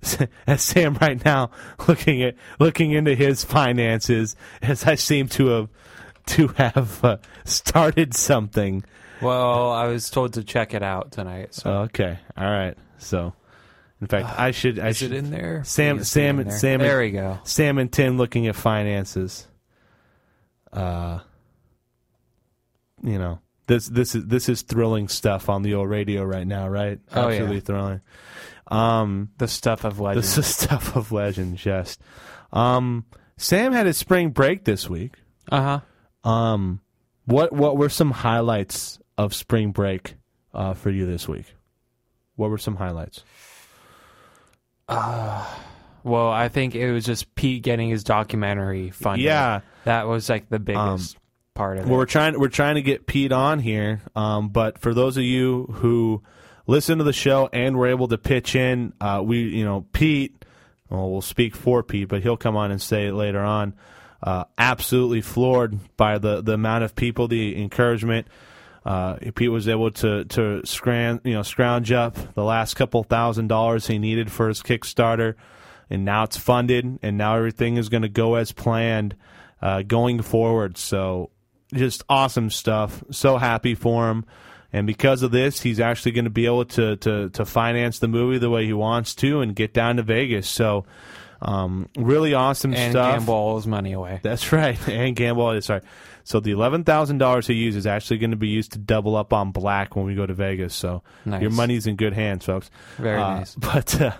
as 0.46 0.62
Sam 0.62 0.94
right 1.00 1.22
now 1.24 1.50
looking 1.86 2.22
at 2.22 2.34
looking 2.58 2.90
into 2.92 3.14
his 3.14 3.44
finances 3.44 4.36
as 4.62 4.84
I 4.84 4.94
seem 4.96 5.28
to 5.30 5.46
have 5.48 5.68
to 6.26 6.48
have 6.48 7.04
uh, 7.04 7.16
started 7.44 8.14
something. 8.14 8.84
Well, 9.22 9.70
I 9.70 9.86
was 9.86 10.10
told 10.10 10.34
to 10.34 10.44
check 10.44 10.74
it 10.74 10.82
out 10.82 11.12
tonight. 11.12 11.54
So 11.54 11.70
Okay, 11.82 12.18
all 12.36 12.50
right. 12.50 12.76
So, 12.98 13.32
in 14.00 14.06
fact, 14.06 14.38
I 14.38 14.50
should 14.50 14.78
I 14.78 14.88
is 14.88 14.98
should 14.98 15.12
it 15.12 15.18
in 15.18 15.30
there? 15.30 15.62
Sam 15.64 15.98
Please 15.98 16.08
Sam 16.08 16.36
there. 16.36 16.50
Sam 16.50 16.80
There 16.80 17.00
we 17.00 17.10
go. 17.10 17.38
Sam 17.44 17.78
and 17.78 17.92
Tim 17.92 18.18
looking 18.18 18.46
at 18.46 18.56
finances. 18.56 19.46
Uh, 20.72 21.20
you 23.02 23.18
know 23.18 23.40
this 23.66 23.86
this 23.88 24.14
is 24.14 24.26
this 24.26 24.48
is 24.48 24.62
thrilling 24.62 25.08
stuff 25.08 25.48
on 25.48 25.62
the 25.62 25.74
old 25.74 25.88
radio 25.88 26.22
right 26.24 26.46
now, 26.46 26.68
right? 26.68 27.00
Oh, 27.12 27.22
yeah. 27.22 27.34
Absolutely 27.34 27.60
thrilling. 27.60 28.00
Um, 28.68 29.30
The 29.38 29.48
stuff 29.48 29.84
of 29.84 30.00
legend. 30.00 30.22
this 30.24 30.38
is 30.38 30.46
stuff 30.64 30.96
of 30.96 31.12
legend, 31.12 31.56
just. 31.56 32.00
Um, 32.52 33.04
Sam 33.36 33.72
had 33.72 33.86
his 33.86 33.96
spring 33.96 34.30
break 34.30 34.64
this 34.64 34.88
week. 34.88 35.14
Uh 35.50 35.80
huh. 36.24 36.30
Um, 36.30 36.80
what 37.26 37.52
what 37.52 37.76
were 37.76 37.88
some 37.88 38.10
highlights 38.10 38.98
of 39.18 39.34
spring 39.34 39.72
break 39.72 40.14
uh, 40.54 40.74
for 40.74 40.90
you 40.90 41.06
this 41.06 41.28
week? 41.28 41.54
What 42.36 42.50
were 42.50 42.58
some 42.58 42.76
highlights? 42.76 43.22
Well, 44.88 46.28
I 46.28 46.48
think 46.48 46.74
it 46.74 46.92
was 46.92 47.04
just 47.04 47.34
Pete 47.34 47.62
getting 47.62 47.88
his 47.88 48.04
documentary 48.04 48.90
funded. 48.90 49.24
Yeah. 49.24 49.60
that 49.84 50.06
was 50.06 50.28
like 50.28 50.48
the 50.48 50.58
biggest 50.60 51.16
part 51.54 51.78
of 51.78 51.84
Well, 51.86 51.94
it. 51.94 51.98
we're 51.98 52.06
trying 52.06 52.38
we're 52.38 52.48
trying 52.48 52.76
to 52.76 52.82
get 52.82 53.06
Pete 53.06 53.32
on 53.32 53.58
here, 53.58 54.02
um, 54.14 54.48
but 54.50 54.78
for 54.78 54.94
those 54.94 55.16
of 55.16 55.24
you 55.24 55.64
who 55.74 56.22
listen 56.66 56.98
to 56.98 57.04
the 57.04 57.12
show 57.12 57.48
and 57.52 57.76
were 57.76 57.88
able 57.88 58.06
to 58.08 58.18
pitch 58.18 58.54
in, 58.54 58.92
uh, 59.00 59.20
we 59.24 59.38
you 59.40 59.64
know 59.64 59.86
Pete, 59.92 60.44
well, 60.90 61.10
we'll 61.10 61.22
speak 61.22 61.56
for 61.56 61.82
Pete, 61.82 62.08
but 62.08 62.22
he'll 62.22 62.36
come 62.36 62.56
on 62.56 62.70
and 62.70 62.80
say 62.80 63.06
it 63.06 63.12
later 63.14 63.40
on. 63.40 63.74
Uh, 64.22 64.44
absolutely 64.58 65.20
floored 65.22 65.78
by 65.96 66.18
the 66.18 66.40
the 66.42 66.52
amount 66.52 66.84
of 66.84 66.94
people, 66.94 67.26
the 67.26 67.60
encouragement. 67.60 68.28
Uh, 68.86 69.16
Pete 69.34 69.50
was 69.50 69.66
able 69.66 69.90
to 69.90 70.24
to 70.26 70.64
scrounge 70.64 71.20
you 71.24 71.34
know 71.34 71.42
scrounge 71.42 71.90
up 71.90 72.16
the 72.34 72.44
last 72.44 72.74
couple 72.74 73.02
thousand 73.02 73.48
dollars 73.48 73.88
he 73.88 73.98
needed 73.98 74.30
for 74.30 74.46
his 74.46 74.62
Kickstarter, 74.62 75.34
and 75.90 76.04
now 76.04 76.22
it's 76.22 76.36
funded, 76.36 77.00
and 77.02 77.18
now 77.18 77.36
everything 77.36 77.78
is 77.78 77.88
going 77.88 78.02
to 78.02 78.08
go 78.08 78.36
as 78.36 78.52
planned 78.52 79.16
uh, 79.60 79.82
going 79.82 80.22
forward. 80.22 80.78
So 80.78 81.30
just 81.74 82.04
awesome 82.08 82.48
stuff. 82.48 83.02
So 83.10 83.38
happy 83.38 83.74
for 83.74 84.08
him. 84.08 84.24
And 84.72 84.86
because 84.86 85.22
of 85.22 85.30
this, 85.30 85.60
he's 85.60 85.80
actually 85.80 86.12
going 86.12 86.24
to 86.26 86.30
be 86.30 86.46
able 86.46 86.66
to, 86.66 86.96
to, 86.96 87.30
to 87.30 87.44
finance 87.44 87.98
the 87.98 88.08
movie 88.08 88.38
the 88.38 88.50
way 88.50 88.66
he 88.66 88.72
wants 88.72 89.14
to 89.16 89.40
and 89.40 89.54
get 89.54 89.72
down 89.72 89.96
to 89.96 90.02
Vegas. 90.02 90.48
So, 90.48 90.84
um, 91.46 91.88
really 91.96 92.34
awesome 92.34 92.74
and 92.74 92.92
stuff. 92.92 93.18
gamble 93.20 93.32
all 93.34 93.56
his 93.56 93.66
money 93.66 93.92
away. 93.92 94.20
That's 94.22 94.52
right. 94.60 94.76
And 94.88 95.14
gamble. 95.16 95.58
Sorry. 95.62 95.80
So 96.24 96.40
the 96.40 96.50
eleven 96.50 96.82
thousand 96.82 97.18
dollars 97.18 97.46
he 97.46 97.54
used 97.54 97.78
is 97.78 97.86
actually 97.86 98.18
going 98.18 98.32
to 98.32 98.36
be 98.36 98.48
used 98.48 98.72
to 98.72 98.78
double 98.80 99.14
up 99.14 99.32
on 99.32 99.52
black 99.52 99.94
when 99.94 100.06
we 100.06 100.16
go 100.16 100.26
to 100.26 100.34
Vegas. 100.34 100.74
So 100.74 101.04
Nice. 101.24 101.40
your 101.40 101.52
money's 101.52 101.86
in 101.86 101.94
good 101.94 102.14
hands, 102.14 102.44
folks. 102.44 102.68
Very 102.98 103.20
Uh, 103.22 103.38
nice. 103.38 103.54
But 103.60 104.00
uh, 104.00 104.12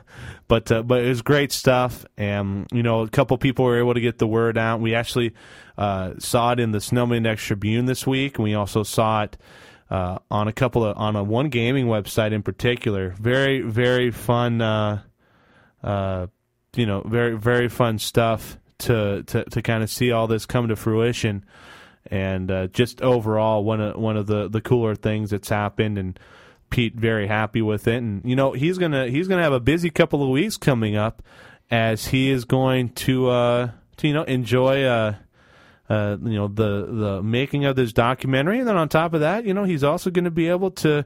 but 0.46 0.70
uh, 0.70 0.82
but 0.84 1.04
it 1.04 1.08
was 1.08 1.22
great 1.22 1.50
stuff, 1.50 2.06
and 2.16 2.68
you 2.72 2.84
know 2.84 3.00
a 3.02 3.08
couple 3.08 3.36
people 3.38 3.64
were 3.64 3.78
able 3.80 3.94
to 3.94 4.00
get 4.00 4.18
the 4.18 4.26
word 4.28 4.56
out. 4.56 4.80
We 4.80 4.94
actually 4.94 5.34
uh, 5.76 6.12
saw 6.18 6.52
it 6.52 6.60
in 6.60 6.70
the 6.70 6.80
Sonoma 6.80 7.16
Index-Tribune 7.16 7.86
this 7.86 8.06
week, 8.06 8.38
and 8.38 8.44
we 8.44 8.54
also 8.54 8.84
saw 8.84 9.24
it 9.24 9.36
uh, 9.90 10.18
on 10.30 10.46
a 10.46 10.52
couple 10.52 10.84
of 10.84 10.96
on 10.96 11.16
a 11.16 11.24
one 11.24 11.48
gaming 11.48 11.86
website 11.88 12.30
in 12.32 12.44
particular. 12.44 13.16
Very 13.18 13.62
very 13.62 14.12
fun. 14.12 14.60
Uh, 14.62 15.02
uh, 15.82 16.28
you 16.76 16.86
know, 16.86 17.02
very 17.02 17.36
very 17.36 17.68
fun 17.68 17.98
stuff 17.98 18.58
to 18.78 19.22
to 19.24 19.44
to 19.44 19.62
kind 19.62 19.82
of 19.82 19.90
see 19.90 20.12
all 20.12 20.26
this 20.26 20.46
come 20.46 20.68
to 20.68 20.76
fruition, 20.76 21.44
and 22.10 22.50
uh, 22.50 22.66
just 22.68 23.02
overall 23.02 23.64
one 23.64 23.80
of 23.80 23.96
one 23.96 24.16
of 24.16 24.26
the 24.26 24.48
the 24.48 24.60
cooler 24.60 24.94
things 24.94 25.30
that's 25.30 25.48
happened, 25.48 25.98
and 25.98 26.18
Pete 26.70 26.94
very 26.94 27.26
happy 27.26 27.62
with 27.62 27.88
it, 27.88 27.96
and 27.96 28.22
you 28.24 28.36
know 28.36 28.52
he's 28.52 28.78
gonna 28.78 29.08
he's 29.08 29.28
gonna 29.28 29.42
have 29.42 29.52
a 29.52 29.60
busy 29.60 29.90
couple 29.90 30.22
of 30.22 30.28
weeks 30.28 30.56
coming 30.56 30.96
up 30.96 31.22
as 31.70 32.08
he 32.08 32.30
is 32.30 32.44
going 32.44 32.90
to 32.90 33.28
uh, 33.28 33.70
to 33.96 34.08
you 34.08 34.14
know 34.14 34.24
enjoy 34.24 34.84
uh, 34.84 35.14
uh, 35.88 36.16
you 36.22 36.34
know 36.34 36.48
the 36.48 36.86
the 36.86 37.22
making 37.22 37.64
of 37.64 37.76
this 37.76 37.92
documentary, 37.92 38.58
and 38.58 38.68
then 38.68 38.76
on 38.76 38.88
top 38.88 39.14
of 39.14 39.20
that, 39.20 39.44
you 39.44 39.54
know 39.54 39.64
he's 39.64 39.84
also 39.84 40.10
going 40.10 40.24
to 40.24 40.30
be 40.30 40.48
able 40.48 40.70
to 40.70 41.04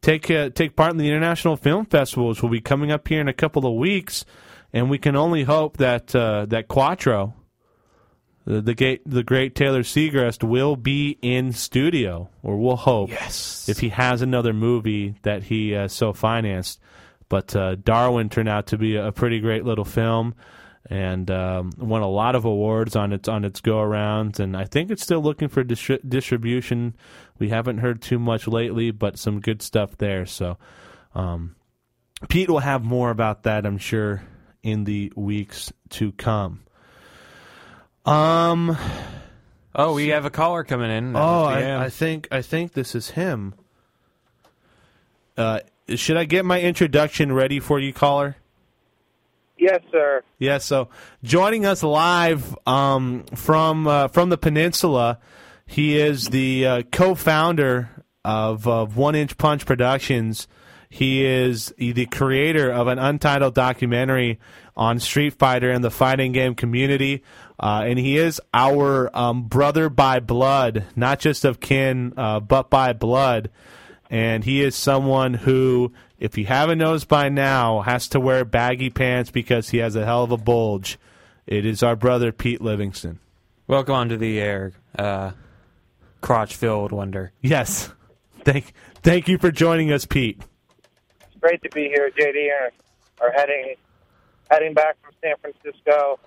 take 0.00 0.30
uh, 0.30 0.50
take 0.50 0.76
part 0.76 0.92
in 0.92 0.98
the 0.98 1.08
international 1.08 1.56
film 1.56 1.84
festival, 1.86 2.28
which 2.28 2.42
will 2.42 2.48
be 2.48 2.60
coming 2.60 2.90
up 2.90 3.06
here 3.08 3.20
in 3.20 3.28
a 3.28 3.32
couple 3.32 3.66
of 3.66 3.74
weeks, 3.74 4.24
and 4.72 4.90
we 4.90 4.98
can 4.98 5.16
only 5.16 5.44
hope 5.44 5.76
that 5.78 6.14
uh, 6.14 6.46
that 6.46 6.68
Quattro, 6.68 7.34
the 8.44 8.60
the 8.60 8.74
great 8.74 9.02
the 9.04 9.22
great 9.22 9.54
Taylor 9.54 9.82
Seagrist, 9.82 10.42
will 10.42 10.76
be 10.76 11.18
in 11.22 11.52
studio, 11.52 12.28
or 12.42 12.56
we'll 12.58 12.76
hope, 12.76 13.10
Yes. 13.10 13.68
if 13.68 13.78
he 13.80 13.90
has 13.90 14.22
another 14.22 14.52
movie 14.52 15.14
that 15.22 15.44
he 15.44 15.74
uh, 15.74 15.88
so 15.88 16.12
financed. 16.12 16.80
But 17.28 17.54
uh, 17.54 17.76
Darwin 17.76 18.28
turned 18.28 18.48
out 18.48 18.66
to 18.68 18.78
be 18.78 18.96
a 18.96 19.12
pretty 19.12 19.38
great 19.38 19.64
little 19.64 19.84
film, 19.84 20.34
and 20.88 21.30
um, 21.30 21.70
won 21.78 22.02
a 22.02 22.08
lot 22.08 22.34
of 22.34 22.44
awards 22.44 22.96
on 22.96 23.12
its 23.12 23.28
on 23.28 23.44
its 23.44 23.60
go 23.60 23.76
arounds. 23.76 24.40
And 24.40 24.56
I 24.56 24.64
think 24.64 24.90
it's 24.90 25.02
still 25.02 25.20
looking 25.22 25.48
for 25.48 25.62
distri- 25.62 26.00
distribution. 26.08 26.96
We 27.38 27.50
haven't 27.50 27.78
heard 27.78 28.02
too 28.02 28.18
much 28.18 28.48
lately, 28.48 28.90
but 28.90 29.16
some 29.18 29.38
good 29.40 29.62
stuff 29.62 29.96
there. 29.98 30.26
So 30.26 30.58
um, 31.14 31.54
Pete 32.28 32.50
will 32.50 32.58
have 32.58 32.82
more 32.82 33.10
about 33.10 33.44
that, 33.44 33.64
I'm 33.64 33.78
sure, 33.78 34.22
in 34.62 34.84
the 34.84 35.12
weeks 35.16 35.72
to 35.90 36.12
come. 36.12 36.60
Um. 38.04 38.76
Oh, 39.74 39.94
we 39.94 40.08
have 40.08 40.24
a 40.24 40.30
caller 40.30 40.64
coming 40.64 40.90
in. 40.90 41.14
Oh, 41.14 41.48
Yeah. 41.50 41.80
I, 41.80 41.84
I 41.84 41.90
think 41.90 42.28
I 42.32 42.42
think 42.42 42.72
this 42.72 42.94
is 42.94 43.10
him. 43.10 43.54
Uh, 45.36 45.60
should 45.88 46.16
I 46.16 46.24
get 46.24 46.44
my 46.44 46.60
introduction 46.60 47.32
ready 47.32 47.60
for 47.60 47.78
you, 47.78 47.92
caller? 47.92 48.36
Yes, 49.56 49.80
sir. 49.92 50.22
Yeah. 50.38 50.58
So 50.58 50.88
joining 51.22 51.66
us 51.66 51.82
live 51.82 52.56
um, 52.66 53.24
from 53.34 53.86
uh, 53.86 54.08
from 54.08 54.30
the 54.30 54.38
peninsula, 54.38 55.18
he 55.66 55.96
is 55.98 56.30
the 56.30 56.66
uh, 56.66 56.82
co-founder 56.90 57.90
of, 58.24 58.66
of 58.66 58.96
One 58.96 59.14
Inch 59.14 59.36
Punch 59.38 59.66
Productions. 59.66 60.48
He 60.90 61.24
is 61.24 61.72
the 61.78 62.06
creator 62.06 62.70
of 62.70 62.88
an 62.88 62.98
untitled 62.98 63.54
documentary 63.54 64.40
on 64.76 64.98
Street 64.98 65.34
Fighter 65.34 65.70
and 65.70 65.84
the 65.84 65.90
fighting 65.90 66.32
game 66.32 66.56
community. 66.56 67.22
Uh, 67.60 67.84
and 67.86 67.96
he 67.96 68.18
is 68.18 68.40
our 68.52 69.16
um, 69.16 69.44
brother 69.44 69.88
by 69.88 70.18
blood, 70.18 70.84
not 70.96 71.20
just 71.20 71.44
of 71.44 71.60
kin, 71.60 72.12
uh, 72.16 72.40
but 72.40 72.70
by 72.70 72.92
blood. 72.92 73.50
And 74.10 74.42
he 74.42 74.62
is 74.62 74.74
someone 74.74 75.34
who, 75.34 75.92
if 76.18 76.36
you 76.36 76.46
haven't 76.46 76.78
noticed 76.78 77.06
by 77.06 77.28
now, 77.28 77.82
has 77.82 78.08
to 78.08 78.18
wear 78.18 78.44
baggy 78.44 78.90
pants 78.90 79.30
because 79.30 79.68
he 79.68 79.78
has 79.78 79.94
a 79.94 80.04
hell 80.04 80.24
of 80.24 80.32
a 80.32 80.36
bulge. 80.36 80.98
It 81.46 81.64
is 81.64 81.84
our 81.84 81.94
brother 81.94 82.32
Pete 82.32 82.60
Livingston. 82.60 83.20
Welcome 83.68 83.94
onto 83.94 84.16
the 84.16 84.40
air, 84.40 84.72
uh, 84.98 85.30
crotch 86.20 86.56
filled 86.56 86.90
wonder. 86.90 87.32
Yes. 87.40 87.92
Thank 88.44 88.72
thank 89.02 89.28
you 89.28 89.38
for 89.38 89.52
joining 89.52 89.92
us, 89.92 90.04
Pete. 90.04 90.42
Great 91.40 91.62
to 91.62 91.70
be 91.70 91.84
here, 91.88 92.10
JD. 92.10 92.48
And 92.62 92.72
are 93.20 93.32
heading 93.32 93.74
heading 94.50 94.74
back 94.74 94.96
from 95.02 95.12
San 95.22 95.34
Francisco 95.40 96.18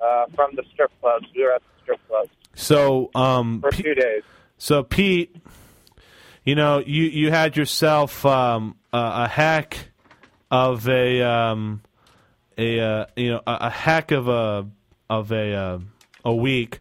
uh, 0.00 0.26
from 0.34 0.54
the 0.54 0.62
strip 0.72 0.90
clubs. 1.00 1.26
We 1.34 1.42
were 1.44 1.52
at 1.52 1.62
the 1.62 1.82
strip 1.82 2.08
clubs 2.08 2.30
So, 2.54 3.10
um, 3.14 3.60
for 3.60 3.70
Pe- 3.70 3.82
two 3.82 3.94
days. 3.94 4.22
so 4.58 4.82
Pete, 4.82 5.34
you 6.44 6.54
know, 6.54 6.78
you 6.78 7.04
you 7.04 7.30
had 7.30 7.56
yourself 7.56 8.24
um, 8.24 8.76
a, 8.92 9.24
a 9.24 9.28
heck 9.28 9.76
of 10.50 10.88
a 10.88 11.22
um, 11.22 11.82
a 12.56 12.80
uh, 12.80 13.06
you 13.16 13.30
know 13.32 13.40
a, 13.46 13.56
a 13.62 13.70
heck 13.70 14.10
of 14.12 14.28
a 14.28 14.66
of 15.10 15.32
a 15.32 15.54
uh, 15.54 15.78
a 16.24 16.34
week. 16.34 16.80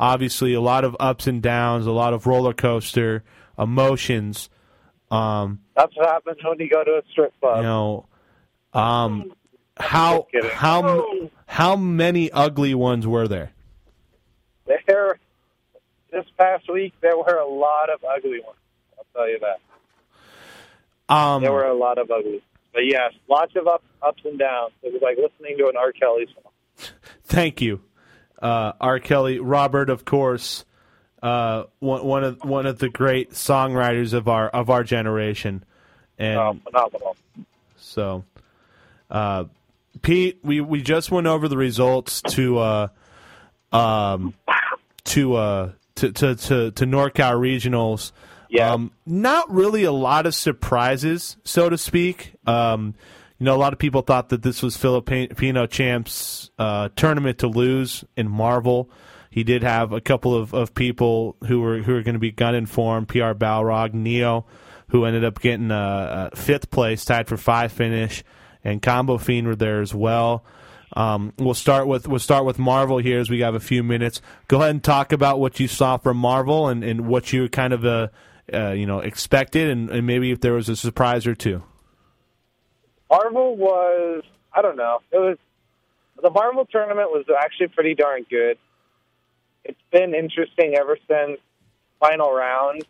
Obviously, 0.00 0.54
a 0.54 0.60
lot 0.60 0.84
of 0.84 0.96
ups 0.98 1.26
and 1.28 1.40
downs, 1.40 1.86
a 1.86 1.92
lot 1.92 2.12
of 2.14 2.26
roller 2.26 2.52
coaster 2.52 3.22
emotions. 3.58 4.48
Um, 5.14 5.60
That's 5.76 5.94
what 5.96 6.08
happens 6.08 6.38
when 6.42 6.58
you 6.58 6.68
go 6.68 6.82
to 6.84 6.92
a 6.92 7.02
strip 7.12 7.32
club. 7.40 7.58
you 7.58 7.62
know, 7.62 8.06
um, 8.72 9.32
how 9.76 10.26
how 10.52 11.30
how 11.46 11.76
many 11.76 12.30
ugly 12.30 12.74
ones 12.74 13.06
were 13.06 13.28
there? 13.28 13.52
There, 14.86 15.18
this 16.10 16.24
past 16.38 16.70
week, 16.72 16.92
there 17.00 17.16
were 17.16 17.36
a 17.36 17.46
lot 17.48 17.90
of 17.90 18.00
ugly 18.04 18.40
ones. 18.44 18.58
I'll 18.98 19.06
tell 19.14 19.28
you 19.28 19.38
that. 19.40 21.14
Um, 21.14 21.42
There 21.42 21.52
were 21.52 21.66
a 21.66 21.74
lot 21.74 21.98
of 21.98 22.10
ugly. 22.10 22.42
But 22.72 22.82
yes, 22.86 23.12
lots 23.28 23.52
of 23.56 23.66
ups, 23.66 23.84
ups 24.02 24.22
and 24.24 24.38
downs. 24.38 24.72
It 24.82 24.92
was 24.92 25.00
like 25.02 25.16
listening 25.16 25.56
to 25.58 25.68
an 25.68 25.76
R. 25.76 25.92
Kelly 25.92 26.26
song. 26.34 26.90
Thank 27.24 27.60
you, 27.62 27.82
uh, 28.42 28.72
R. 28.80 28.98
Kelly, 28.98 29.38
Robert, 29.38 29.88
of 29.90 30.04
course, 30.04 30.64
uh, 31.24 31.64
one, 31.78 32.04
one 32.04 32.22
of 32.24 32.44
one 32.44 32.66
of 32.66 32.78
the 32.78 32.88
great 32.90 33.30
songwriters 33.32 34.12
of 34.12 34.28
our 34.28 34.48
of 34.50 34.68
our 34.68 34.84
generation, 34.84 35.64
and 36.18 36.38
Oh, 36.38 36.58
phenomenal. 36.64 37.16
so, 37.76 38.24
uh, 39.10 39.44
Pete, 40.02 40.38
we, 40.42 40.60
we 40.60 40.82
just 40.82 41.10
went 41.10 41.26
over 41.26 41.48
the 41.48 41.56
results 41.56 42.20
to 42.22 42.58
uh, 42.58 42.88
um, 43.72 44.34
to, 45.04 45.34
uh, 45.34 45.72
to 45.96 46.12
to 46.12 46.34
to 46.34 46.70
to 46.72 46.84
NorCal 46.84 47.38
regionals. 47.40 48.12
Yeah. 48.50 48.72
Um, 48.72 48.92
not 49.06 49.50
really 49.50 49.82
a 49.84 49.92
lot 49.92 50.26
of 50.26 50.34
surprises, 50.34 51.36
so 51.42 51.70
to 51.70 51.78
speak. 51.78 52.34
Um, 52.46 52.94
you 53.38 53.46
know, 53.46 53.56
a 53.56 53.58
lot 53.58 53.72
of 53.72 53.78
people 53.80 54.02
thought 54.02 54.28
that 54.28 54.42
this 54.42 54.62
was 54.62 54.76
Filipino 54.76 55.66
champs' 55.66 56.50
uh, 56.58 56.90
tournament 56.94 57.38
to 57.38 57.48
lose 57.48 58.04
in 58.16 58.30
Marvel. 58.30 58.90
He 59.34 59.42
did 59.42 59.64
have 59.64 59.92
a 59.92 60.00
couple 60.00 60.32
of, 60.32 60.54
of 60.54 60.74
people 60.74 61.34
who 61.48 61.60
were 61.60 61.78
who 61.78 61.94
were 61.94 62.02
going 62.02 62.14
to 62.14 62.20
be 62.20 62.30
gun 62.30 62.54
informed. 62.54 63.08
PR 63.08 63.32
Balrog, 63.32 63.92
Neo, 63.92 64.46
who 64.90 65.04
ended 65.04 65.24
up 65.24 65.40
getting 65.40 65.72
a, 65.72 66.30
a 66.32 66.36
fifth 66.36 66.70
place, 66.70 67.04
tied 67.04 67.26
for 67.26 67.36
five 67.36 67.72
finish, 67.72 68.22
and 68.62 68.80
Combo 68.80 69.18
Fiend 69.18 69.48
were 69.48 69.56
there 69.56 69.80
as 69.80 69.92
well. 69.92 70.44
Um, 70.92 71.32
we'll 71.36 71.54
start 71.54 71.88
with 71.88 72.06
we'll 72.06 72.20
start 72.20 72.44
with 72.44 72.60
Marvel 72.60 72.98
here 72.98 73.18
as 73.18 73.28
we 73.28 73.40
have 73.40 73.56
a 73.56 73.60
few 73.60 73.82
minutes. 73.82 74.22
Go 74.46 74.58
ahead 74.58 74.70
and 74.70 74.84
talk 74.84 75.10
about 75.10 75.40
what 75.40 75.58
you 75.58 75.66
saw 75.66 75.96
from 75.96 76.16
Marvel 76.16 76.68
and, 76.68 76.84
and 76.84 77.08
what 77.08 77.32
you 77.32 77.48
kind 77.48 77.72
of 77.72 77.84
uh, 77.84 78.06
uh, 78.52 78.70
you 78.70 78.86
know 78.86 79.00
expected, 79.00 79.68
and, 79.68 79.90
and 79.90 80.06
maybe 80.06 80.30
if 80.30 80.42
there 80.42 80.52
was 80.52 80.68
a 80.68 80.76
surprise 80.76 81.26
or 81.26 81.34
two. 81.34 81.60
Marvel 83.10 83.56
was 83.56 84.22
I 84.52 84.62
don't 84.62 84.76
know. 84.76 85.00
It 85.10 85.18
was 85.18 85.38
the 86.22 86.30
Marvel 86.30 86.66
tournament 86.66 87.10
was 87.10 87.24
actually 87.36 87.66
pretty 87.74 87.96
darn 87.96 88.24
good. 88.30 88.58
It's 89.64 89.80
been 89.90 90.14
interesting 90.14 90.74
ever 90.78 90.98
since 91.08 91.40
final 92.00 92.32
round 92.32 92.84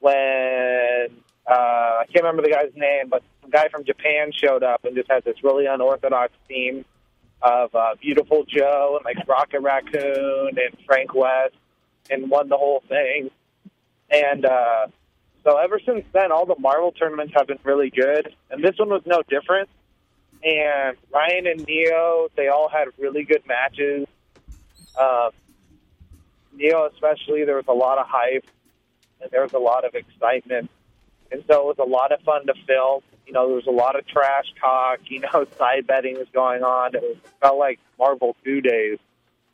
when 0.00 1.08
uh, 1.46 1.54
I 1.54 2.04
can't 2.12 2.24
remember 2.24 2.42
the 2.42 2.50
guy's 2.50 2.72
name, 2.74 3.08
but 3.08 3.22
some 3.40 3.50
guy 3.50 3.68
from 3.68 3.84
Japan 3.84 4.32
showed 4.32 4.62
up 4.62 4.84
and 4.84 4.94
just 4.94 5.10
had 5.10 5.24
this 5.24 5.42
really 5.42 5.66
unorthodox 5.66 6.32
team 6.48 6.84
of 7.40 7.74
uh, 7.74 7.94
Viewtiful 8.00 8.44
Joe 8.46 8.98
and 8.98 9.04
like 9.04 9.26
Rocket 9.28 9.60
Raccoon 9.60 10.50
and 10.56 10.76
Frank 10.86 11.14
West 11.14 11.54
and 12.10 12.30
won 12.30 12.48
the 12.48 12.56
whole 12.56 12.82
thing. 12.88 13.30
And 14.10 14.44
uh, 14.44 14.86
so 15.44 15.56
ever 15.56 15.80
since 15.84 16.04
then, 16.12 16.30
all 16.30 16.46
the 16.46 16.58
Marvel 16.58 16.92
tournaments 16.92 17.32
have 17.36 17.46
been 17.46 17.58
really 17.64 17.90
good, 17.90 18.34
and 18.50 18.62
this 18.62 18.78
one 18.78 18.90
was 18.90 19.02
no 19.06 19.22
different. 19.28 19.68
And 20.44 20.96
Ryan 21.12 21.46
and 21.46 21.66
Neo, 21.66 22.28
they 22.36 22.48
all 22.48 22.68
had 22.68 22.88
really 22.98 23.24
good 23.24 23.42
matches. 23.46 24.06
Uh, 24.98 25.30
Neo, 26.54 26.86
especially, 26.86 27.44
there 27.44 27.56
was 27.56 27.66
a 27.68 27.72
lot 27.72 27.98
of 27.98 28.06
hype, 28.08 28.44
and 29.20 29.30
there 29.30 29.42
was 29.42 29.52
a 29.52 29.58
lot 29.58 29.84
of 29.84 29.94
excitement, 29.94 30.70
and 31.30 31.42
so 31.46 31.70
it 31.70 31.78
was 31.78 31.78
a 31.78 31.88
lot 31.88 32.12
of 32.12 32.20
fun 32.20 32.46
to 32.46 32.54
film. 32.66 33.02
You 33.26 33.32
know, 33.32 33.46
there 33.46 33.56
was 33.56 33.66
a 33.66 33.70
lot 33.70 33.98
of 33.98 34.06
trash 34.06 34.52
talk. 34.60 35.00
You 35.04 35.20
know, 35.20 35.46
side 35.58 35.86
betting 35.86 36.18
was 36.18 36.28
going 36.32 36.62
on. 36.62 36.94
It 36.94 37.02
was, 37.02 37.16
felt 37.40 37.58
like 37.58 37.78
Marvel 37.98 38.36
two 38.44 38.60
days, 38.60 38.98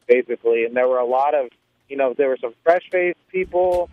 basically, 0.06 0.64
and 0.64 0.76
there 0.76 0.88
were 0.88 0.98
a 0.98 1.06
lot 1.06 1.34
of, 1.34 1.50
you 1.88 1.96
know, 1.96 2.14
there 2.14 2.28
were 2.28 2.38
some 2.38 2.54
fresh-faced 2.64 3.28
people 3.28 3.90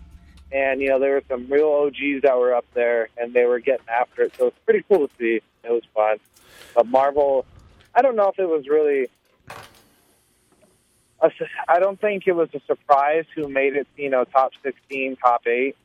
and 0.51 0.81
you 0.81 0.89
know 0.89 0.99
there 0.99 1.13
were 1.13 1.23
some 1.27 1.47
real 1.47 1.67
OGs 1.67 2.21
that 2.23 2.37
were 2.37 2.53
up 2.53 2.65
there, 2.73 3.09
and 3.17 3.33
they 3.33 3.45
were 3.45 3.59
getting 3.59 3.85
after 3.89 4.23
it. 4.23 4.35
So 4.37 4.47
it's 4.47 4.59
pretty 4.65 4.85
cool 4.87 5.07
to 5.07 5.13
see. 5.17 5.41
It 5.63 5.71
was 5.71 5.83
fun. 5.93 6.17
But 6.73 6.87
Marvel, 6.87 7.45
I 7.93 8.01
don't 8.01 8.15
know 8.15 8.29
if 8.29 8.39
it 8.39 8.47
was 8.47 8.67
really. 8.67 9.09
I 11.21 11.79
don't 11.79 11.99
think 11.99 12.23
it 12.27 12.33
was 12.33 12.49
a 12.53 12.59
surprise 12.67 13.25
who 13.35 13.47
made 13.47 13.75
it. 13.75 13.87
You 13.97 14.09
know, 14.09 14.25
top 14.25 14.51
sixteen, 14.63 15.15
top 15.15 15.47
eight, 15.47 15.75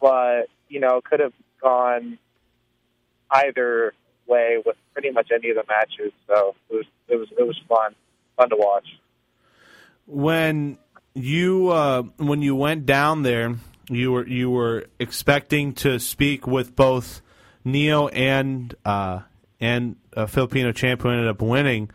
but 0.00 0.48
you 0.68 0.80
know, 0.80 1.00
could 1.02 1.20
have 1.20 1.34
gone 1.62 2.18
either 3.30 3.94
way 4.26 4.62
with 4.64 4.76
pretty 4.92 5.10
much 5.10 5.30
any 5.32 5.50
of 5.50 5.56
the 5.56 5.64
matches. 5.68 6.12
So 6.26 6.54
it 6.70 6.74
was 6.74 6.86
it 7.08 7.16
was 7.16 7.28
it 7.38 7.46
was 7.46 7.60
fun, 7.68 7.94
fun 8.36 8.50
to 8.50 8.56
watch. 8.56 8.86
when 10.06 10.78
you 11.14 11.68
uh, 11.68 12.02
when 12.16 12.42
you 12.42 12.56
went 12.56 12.86
down 12.86 13.22
there, 13.22 13.56
you 13.88 14.12
were 14.12 14.26
you 14.26 14.50
were 14.50 14.86
expecting 14.98 15.72
to 15.74 15.98
speak 15.98 16.46
with 16.46 16.74
both 16.74 17.22
Neo 17.64 18.08
and 18.08 18.74
uh, 18.84 19.20
and 19.60 19.96
a 20.14 20.26
Filipino 20.26 20.72
champ 20.72 21.02
who 21.02 21.10
ended 21.10 21.28
up 21.28 21.40
winning, 21.40 21.90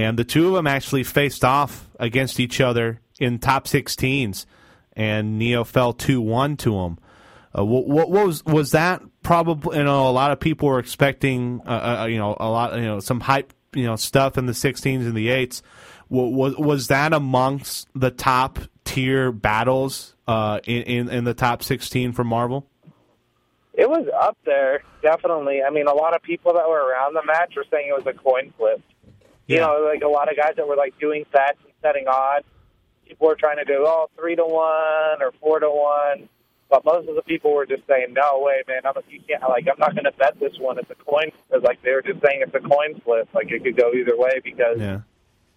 and 0.00 0.18
the 0.18 0.24
two 0.24 0.48
of 0.48 0.54
them 0.54 0.66
actually 0.66 1.04
faced 1.04 1.44
off 1.44 1.88
against 1.98 2.40
each 2.40 2.60
other 2.60 3.00
in 3.18 3.38
top 3.38 3.66
16s, 3.66 4.46
and 4.94 5.38
Neo 5.38 5.64
fell 5.64 5.92
two 5.92 6.20
one 6.20 6.56
to 6.58 6.78
him. 6.78 6.98
Uh, 7.56 7.64
what, 7.64 7.86
what 7.86 8.10
was 8.10 8.44
was 8.44 8.70
that? 8.72 9.02
Probably, 9.22 9.76
you 9.76 9.84
know, 9.84 10.08
a 10.08 10.12
lot 10.12 10.30
of 10.30 10.40
people 10.40 10.68
were 10.68 10.78
expecting, 10.78 11.60
uh, 11.66 12.00
uh, 12.02 12.06
you 12.06 12.18
know, 12.18 12.36
a 12.38 12.48
lot, 12.48 12.76
you 12.76 12.84
know, 12.84 13.00
some 13.00 13.20
hype, 13.20 13.52
you 13.74 13.84
know, 13.84 13.96
stuff 13.96 14.38
in 14.38 14.46
the 14.46 14.52
16s 14.52 15.00
and 15.00 15.14
the 15.14 15.28
8s. 15.28 15.62
Was 16.08 16.56
was 16.56 16.88
that 16.88 17.12
amongst 17.12 17.88
the 17.94 18.10
top 18.10 18.58
tier 18.84 19.30
battles 19.30 20.16
uh, 20.26 20.60
in, 20.64 20.82
in 20.82 21.08
in 21.08 21.24
the 21.24 21.34
top 21.34 21.62
16 21.62 22.12
for 22.12 22.24
Marvel? 22.24 22.66
It 23.74 23.88
was 23.88 24.06
up 24.20 24.36
there, 24.44 24.82
definitely. 25.02 25.62
I 25.62 25.70
mean, 25.70 25.86
a 25.86 25.94
lot 25.94 26.14
of 26.14 26.22
people 26.22 26.52
that 26.54 26.68
were 26.68 26.88
around 26.88 27.14
the 27.14 27.24
match 27.24 27.54
were 27.56 27.64
saying 27.70 27.88
it 27.88 28.04
was 28.04 28.06
a 28.06 28.16
coin 28.16 28.52
flip. 28.58 28.82
You 29.50 29.56
Yeah. 29.56 29.66
know, 29.66 29.80
like 29.92 30.02
a 30.02 30.08
lot 30.08 30.30
of 30.30 30.36
guys 30.36 30.52
that 30.56 30.68
were 30.68 30.76
like 30.76 30.96
doing 31.00 31.26
bets 31.32 31.58
and 31.64 31.72
setting 31.82 32.06
odds. 32.06 32.46
People 33.04 33.26
were 33.26 33.34
trying 33.34 33.56
to 33.56 33.64
do 33.64 33.84
oh 33.84 34.08
three 34.16 34.36
to 34.36 34.44
one 34.44 35.20
or 35.20 35.32
four 35.40 35.58
to 35.58 35.68
one, 35.68 36.28
but 36.68 36.84
most 36.84 37.08
of 37.08 37.16
the 37.16 37.22
people 37.22 37.52
were 37.52 37.66
just 37.66 37.84
saying 37.88 38.12
no 38.14 38.38
way, 38.38 38.62
man. 38.68 38.82
I'm 38.84 38.94
you 39.08 39.20
can't 39.28 39.42
like 39.42 39.66
I'm 39.66 39.78
not 39.80 39.94
going 39.96 40.04
to 40.04 40.12
bet 40.12 40.38
this 40.38 40.56
one. 40.60 40.78
It's 40.78 40.88
a 40.90 40.94
coin. 40.94 41.32
It's 41.50 41.64
like 41.64 41.82
they 41.82 41.90
were 41.90 42.02
just 42.02 42.20
saying 42.24 42.42
it's 42.46 42.54
a 42.54 42.60
coin 42.60 43.00
flip. 43.04 43.28
Like 43.34 43.50
it 43.50 43.64
could 43.64 43.76
go 43.76 43.92
either 43.92 44.16
way 44.16 44.40
because 44.44 44.78
Yeah. 44.78 45.00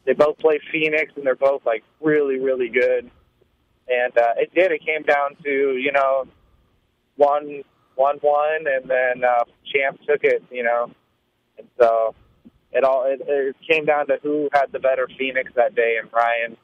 they 0.05 0.13
both 0.13 0.39
play 0.39 0.59
Phoenix 0.71 1.13
and 1.15 1.23
they're 1.23 1.35
both 1.35 1.63
like 1.63 1.83
really 2.01 2.39
really 2.39 2.69
good. 2.69 3.11
And 3.87 4.17
uh, 4.17 4.33
it 4.37 4.51
did. 4.55 4.71
It 4.71 4.83
came 4.83 5.03
down 5.03 5.35
to 5.43 5.77
you 5.77 5.91
know 5.91 6.25
one 7.17 7.61
one 7.93 8.17
one, 8.21 8.65
and 8.65 8.89
then 8.89 9.23
uh, 9.23 9.43
Champ 9.71 9.99
took 10.07 10.23
it. 10.23 10.41
You 10.49 10.63
know, 10.63 10.89
and 11.59 11.67
so 11.79 12.15
it 12.73 12.83
all 12.83 13.05
it, 13.05 13.21
it 13.27 13.55
came 13.69 13.85
down 13.85 14.07
to 14.07 14.17
who 14.21 14.49
had 14.51 14.71
the 14.71 14.79
better 14.79 15.07
Phoenix 15.17 15.51
that 15.55 15.75
day, 15.75 15.97
and 16.01 16.11
Ryan 16.11 16.57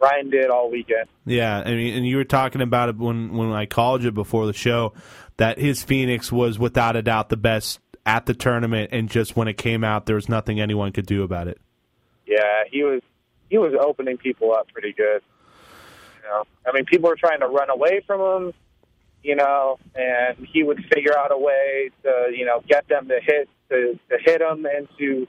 Ryan 0.00 0.30
did 0.30 0.50
all 0.50 0.70
weekend. 0.70 1.08
Yeah, 1.24 1.62
I 1.64 1.70
mean, 1.70 1.94
and 1.94 2.06
you 2.06 2.16
were 2.16 2.24
talking 2.24 2.60
about 2.60 2.88
it 2.88 2.96
when 2.96 3.32
when 3.36 3.52
I 3.52 3.66
called 3.66 4.02
you 4.02 4.10
before 4.10 4.46
the 4.46 4.52
show 4.52 4.92
that 5.36 5.58
his 5.58 5.82
Phoenix 5.82 6.32
was 6.32 6.58
without 6.58 6.96
a 6.96 7.02
doubt 7.02 7.28
the 7.28 7.36
best 7.36 7.80
at 8.04 8.26
the 8.26 8.34
tournament, 8.34 8.90
and 8.92 9.08
just 9.08 9.36
when 9.36 9.46
it 9.46 9.56
came 9.56 9.84
out, 9.84 10.06
there 10.06 10.16
was 10.16 10.28
nothing 10.28 10.60
anyone 10.60 10.92
could 10.92 11.06
do 11.06 11.22
about 11.22 11.46
it. 11.46 11.60
Yeah, 12.26 12.64
he 12.70 12.82
was 12.82 13.00
he 13.48 13.58
was 13.58 13.74
opening 13.80 14.16
people 14.18 14.52
up 14.52 14.68
pretty 14.72 14.92
good. 14.92 15.22
You 16.22 16.28
know, 16.28 16.44
I 16.66 16.72
mean, 16.72 16.84
people 16.84 17.08
were 17.08 17.16
trying 17.16 17.40
to 17.40 17.46
run 17.46 17.70
away 17.70 18.02
from 18.06 18.20
him. 18.20 18.52
You 19.22 19.36
know, 19.36 19.78
and 19.94 20.48
he 20.52 20.64
would 20.64 20.84
figure 20.92 21.16
out 21.16 21.30
a 21.30 21.38
way 21.38 21.90
to 22.02 22.32
you 22.36 22.44
know 22.44 22.60
get 22.68 22.88
them 22.88 23.06
to 23.06 23.20
hit 23.22 23.48
to, 23.68 23.98
to 24.10 24.18
hit 24.24 24.40
him 24.40 24.66
into 24.66 25.28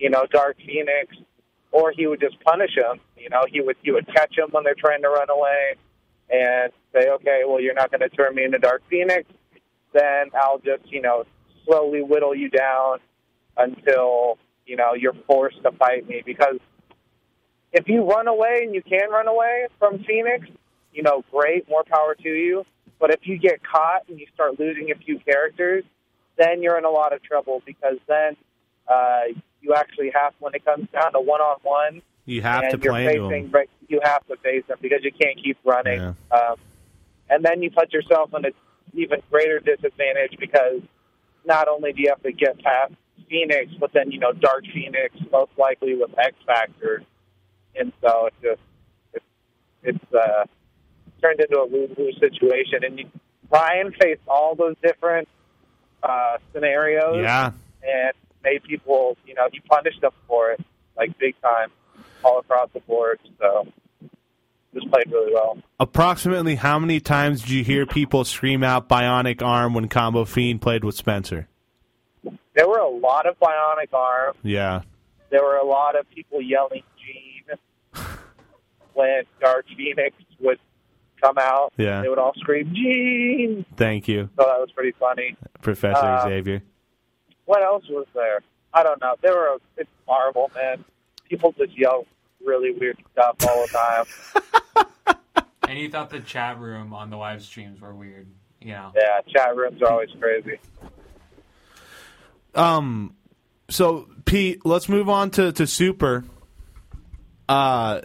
you 0.00 0.10
know 0.10 0.26
Dark 0.32 0.56
Phoenix, 0.56 1.14
or 1.70 1.92
he 1.92 2.06
would 2.06 2.20
just 2.20 2.40
punish 2.40 2.74
them. 2.74 3.00
You 3.16 3.28
know, 3.28 3.42
he 3.48 3.60
would 3.60 3.76
he 3.82 3.92
would 3.92 4.06
catch 4.08 4.34
them 4.34 4.48
when 4.50 4.64
they're 4.64 4.74
trying 4.74 5.02
to 5.02 5.08
run 5.08 5.30
away, 5.30 5.74
and 6.30 6.72
say, 6.92 7.10
okay, 7.10 7.42
well, 7.46 7.60
you're 7.60 7.74
not 7.74 7.90
going 7.90 8.00
to 8.00 8.08
turn 8.08 8.34
me 8.34 8.44
into 8.44 8.58
Dark 8.58 8.82
Phoenix. 8.88 9.28
Then 9.92 10.30
I'll 10.34 10.58
just 10.58 10.90
you 10.90 11.02
know 11.02 11.24
slowly 11.64 12.02
whittle 12.02 12.34
you 12.34 12.48
down 12.48 12.98
until 13.56 14.38
you 14.66 14.76
know 14.76 14.94
you're 14.94 15.16
forced 15.26 15.62
to 15.62 15.70
fight 15.72 16.08
me 16.08 16.22
because 16.24 16.58
if 17.72 17.86
you 17.88 18.02
run 18.02 18.26
away 18.26 18.60
and 18.62 18.74
you 18.74 18.82
can 18.82 19.10
run 19.10 19.28
away 19.28 19.66
from 19.78 20.02
Phoenix, 20.04 20.48
you 20.92 21.02
know, 21.02 21.24
great, 21.30 21.68
more 21.68 21.84
power 21.84 22.14
to 22.14 22.28
you. 22.28 22.64
But 22.98 23.10
if 23.10 23.20
you 23.22 23.38
get 23.38 23.62
caught 23.62 24.08
and 24.08 24.18
you 24.18 24.26
start 24.34 24.58
losing 24.58 24.90
a 24.90 24.94
few 24.96 25.20
characters, 25.20 25.84
then 26.36 26.62
you're 26.62 26.78
in 26.78 26.84
a 26.84 26.90
lot 26.90 27.12
of 27.12 27.22
trouble 27.22 27.62
because 27.64 27.96
then 28.08 28.36
uh, 28.88 29.40
you 29.60 29.74
actually 29.74 30.10
have, 30.14 30.34
when 30.38 30.54
it 30.54 30.64
comes 30.64 30.88
down 30.92 31.12
to 31.12 31.20
one 31.20 31.40
on 31.40 31.58
one, 31.62 32.02
You 32.26 32.42
have 32.42 32.68
to 32.70 32.78
play 32.78 33.06
facing, 33.06 33.50
right, 33.50 33.68
you 33.88 34.00
have 34.02 34.26
to 34.28 34.36
face 34.36 34.64
them 34.68 34.78
because 34.80 35.00
you 35.02 35.12
can't 35.12 35.36
keep 35.42 35.58
running. 35.64 36.00
Um, 36.00 36.56
and 37.28 37.44
then 37.44 37.62
you 37.62 37.70
put 37.70 37.92
yourself 37.92 38.30
in 38.34 38.44
an 38.44 38.52
even 38.94 39.20
greater 39.30 39.60
disadvantage 39.60 40.36
because 40.38 40.80
not 41.44 41.68
only 41.68 41.92
do 41.92 42.02
you 42.02 42.08
have 42.08 42.22
to 42.22 42.32
get 42.32 42.58
past 42.62 42.92
Phoenix, 43.28 43.72
but 43.78 43.92
then 43.92 44.10
you 44.10 44.18
know 44.18 44.32
Dark 44.32 44.64
Phoenix 44.72 45.14
most 45.30 45.52
likely 45.56 45.94
with 45.94 46.10
X 46.18 46.34
Factor, 46.46 47.02
and 47.76 47.92
so 48.02 48.26
it's 48.26 48.36
just 48.42 48.60
it's 49.14 49.24
it's 49.82 50.14
uh, 50.14 50.44
turned 51.22 51.40
into 51.40 51.60
a 51.60 51.66
lose 51.66 51.90
lose 51.96 52.18
situation. 52.18 52.82
And 52.84 52.98
you, 52.98 53.10
Ryan 53.50 53.92
faced 54.00 54.22
all 54.26 54.54
those 54.56 54.74
different 54.82 55.28
uh, 56.02 56.38
scenarios, 56.52 57.22
Yeah. 57.22 57.52
and 57.82 58.12
made 58.44 58.62
people 58.62 59.16
you 59.26 59.34
know 59.34 59.48
he 59.52 59.60
punished 59.60 60.00
them 60.00 60.12
for 60.26 60.52
it 60.52 60.60
like 60.96 61.16
big 61.18 61.34
time 61.42 61.70
all 62.24 62.38
across 62.40 62.68
the 62.74 62.80
board. 62.80 63.18
So 63.38 63.66
just 64.74 64.88
played 64.90 65.10
really 65.10 65.32
well. 65.32 65.58
Approximately 65.80 66.54
how 66.56 66.78
many 66.78 67.00
times 67.00 67.40
did 67.40 67.50
you 67.50 67.64
hear 67.64 67.86
people 67.86 68.24
scream 68.24 68.62
out 68.62 68.88
"Bionic 68.88 69.42
Arm" 69.42 69.74
when 69.74 69.88
Combo 69.88 70.24
Fiend 70.24 70.60
played 70.62 70.84
with 70.84 70.94
Spencer? 70.94 71.48
There 72.54 72.68
were 72.68 72.78
a 72.78 72.88
lot 72.88 73.26
of 73.26 73.38
bionic 73.40 73.92
arms. 73.94 74.36
Yeah, 74.42 74.82
There 75.30 75.42
were 75.42 75.56
a 75.56 75.64
lot 75.64 75.98
of 75.98 76.08
people 76.10 76.42
yelling 76.42 76.82
"Jean" 76.98 77.56
when 78.94 79.22
Dark 79.40 79.66
Phoenix 79.76 80.14
would 80.40 80.58
come 81.22 81.36
out. 81.38 81.72
Yeah. 81.76 82.02
they 82.02 82.08
would 82.08 82.18
all 82.18 82.32
scream 82.36 82.72
"Jean." 82.74 83.64
thank 83.76 84.08
you, 84.08 84.28
So 84.36 84.44
that 84.44 84.58
was 84.60 84.70
pretty 84.74 84.92
funny. 84.98 85.36
Professor 85.62 85.96
Uh, 86.04 86.28
Xavier. 86.28 86.62
What 87.50 87.64
else 87.64 87.82
was 87.88 88.06
there? 88.14 88.42
I 88.72 88.84
don't 88.84 89.00
know. 89.00 89.16
There 89.22 89.34
were 89.34 89.56
it's 89.76 89.90
Marvel, 90.06 90.52
man. 90.54 90.84
People 91.28 91.52
just 91.58 91.76
yell 91.76 92.06
really 92.46 92.70
weird 92.70 92.96
stuff 93.10 93.34
all 93.48 93.66
the 93.66 93.72
time. 93.72 95.16
And 95.68 95.78
you 95.78 95.88
thought 95.88 96.10
the 96.10 96.18
chat 96.18 96.58
room 96.58 96.92
on 96.92 97.10
the 97.10 97.16
live 97.16 97.42
streams 97.42 97.80
were 97.80 97.94
weird. 97.94 98.26
You 98.60 98.72
know. 98.72 98.92
yeah, 98.96 99.20
chat 99.28 99.54
rooms 99.54 99.80
are 99.82 99.90
always 99.90 100.10
crazy. 100.18 100.58
Um, 102.56 103.14
so 103.68 104.08
Pete, 104.24 104.66
let's 104.66 104.88
move 104.88 105.08
on 105.08 105.30
to 105.32 105.52
to 105.52 105.66
Super. 105.68 106.24
Uh, 107.48 108.00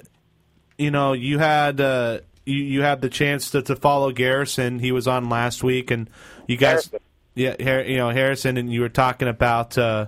you 0.77 0.91
know, 0.91 1.13
you 1.13 1.39
had 1.39 1.81
uh, 1.81 2.19
you 2.45 2.57
you 2.57 2.81
had 2.81 3.01
the 3.01 3.09
chance 3.09 3.51
to, 3.51 3.63
to 3.63 3.75
follow 3.75 4.11
Garrison. 4.11 4.77
He 4.77 4.91
was 4.91 5.07
on 5.07 5.29
last 5.29 5.63
week, 5.63 5.89
and 5.89 6.07
you 6.47 6.57
guys, 6.57 6.87
Harrison. 6.87 6.99
Yeah, 7.35 7.81
you 7.81 7.97
know 7.97 8.09
Harrison, 8.09 8.57
and 8.57 8.71
you 8.71 8.81
were 8.81 8.89
talking 8.89 9.27
about. 9.27 9.77
Uh, 9.77 10.07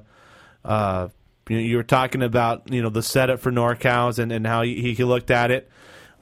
uh, 0.66 1.10
you, 1.50 1.78
were 1.78 1.84
talking 1.84 2.24
about 2.24 2.72
you 2.72 2.82
know 2.82 2.90
the 2.90 3.04
setup 3.04 3.40
for 3.40 3.52
NorCals 3.52 4.20
and, 4.20 4.32
and 4.32 4.46
how 4.46 4.64
he, 4.64 4.94
he 4.94 5.04
looked 5.04 5.32
at 5.32 5.52
it. 5.52 5.70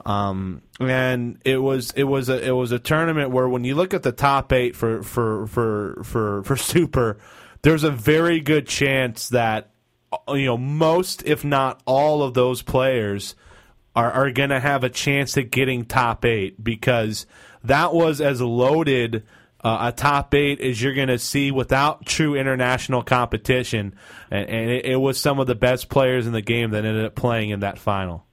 Um, 0.04 0.62
and 0.78 1.40
it 1.44 1.58
was 1.58 1.90
it 1.92 2.04
was 2.04 2.28
a 2.28 2.46
it 2.46 2.52
was 2.52 2.70
a 2.70 2.78
tournament 2.78 3.30
where 3.30 3.48
when 3.48 3.64
you 3.64 3.74
look 3.74 3.92
at 3.92 4.04
the 4.04 4.12
top 4.12 4.52
eight 4.52 4.76
for 4.76 5.02
for 5.02 5.46
for 5.48 6.02
for 6.04 6.42
for 6.44 6.56
Super, 6.56 7.18
there's 7.62 7.82
a 7.82 7.90
very 7.90 8.40
good 8.40 8.68
chance 8.68 9.30
that 9.30 9.70
you 10.28 10.46
know 10.46 10.56
most 10.56 11.24
if 11.24 11.44
not 11.44 11.82
all 11.86 12.22
of 12.22 12.34
those 12.34 12.62
players 12.62 13.34
are 13.96 14.12
are 14.12 14.30
going 14.30 14.50
to 14.50 14.60
have 14.60 14.84
a 14.84 14.90
chance 14.90 15.36
at 15.36 15.50
getting 15.50 15.84
top 15.84 16.24
eight 16.24 16.62
because 16.62 17.26
that 17.64 17.92
was 17.92 18.20
as 18.20 18.40
loaded 18.40 19.24
uh, 19.66 19.88
a 19.88 19.92
top 19.92 20.32
eight 20.32 20.60
as 20.60 20.80
you're 20.80 20.94
going 20.94 21.08
to 21.08 21.18
see 21.18 21.50
without 21.50 22.06
true 22.06 22.36
international 22.36 23.02
competition, 23.02 23.96
and, 24.30 24.48
and 24.48 24.70
it, 24.70 24.84
it 24.84 24.96
was 24.96 25.18
some 25.18 25.40
of 25.40 25.48
the 25.48 25.56
best 25.56 25.88
players 25.88 26.24
in 26.24 26.32
the 26.32 26.40
game 26.40 26.70
that 26.70 26.84
ended 26.84 27.04
up 27.04 27.16
playing 27.16 27.50
in 27.50 27.58
that 27.60 27.76
final. 27.76 28.24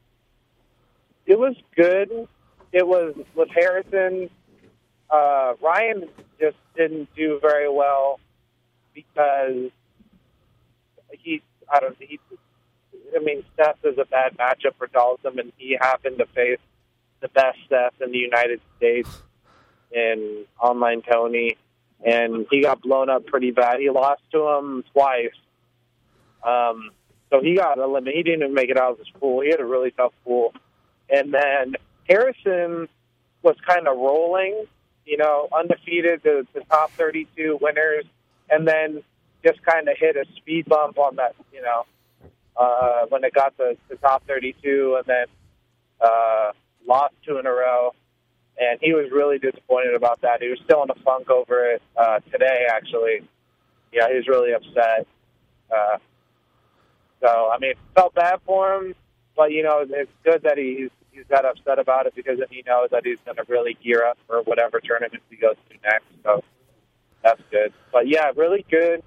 It 1.26 1.40
was 1.40 1.56
good. 1.76 2.28
It 2.72 2.88
was 2.88 3.16
with 3.34 3.50
Harrison. 3.50 4.30
Uh, 5.10 5.54
Ryan 5.60 6.08
just 6.40 6.58
didn't 6.78 7.10
do 7.16 7.40
very 7.42 7.68
well 7.68 8.20
because 8.94 9.72
he. 11.14 11.42
I 11.68 11.80
don't. 11.80 11.98
He. 11.98 12.20
I 13.16 13.24
mean, 13.24 13.44
Seth 13.58 13.78
is 13.84 13.98
a 13.98 14.06
bad 14.06 14.38
matchup 14.38 14.76
for 14.78 14.86
Dalton, 14.86 15.40
and 15.40 15.52
he 15.58 15.76
happened 15.82 16.20
to 16.20 16.28
face 16.28 16.60
the 17.22 17.28
best 17.30 17.58
Seth 17.70 18.00
in 18.02 18.12
the 18.12 18.20
United 18.20 18.62
States 18.78 19.10
in 19.94 20.46
online 20.60 21.02
Tony, 21.02 21.58
and 22.06 22.46
he 22.50 22.62
got 22.62 22.82
blown 22.82 23.10
up 23.10 23.26
pretty 23.26 23.52
bad. 23.52 23.80
He 23.80 23.90
lost 23.90 24.22
to 24.32 24.48
him 24.50 24.84
twice. 24.94 25.36
Um, 26.44 26.92
so 27.30 27.42
he 27.42 27.56
got 27.56 27.78
eliminated. 27.78 28.18
He 28.18 28.24
didn't 28.24 28.44
even 28.44 28.54
make 28.54 28.70
it 28.70 28.78
out 28.78 28.94
of 28.94 28.98
his 29.00 29.10
pool. 29.20 29.42
He 29.42 29.50
had 29.50 29.60
a 29.60 29.66
really 29.66 29.92
tough 29.92 30.14
pool. 30.24 30.54
And 31.10 31.34
then 31.34 31.76
Harrison 32.08 32.88
was 33.42 33.56
kind 33.68 33.88
of 33.88 33.98
rolling, 33.98 34.66
you 35.06 35.18
know, 35.18 35.48
undefeated, 35.52 36.22
the, 36.24 36.46
the 36.54 36.62
top 36.62 36.92
32 36.92 37.60
winners, 37.62 38.06
and 38.50 38.68
then 38.68 39.04
just 39.44 39.62
kind 39.64 39.88
of 39.90 39.98
hit 39.98 40.16
a 40.16 40.26
speed 40.38 40.66
bump 40.66 40.98
on 40.98 41.18
that, 41.18 41.36
you 41.54 41.62
know, 41.62 41.86
uh, 42.56 43.06
when 43.10 43.24
it 43.24 43.34
got 43.34 43.56
to 43.58 43.76
the 43.90 43.96
top 43.98 44.26
32, 44.28 44.96
and 44.98 45.06
then 45.06 45.26
uh, 46.02 46.52
lost 46.88 47.14
two 47.26 47.38
in 47.38 47.46
a 47.46 47.52
row. 47.52 47.94
And 48.60 48.80
he 48.82 48.94
was 48.94 49.10
really 49.12 49.40
disappointed 49.40 49.96
about 49.96 50.22
that. 50.22 50.42
He 50.42 50.50
was 50.50 50.60
still 50.64 50.84
in 50.84 50.90
a 50.90 50.96
funk 51.04 51.30
over 51.30 51.72
it 51.72 51.82
uh, 51.98 52.20
today, 52.32 52.68
actually. 52.70 53.28
Yeah, 53.92 54.10
he 54.10 54.16
was 54.16 54.28
really 54.28 54.54
upset. 54.54 55.08
Uh, 55.72 55.98
so, 57.22 57.50
I 57.52 57.58
mean, 57.60 57.74
felt 57.96 58.14
bad 58.14 58.40
for 58.46 58.76
him, 58.76 58.96
but 59.36 59.52
you 59.52 59.64
know, 59.64 59.86
it's 59.88 60.12
good 60.24 60.44
that 60.44 60.58
he's 60.58 60.90
he's 61.12 61.26
that 61.30 61.46
upset 61.46 61.80
about 61.80 62.08
it 62.08 62.16
because 62.16 62.40
he 62.50 62.64
knows 62.66 62.90
that 62.92 63.06
he's 63.06 63.20
going 63.26 63.38
to 63.38 63.46
really 63.48 63.78
gear 63.84 64.04
up 64.06 64.18
for 64.28 64.42
whatever 64.44 64.80
tournament 64.80 65.22
he 65.30 65.36
goes 65.36 65.56
to 65.70 65.78
next. 65.84 66.06
So 66.24 66.44
that's 67.24 67.42
good. 67.52 67.72
But 67.92 68.08
yeah, 68.08 68.32
really 68.36 68.66
good 68.70 69.04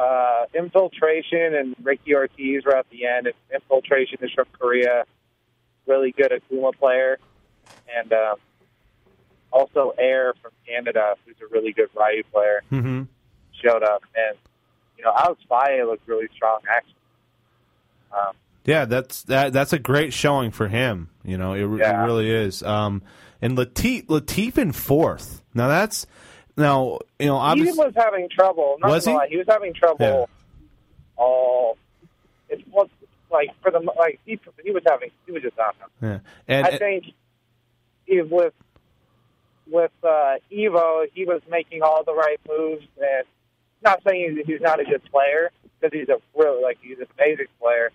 uh, 0.00 0.46
infiltration 0.54 1.54
and 1.54 1.76
Ricky 1.82 2.14
Ortiz 2.14 2.64
were 2.64 2.76
at 2.76 2.88
the 2.90 3.06
end. 3.06 3.28
Infiltration 3.52 4.18
is 4.22 4.30
from 4.32 4.46
Korea, 4.58 5.04
really 5.86 6.12
good 6.12 6.32
Akuma 6.32 6.74
player, 6.74 7.18
and 7.94 8.12
um, 8.12 8.36
also 9.52 9.92
Air 9.98 10.34
from 10.42 10.52
Canada, 10.66 11.14
who's 11.26 11.36
a 11.42 11.46
really 11.52 11.72
good 11.72 11.88
Ryu 11.96 12.22
player, 12.32 12.62
Mm-hmm. 12.70 13.02
showed 13.62 13.82
up. 13.82 14.02
And 14.14 14.36
you 14.98 15.04
know, 15.04 15.12
Alex 15.16 15.40
Valle 15.48 15.86
looked 15.86 16.06
really 16.06 16.28
strong 16.34 16.60
actually. 16.70 16.94
Um, 18.12 18.34
Yeah, 18.64 18.84
that's 18.84 19.22
that. 19.24 19.52
That's 19.52 19.72
a 19.72 19.78
great 19.78 20.12
showing 20.12 20.50
for 20.50 20.68
him. 20.68 21.08
You 21.24 21.38
know, 21.38 21.54
it, 21.54 21.78
Yeah. 21.78 22.02
it 22.02 22.06
really 22.06 22.30
is. 22.30 22.62
Um, 22.62 23.02
and 23.42 23.56
Latif, 23.56 24.06
Latif 24.06 24.58
in 24.58 24.72
fourth. 24.72 25.42
Now 25.54 25.68
that's 25.68 26.06
now 26.56 26.98
you 27.18 27.26
know 27.26 27.36
obviously 27.36 27.72
he 27.72 27.78
was 27.86 27.94
having 27.96 28.28
trouble. 28.28 28.76
Not 28.80 28.90
Was 28.90 29.04
he? 29.06 29.12
lie, 29.14 29.28
he 29.28 29.36
was 29.38 29.46
having 29.48 29.72
trouble. 29.74 30.28
All 31.16 31.76
it 32.48 32.66
was 32.68 32.88
like 33.30 33.48
for 33.62 33.70
the 33.70 33.78
like 33.98 34.20
he 34.26 34.38
he 34.64 34.70
was 34.70 34.82
having 34.86 35.10
he 35.26 35.32
was 35.32 35.42
just 35.42 35.56
not. 35.56 35.74
yeah. 36.02 36.18
and, 36.48 36.66
I 36.66 36.78
think 36.78 37.04
he, 38.06 38.20
was 38.20 38.30
with 38.30 38.54
with 39.70 39.92
uh, 40.02 40.36
Evo, 40.52 41.06
he 41.12 41.24
was 41.24 41.40
making 41.48 41.82
all 41.82 42.02
the 42.04 42.14
right 42.14 42.40
moves, 42.48 42.86
and 42.98 43.24
not 43.82 44.02
saying 44.06 44.36
he's, 44.36 44.46
he's 44.46 44.60
not 44.60 44.80
a 44.80 44.84
good 44.84 45.02
player 45.10 45.50
because 45.80 45.98
he's 45.98 46.08
a 46.08 46.20
really 46.36 46.62
like 46.62 46.78
he's 46.82 46.98
an 46.98 47.06
amazing 47.18 47.46
player, 47.60 47.90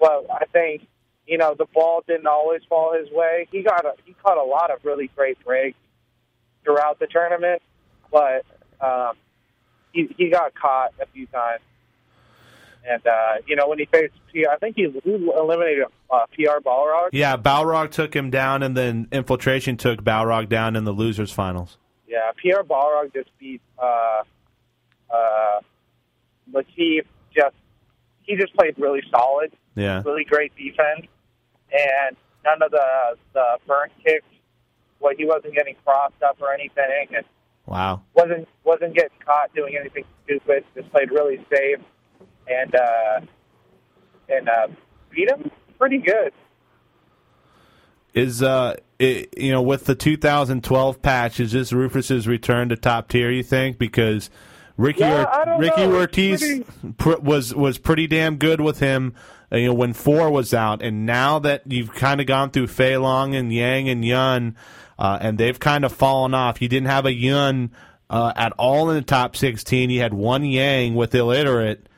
but 0.00 0.26
I 0.30 0.44
think 0.52 0.86
you 1.26 1.38
know 1.38 1.54
the 1.56 1.66
ball 1.66 2.02
didn't 2.06 2.26
always 2.26 2.62
fall 2.68 2.94
his 2.98 3.10
way. 3.10 3.46
He 3.50 3.62
got 3.62 3.84
a, 3.84 3.94
he 4.04 4.14
caught 4.14 4.38
a 4.38 4.42
lot 4.42 4.70
of 4.70 4.84
really 4.84 5.10
great 5.14 5.42
breaks 5.44 5.78
throughout 6.64 6.98
the 6.98 7.06
tournament, 7.06 7.62
but 8.10 8.44
um, 8.80 9.12
he 9.92 10.08
he 10.16 10.30
got 10.30 10.54
caught 10.54 10.92
a 11.00 11.06
few 11.06 11.26
times. 11.26 11.62
And 12.88 13.06
uh, 13.06 13.34
you 13.46 13.54
know 13.54 13.68
when 13.68 13.78
he 13.78 13.84
faced 13.86 14.14
PR, 14.32 14.50
I 14.50 14.56
think 14.56 14.76
he 14.76 14.84
eliminated 14.84 15.84
uh, 16.10 16.26
PR 16.34 16.60
Balrog. 16.64 17.10
yeah, 17.12 17.36
Balrog 17.36 17.90
took 17.92 18.14
him 18.14 18.30
down, 18.30 18.62
and 18.62 18.76
then 18.76 19.06
Infiltration 19.12 19.76
took 19.76 20.02
Balrog 20.02 20.48
down 20.48 20.74
in 20.74 20.84
the 20.84 20.92
losers 20.92 21.30
finals. 21.32 21.78
Yeah, 22.08 22.32
PR 22.32 22.62
Balrog 22.62 23.12
just 23.14 23.30
beat 23.38 23.62
uh, 23.78 24.22
uh, 25.10 25.60
Latif. 26.52 27.04
Just 27.34 27.54
he 28.22 28.36
just 28.36 28.54
played 28.54 28.74
really 28.78 29.02
solid, 29.10 29.52
Yeah, 29.76 30.02
really 30.04 30.24
great 30.24 30.52
defense, 30.56 31.06
and 31.72 32.16
none 32.44 32.62
of 32.62 32.70
the 32.70 33.16
the 33.32 33.58
burnt 33.66 33.92
kicks. 34.04 34.26
Well, 34.98 35.14
he 35.16 35.24
wasn't 35.24 35.54
getting 35.54 35.76
crossed 35.84 36.22
up 36.22 36.38
or 36.40 36.52
anything, 36.52 37.08
and 37.16 37.24
wow. 37.66 38.02
wasn't 38.14 38.48
wasn't 38.64 38.94
getting 38.94 39.18
caught 39.24 39.54
doing 39.54 39.76
anything 39.78 40.04
stupid. 40.24 40.64
Just 40.74 40.90
played 40.90 41.10
really 41.10 41.44
safe, 41.50 41.78
and 42.48 42.74
uh, 42.74 43.20
and 44.28 44.48
uh, 44.48 44.68
beat 45.10 45.28
him 45.30 45.50
pretty 45.78 45.98
good. 45.98 46.32
Is 48.14 48.42
uh, 48.42 48.76
it, 48.98 49.32
you 49.38 49.50
know, 49.52 49.62
with 49.62 49.86
the 49.86 49.94
2012 49.94 51.00
patch, 51.00 51.40
is 51.40 51.52
this 51.52 51.72
Rufus's 51.72 52.28
return 52.28 52.68
to 52.68 52.76
top 52.76 53.08
tier? 53.08 53.30
You 53.30 53.42
think 53.42 53.78
because 53.78 54.28
Ricky 54.76 55.00
Yeah, 55.00 55.24
Or- 55.54 55.58
Ricky 55.58 55.86
know. 55.86 55.94
Ortiz 55.96 56.40
pretty- 56.40 56.64
pr- 56.98 57.18
was 57.22 57.54
was 57.54 57.78
pretty 57.78 58.06
damn 58.06 58.36
good 58.36 58.60
with 58.60 58.80
him. 58.80 59.14
uh, 59.50 59.56
You 59.56 59.68
know, 59.68 59.74
when 59.74 59.94
four 59.94 60.30
was 60.30 60.52
out, 60.52 60.82
and 60.82 61.06
now 61.06 61.38
that 61.38 61.62
you've 61.66 61.94
kind 61.94 62.20
of 62.20 62.26
gone 62.26 62.50
through 62.50 62.66
Fei 62.66 62.98
Long 62.98 63.34
and 63.34 63.50
Yang 63.52 63.88
and 63.88 64.04
Yun, 64.04 64.56
uh, 64.98 65.18
and 65.22 65.38
they've 65.38 65.58
kind 65.58 65.84
of 65.84 65.92
fallen 65.92 66.34
off. 66.34 66.60
You 66.60 66.68
didn't 66.68 66.88
have 66.88 67.06
a 67.06 67.14
Yun 67.14 67.70
uh, 68.10 68.34
at 68.36 68.52
all 68.58 68.90
in 68.90 68.96
the 68.96 69.02
top 69.02 69.36
16. 69.36 69.88
You 69.88 70.00
had 70.00 70.12
one 70.12 70.44
Yang 70.44 70.96
with 70.96 71.14
illiterate. 71.14 71.88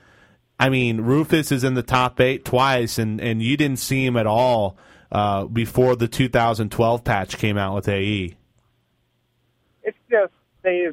I 0.59 0.69
mean, 0.69 1.01
Rufus 1.01 1.51
is 1.51 1.65
in 1.65 1.75
the 1.75 1.83
top 1.83 2.21
eight 2.21 2.45
twice, 2.45 2.99
and, 2.99 3.21
and 3.21 3.43
you 3.43 3.57
didn't 3.57 3.79
see 3.79 4.05
him 4.05 4.17
at 4.17 4.27
all 4.27 4.77
uh, 5.11 5.45
before 5.45 5.97
the 5.97 6.09
2012 6.09 7.05
patch 7.05 7.39
came 7.39 7.59
out 7.59 7.75
with. 7.75 7.89
AE. 7.89 8.37
it's 9.83 9.99
just 10.11 10.33
they. 10.63 10.91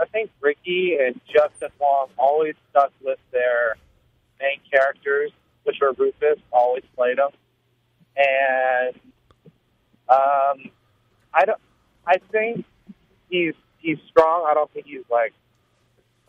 I 0.00 0.06
think 0.06 0.30
Ricky 0.40 0.96
and 0.98 1.20
Justin 1.26 1.68
Wong 1.78 2.08
always 2.16 2.54
stuck 2.70 2.90
with 3.04 3.18
their 3.32 3.76
main 4.40 4.58
characters, 4.72 5.30
which 5.64 5.76
were 5.80 5.92
Rufus. 5.92 6.38
Always 6.52 6.84
played 6.96 7.18
them, 7.18 7.30
and 8.16 8.94
um, 10.08 10.70
I 11.34 11.44
don't. 11.44 11.60
I 12.06 12.16
think 12.32 12.64
he's 13.28 13.54
he's 13.78 13.98
strong. 14.08 14.46
I 14.50 14.54
don't 14.54 14.70
think 14.72 14.86
he's 14.86 15.04
like 15.10 15.34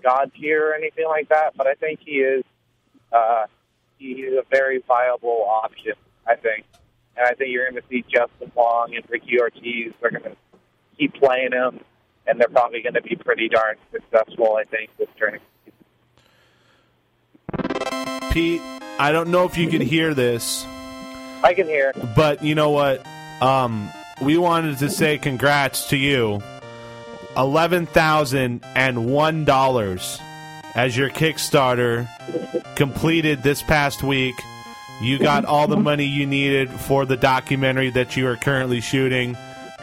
god 0.01 0.31
tier 0.39 0.69
or 0.69 0.73
anything 0.73 1.07
like 1.07 1.29
that, 1.29 1.55
but 1.55 1.67
I 1.67 1.73
think 1.75 1.99
he 2.05 2.17
is. 2.17 2.43
Uh, 3.11 3.45
he's 3.97 4.33
a 4.33 4.43
very 4.49 4.83
viable 4.87 5.45
option. 5.47 5.93
I 6.25 6.35
think, 6.35 6.65
and 7.17 7.25
I 7.25 7.33
think 7.33 7.51
you're 7.51 7.69
going 7.69 7.81
to 7.81 7.87
see 7.89 8.03
Justin 8.03 8.51
Wong 8.55 8.95
and 8.95 9.03
Ricky 9.09 9.39
Ortiz. 9.39 9.93
They're 10.01 10.11
going 10.11 10.23
to 10.23 10.35
keep 10.97 11.13
playing 11.15 11.51
him, 11.51 11.79
and 12.27 12.39
they're 12.39 12.47
probably 12.47 12.81
going 12.81 12.93
to 12.93 13.01
be 13.01 13.15
pretty 13.15 13.49
darn 13.49 13.77
successful. 13.91 14.55
I 14.55 14.63
think 14.65 14.89
this 14.97 15.09
tournament. 15.17 15.43
Pete, 18.31 18.61
I 18.97 19.11
don't 19.11 19.29
know 19.29 19.45
if 19.45 19.57
you 19.57 19.67
can 19.67 19.81
hear 19.81 20.13
this, 20.13 20.63
I 21.43 21.53
can 21.53 21.67
hear. 21.67 21.91
but 22.15 22.43
you 22.43 22.55
know 22.55 22.69
what? 22.69 23.05
Um, 23.41 23.89
we 24.21 24.37
wanted 24.37 24.77
to 24.77 24.89
say 24.89 25.17
congrats 25.17 25.89
to 25.89 25.97
you. 25.97 26.41
Eleven 27.37 27.85
thousand 27.85 28.61
and 28.75 29.05
one 29.05 29.45
dollars 29.45 30.19
as 30.75 30.97
your 30.97 31.09
Kickstarter 31.09 32.07
completed 32.75 33.41
this 33.41 33.61
past 33.61 34.03
week. 34.03 34.35
You 35.01 35.17
got 35.17 35.45
all 35.45 35.67
the 35.67 35.77
money 35.77 36.05
you 36.05 36.25
needed 36.25 36.69
for 36.69 37.05
the 37.05 37.17
documentary 37.17 37.89
that 37.91 38.15
you 38.17 38.27
are 38.27 38.35
currently 38.35 38.81
shooting, 38.81 39.35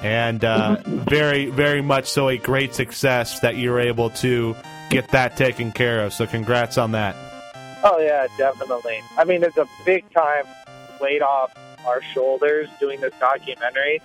and 0.03 0.45
uh, 0.45 0.77
very, 0.87 1.47
very 1.47 1.81
much 1.81 2.09
so 2.09 2.29
a 2.29 2.37
great 2.37 2.75
success 2.75 3.41
that 3.41 3.57
you 3.57 3.71
were 3.71 3.81
able 3.81 4.11
to 4.11 4.55
get 4.91 5.09
that 5.09 5.37
taken 5.37 5.73
care 5.73 6.05
of. 6.05 6.13
So, 6.13 6.27
congrats 6.27 6.79
on 6.79 6.93
that. 6.93 7.17
Oh 7.83 7.99
yeah, 7.99 8.27
definitely. 8.37 9.01
I 9.17 9.25
mean, 9.25 9.43
it's 9.43 9.57
a 9.57 9.67
big 9.85 10.09
time 10.13 10.45
weight 11.01 11.23
off 11.23 11.53
our 11.87 12.03
shoulders 12.03 12.69
doing 12.79 13.01
this 13.01 13.15
documentary 13.19 14.03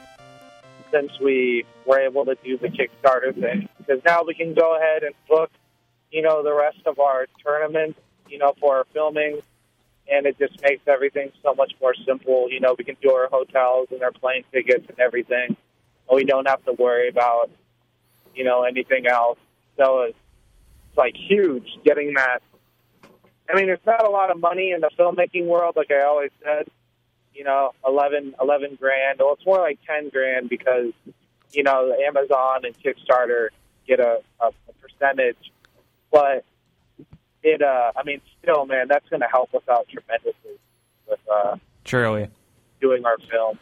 since 0.94 1.12
we 1.20 1.66
were 1.86 2.00
able 2.00 2.26
to 2.26 2.36
do 2.44 2.58
the 2.58 2.68
Kickstarter 2.68 3.34
thing. 3.34 3.68
Because 3.78 4.02
now 4.06 4.22
we 4.26 4.34
can 4.36 4.54
go 4.54 4.78
ahead 4.78 5.04
and 5.04 5.14
book, 5.28 5.52
you 6.12 6.22
know, 6.22 6.44
the 6.44 6.54
rest 6.54 6.80
of 6.86 7.00
our 7.00 7.28
tournaments, 7.44 8.00
you 8.30 8.38
know, 8.38 8.54
for 8.60 8.78
our 8.78 8.86
filming, 8.94 9.42
and 10.10 10.26
it 10.26 10.38
just 10.38 10.62
makes 10.62 10.88
everything 10.88 11.32
so 11.42 11.54
much 11.56 11.74
more 11.82 11.94
simple. 12.06 12.48
You 12.50 12.60
know, 12.60 12.76
we 12.78 12.84
can 12.84 12.98
do 13.02 13.12
our 13.12 13.28
hotels 13.28 13.88
and 13.92 14.04
our 14.04 14.12
plane 14.12 14.44
tickets 14.52 14.86
and 14.88 15.00
everything, 15.00 15.48
and 15.48 16.16
we 16.16 16.24
don't 16.26 16.48
have 16.48 16.64
to 16.66 16.74
worry 16.74 17.10
about, 17.10 17.50
you 18.36 18.44
know, 18.44 18.64
anything 18.64 19.08
else. 19.08 19.40
So 19.78 20.02
it's, 20.04 20.18
it's 20.90 20.98
like 20.98 21.16
huge 21.16 21.68
getting 21.84 22.14
that 22.14 22.42
I 23.50 23.56
mean, 23.56 23.66
there's 23.66 23.86
not 23.86 24.06
a 24.06 24.10
lot 24.10 24.32
of 24.32 24.40
money 24.40 24.72
in 24.72 24.82
the 24.82 24.90
filmmaking 24.98 25.46
world, 25.46 25.76
like 25.76 25.92
I 25.92 26.06
always 26.06 26.32
said. 26.44 26.68
You 27.34 27.44
know, 27.44 27.72
eleven, 27.86 28.36
eleven 28.40 28.76
grand. 28.80 29.20
Well, 29.20 29.34
it's 29.34 29.46
more 29.46 29.60
like 29.60 29.80
ten 29.88 30.10
grand 30.10 30.50
because 30.50 30.92
you 31.52 31.64
know 31.64 31.96
Amazon 32.08 32.62
and 32.66 32.76
Kickstarter 32.80 33.50
get 33.88 34.00
a, 34.00 34.22
a, 34.40 34.48
a 34.48 34.74
percentage, 34.82 35.52
but 36.12 36.46
it. 37.42 37.62
uh 37.62 37.92
I 37.96 38.04
mean, 38.04 38.22
still, 38.42 38.66
man, 38.66 38.88
that's 38.88 39.08
going 39.10 39.22
to 39.22 39.28
help 39.28 39.54
us 39.56 39.64
out 39.70 39.88
tremendously 39.90 40.58
with 41.10 41.20
uh 41.32 41.58
Truly. 41.84 42.28
doing 42.80 43.06
our 43.06 43.18
film. 43.30 43.58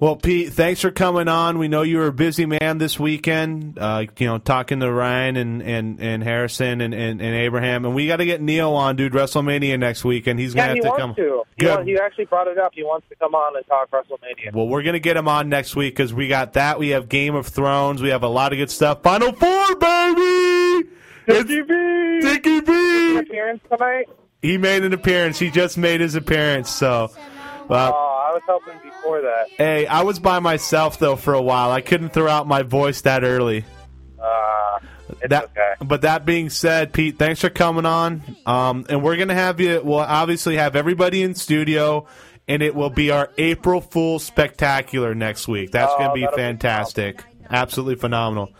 Well, 0.00 0.16
Pete, 0.16 0.54
thanks 0.54 0.80
for 0.80 0.90
coming 0.90 1.28
on. 1.28 1.58
We 1.58 1.68
know 1.68 1.82
you 1.82 1.98
were 1.98 2.06
a 2.06 2.12
busy 2.12 2.46
man 2.46 2.78
this 2.78 2.98
weekend, 2.98 3.78
uh, 3.78 4.06
you 4.18 4.26
know, 4.26 4.38
talking 4.38 4.80
to 4.80 4.90
Ryan 4.90 5.36
and, 5.36 5.60
and, 5.62 6.00
and 6.00 6.22
Harrison 6.22 6.80
and, 6.80 6.94
and, 6.94 7.20
and 7.20 7.34
Abraham. 7.34 7.84
And 7.84 7.94
we 7.94 8.06
got 8.06 8.16
to 8.16 8.24
get 8.24 8.40
Neo 8.40 8.72
on, 8.72 8.96
dude, 8.96 9.12
WrestleMania 9.12 9.78
next 9.78 10.02
week, 10.02 10.26
and 10.26 10.40
he's 10.40 10.54
Yeah, 10.54 10.68
going 10.68 10.76
he 10.76 10.80
to 10.80 10.86
have 10.88 10.96
to 10.96 11.00
come. 11.02 11.14
to. 11.16 11.42
He, 11.58 11.64
Good. 11.66 11.86
he 11.86 11.98
actually 11.98 12.24
brought 12.24 12.48
it 12.48 12.56
up. 12.56 12.72
He 12.74 12.82
wants 12.82 13.08
to 13.10 13.14
come 13.16 13.34
on 13.34 13.54
and 13.58 13.66
talk 13.66 13.90
WrestleMania. 13.90 14.54
Well, 14.54 14.68
we're 14.68 14.82
going 14.82 14.94
to 14.94 15.00
get 15.00 15.18
him 15.18 15.28
on 15.28 15.50
next 15.50 15.76
week 15.76 15.94
because 15.96 16.14
we 16.14 16.28
got 16.28 16.54
that. 16.54 16.78
We 16.78 16.88
have 16.90 17.10
Game 17.10 17.34
of 17.34 17.46
Thrones. 17.48 18.00
We 18.00 18.08
have 18.08 18.22
a 18.22 18.28
lot 18.28 18.52
of 18.54 18.56
good 18.58 18.70
stuff. 18.70 19.02
Final 19.02 19.32
Four, 19.32 19.76
baby! 19.76 20.88
Dickie 21.26 21.60
B. 21.62 22.20
Dickie 22.22 22.60
B. 22.62 23.16
appearance 23.18 23.60
tonight. 23.70 24.06
He 24.40 24.56
made 24.56 24.82
an 24.82 24.94
appearance. 24.94 25.38
He 25.38 25.50
just 25.50 25.76
made 25.76 26.00
his 26.00 26.14
appearance. 26.14 26.70
So, 26.70 27.10
uh, 27.68 27.92
I 28.30 28.34
was 28.34 28.42
helping 28.46 28.78
before 28.82 29.22
that. 29.22 29.48
Hey, 29.56 29.86
I 29.86 30.02
was 30.02 30.20
by 30.20 30.38
myself 30.38 30.98
though 31.00 31.16
for 31.16 31.34
a 31.34 31.42
while. 31.42 31.72
I 31.72 31.80
couldn't 31.80 32.10
throw 32.10 32.28
out 32.28 32.46
my 32.46 32.62
voice 32.62 33.00
that 33.02 33.24
early. 33.24 33.64
Uh, 34.22 34.78
that, 35.28 35.44
okay. 35.46 35.72
But 35.84 36.02
that 36.02 36.24
being 36.24 36.48
said, 36.50 36.92
Pete, 36.92 37.18
thanks 37.18 37.40
for 37.40 37.50
coming 37.50 37.86
on. 37.86 38.22
Um, 38.46 38.86
and 38.88 39.02
we're 39.02 39.16
gonna 39.16 39.34
have 39.34 39.58
you. 39.60 39.80
We'll 39.82 39.98
obviously 39.98 40.56
have 40.56 40.76
everybody 40.76 41.22
in 41.24 41.34
studio, 41.34 42.06
and 42.46 42.62
it 42.62 42.74
will 42.76 42.90
be 42.90 43.10
our 43.10 43.30
April 43.36 43.80
Fool 43.80 44.20
spectacular 44.20 45.14
next 45.14 45.48
week. 45.48 45.72
That's 45.72 45.92
Oh, 45.92 45.98
gonna 45.98 46.14
be 46.14 46.20
that'll 46.20 46.36
be 46.36 46.42
fantastic. 46.42 47.24
Absolutely 47.50 47.96
phenomenal. 47.96 48.50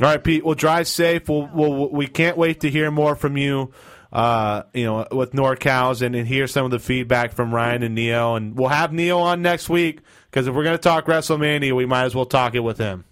All 0.00 0.06
right, 0.06 0.22
Pete. 0.22 0.44
We'll 0.44 0.54
drive 0.54 0.86
safe. 0.86 1.28
We'll, 1.28 1.48
we'll 1.52 1.90
we 1.90 2.06
can't 2.06 2.36
wait 2.36 2.60
to 2.60 2.70
hear 2.70 2.88
more 2.92 3.16
from 3.16 3.36
you. 3.36 3.72
Uh, 4.10 4.62
you 4.72 4.84
know, 4.84 5.06
with 5.12 5.32
NorCals 5.32 6.00
and, 6.00 6.14
and 6.16 6.26
hear 6.26 6.46
some 6.46 6.64
of 6.64 6.70
the 6.70 6.78
feedback 6.78 7.32
from 7.32 7.54
Ryan 7.54 7.82
and 7.82 7.94
Neo, 7.94 8.36
and 8.36 8.56
we'll 8.56 8.70
have 8.70 8.90
Neo 8.92 9.18
on 9.18 9.42
next 9.42 9.68
week 9.68 10.00
because 10.30 10.46
if 10.46 10.54
we're 10.54 10.64
gonna 10.64 10.78
talk 10.78 11.04
WrestleMania, 11.06 11.76
we 11.76 11.84
might 11.84 12.04
as 12.04 12.14
well 12.14 12.24
talk 12.24 12.54
it 12.54 12.60
with 12.60 12.78
him. 12.78 13.04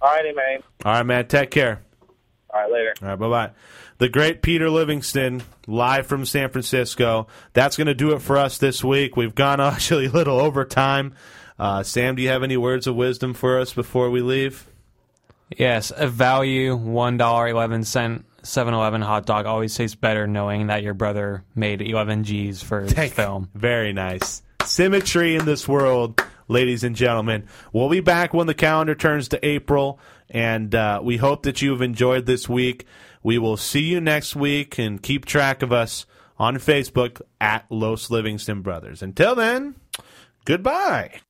Alrighty, 0.00 0.34
man. 0.34 0.62
All 0.84 0.92
right, 0.92 1.02
man. 1.02 1.26
Take 1.26 1.50
care. 1.50 1.82
All 2.50 2.60
right, 2.60 2.72
later. 2.72 2.94
All 3.02 3.08
right, 3.08 3.18
bye 3.18 3.28
bye. 3.28 3.50
The 3.98 4.08
great 4.08 4.42
Peter 4.42 4.70
Livingston, 4.70 5.42
live 5.66 6.06
from 6.06 6.26
San 6.26 6.50
Francisco. 6.50 7.26
That's 7.52 7.76
going 7.76 7.86
to 7.86 7.94
do 7.94 8.12
it 8.12 8.20
for 8.20 8.36
us 8.36 8.58
this 8.58 8.82
week. 8.82 9.16
We've 9.16 9.34
gone 9.34 9.60
actually 9.62 10.06
a 10.06 10.10
little 10.10 10.40
over 10.40 10.64
time. 10.64 11.14
Uh, 11.58 11.82
Sam, 11.82 12.16
do 12.16 12.22
you 12.22 12.28
have 12.30 12.42
any 12.42 12.56
words 12.56 12.86
of 12.86 12.96
wisdom 12.96 13.34
for 13.34 13.58
us 13.60 13.72
before 13.72 14.10
we 14.10 14.20
leave? 14.20 14.66
Yes, 15.56 15.92
a 15.94 16.08
value 16.08 16.74
one 16.74 17.16
dollar 17.16 17.48
eleven 17.48 17.84
cent 17.84 18.24
7-Eleven 18.44 19.02
hot 19.02 19.26
dog 19.26 19.46
always 19.46 19.74
tastes 19.74 19.96
better 19.96 20.26
knowing 20.26 20.68
that 20.68 20.82
your 20.82 20.94
brother 20.94 21.44
made 21.54 21.82
eleven 21.82 22.24
G's 22.24 22.62
for 22.62 22.82
his 22.82 23.12
film. 23.12 23.50
Very 23.54 23.92
nice. 23.92 24.42
Symmetry 24.64 25.34
in 25.34 25.44
this 25.44 25.66
world, 25.66 26.22
ladies 26.46 26.84
and 26.84 26.94
gentlemen. 26.94 27.46
We'll 27.72 27.88
be 27.88 28.00
back 28.00 28.32
when 28.32 28.46
the 28.46 28.54
calendar 28.54 28.94
turns 28.94 29.28
to 29.28 29.46
April, 29.46 29.98
and 30.30 30.74
uh, 30.74 31.00
we 31.02 31.16
hope 31.16 31.42
that 31.42 31.60
you've 31.62 31.82
enjoyed 31.82 32.26
this 32.26 32.48
week. 32.48 32.86
We 33.22 33.38
will 33.38 33.56
see 33.56 33.82
you 33.82 34.00
next 34.00 34.36
week, 34.36 34.78
and 34.78 35.02
keep 35.02 35.24
track 35.24 35.62
of 35.62 35.72
us 35.72 36.06
on 36.38 36.56
Facebook 36.56 37.20
at 37.40 37.64
Los 37.70 38.10
Livingston 38.10 38.62
Brothers. 38.62 39.02
Until 39.02 39.34
then, 39.34 39.74
goodbye. 40.44 41.20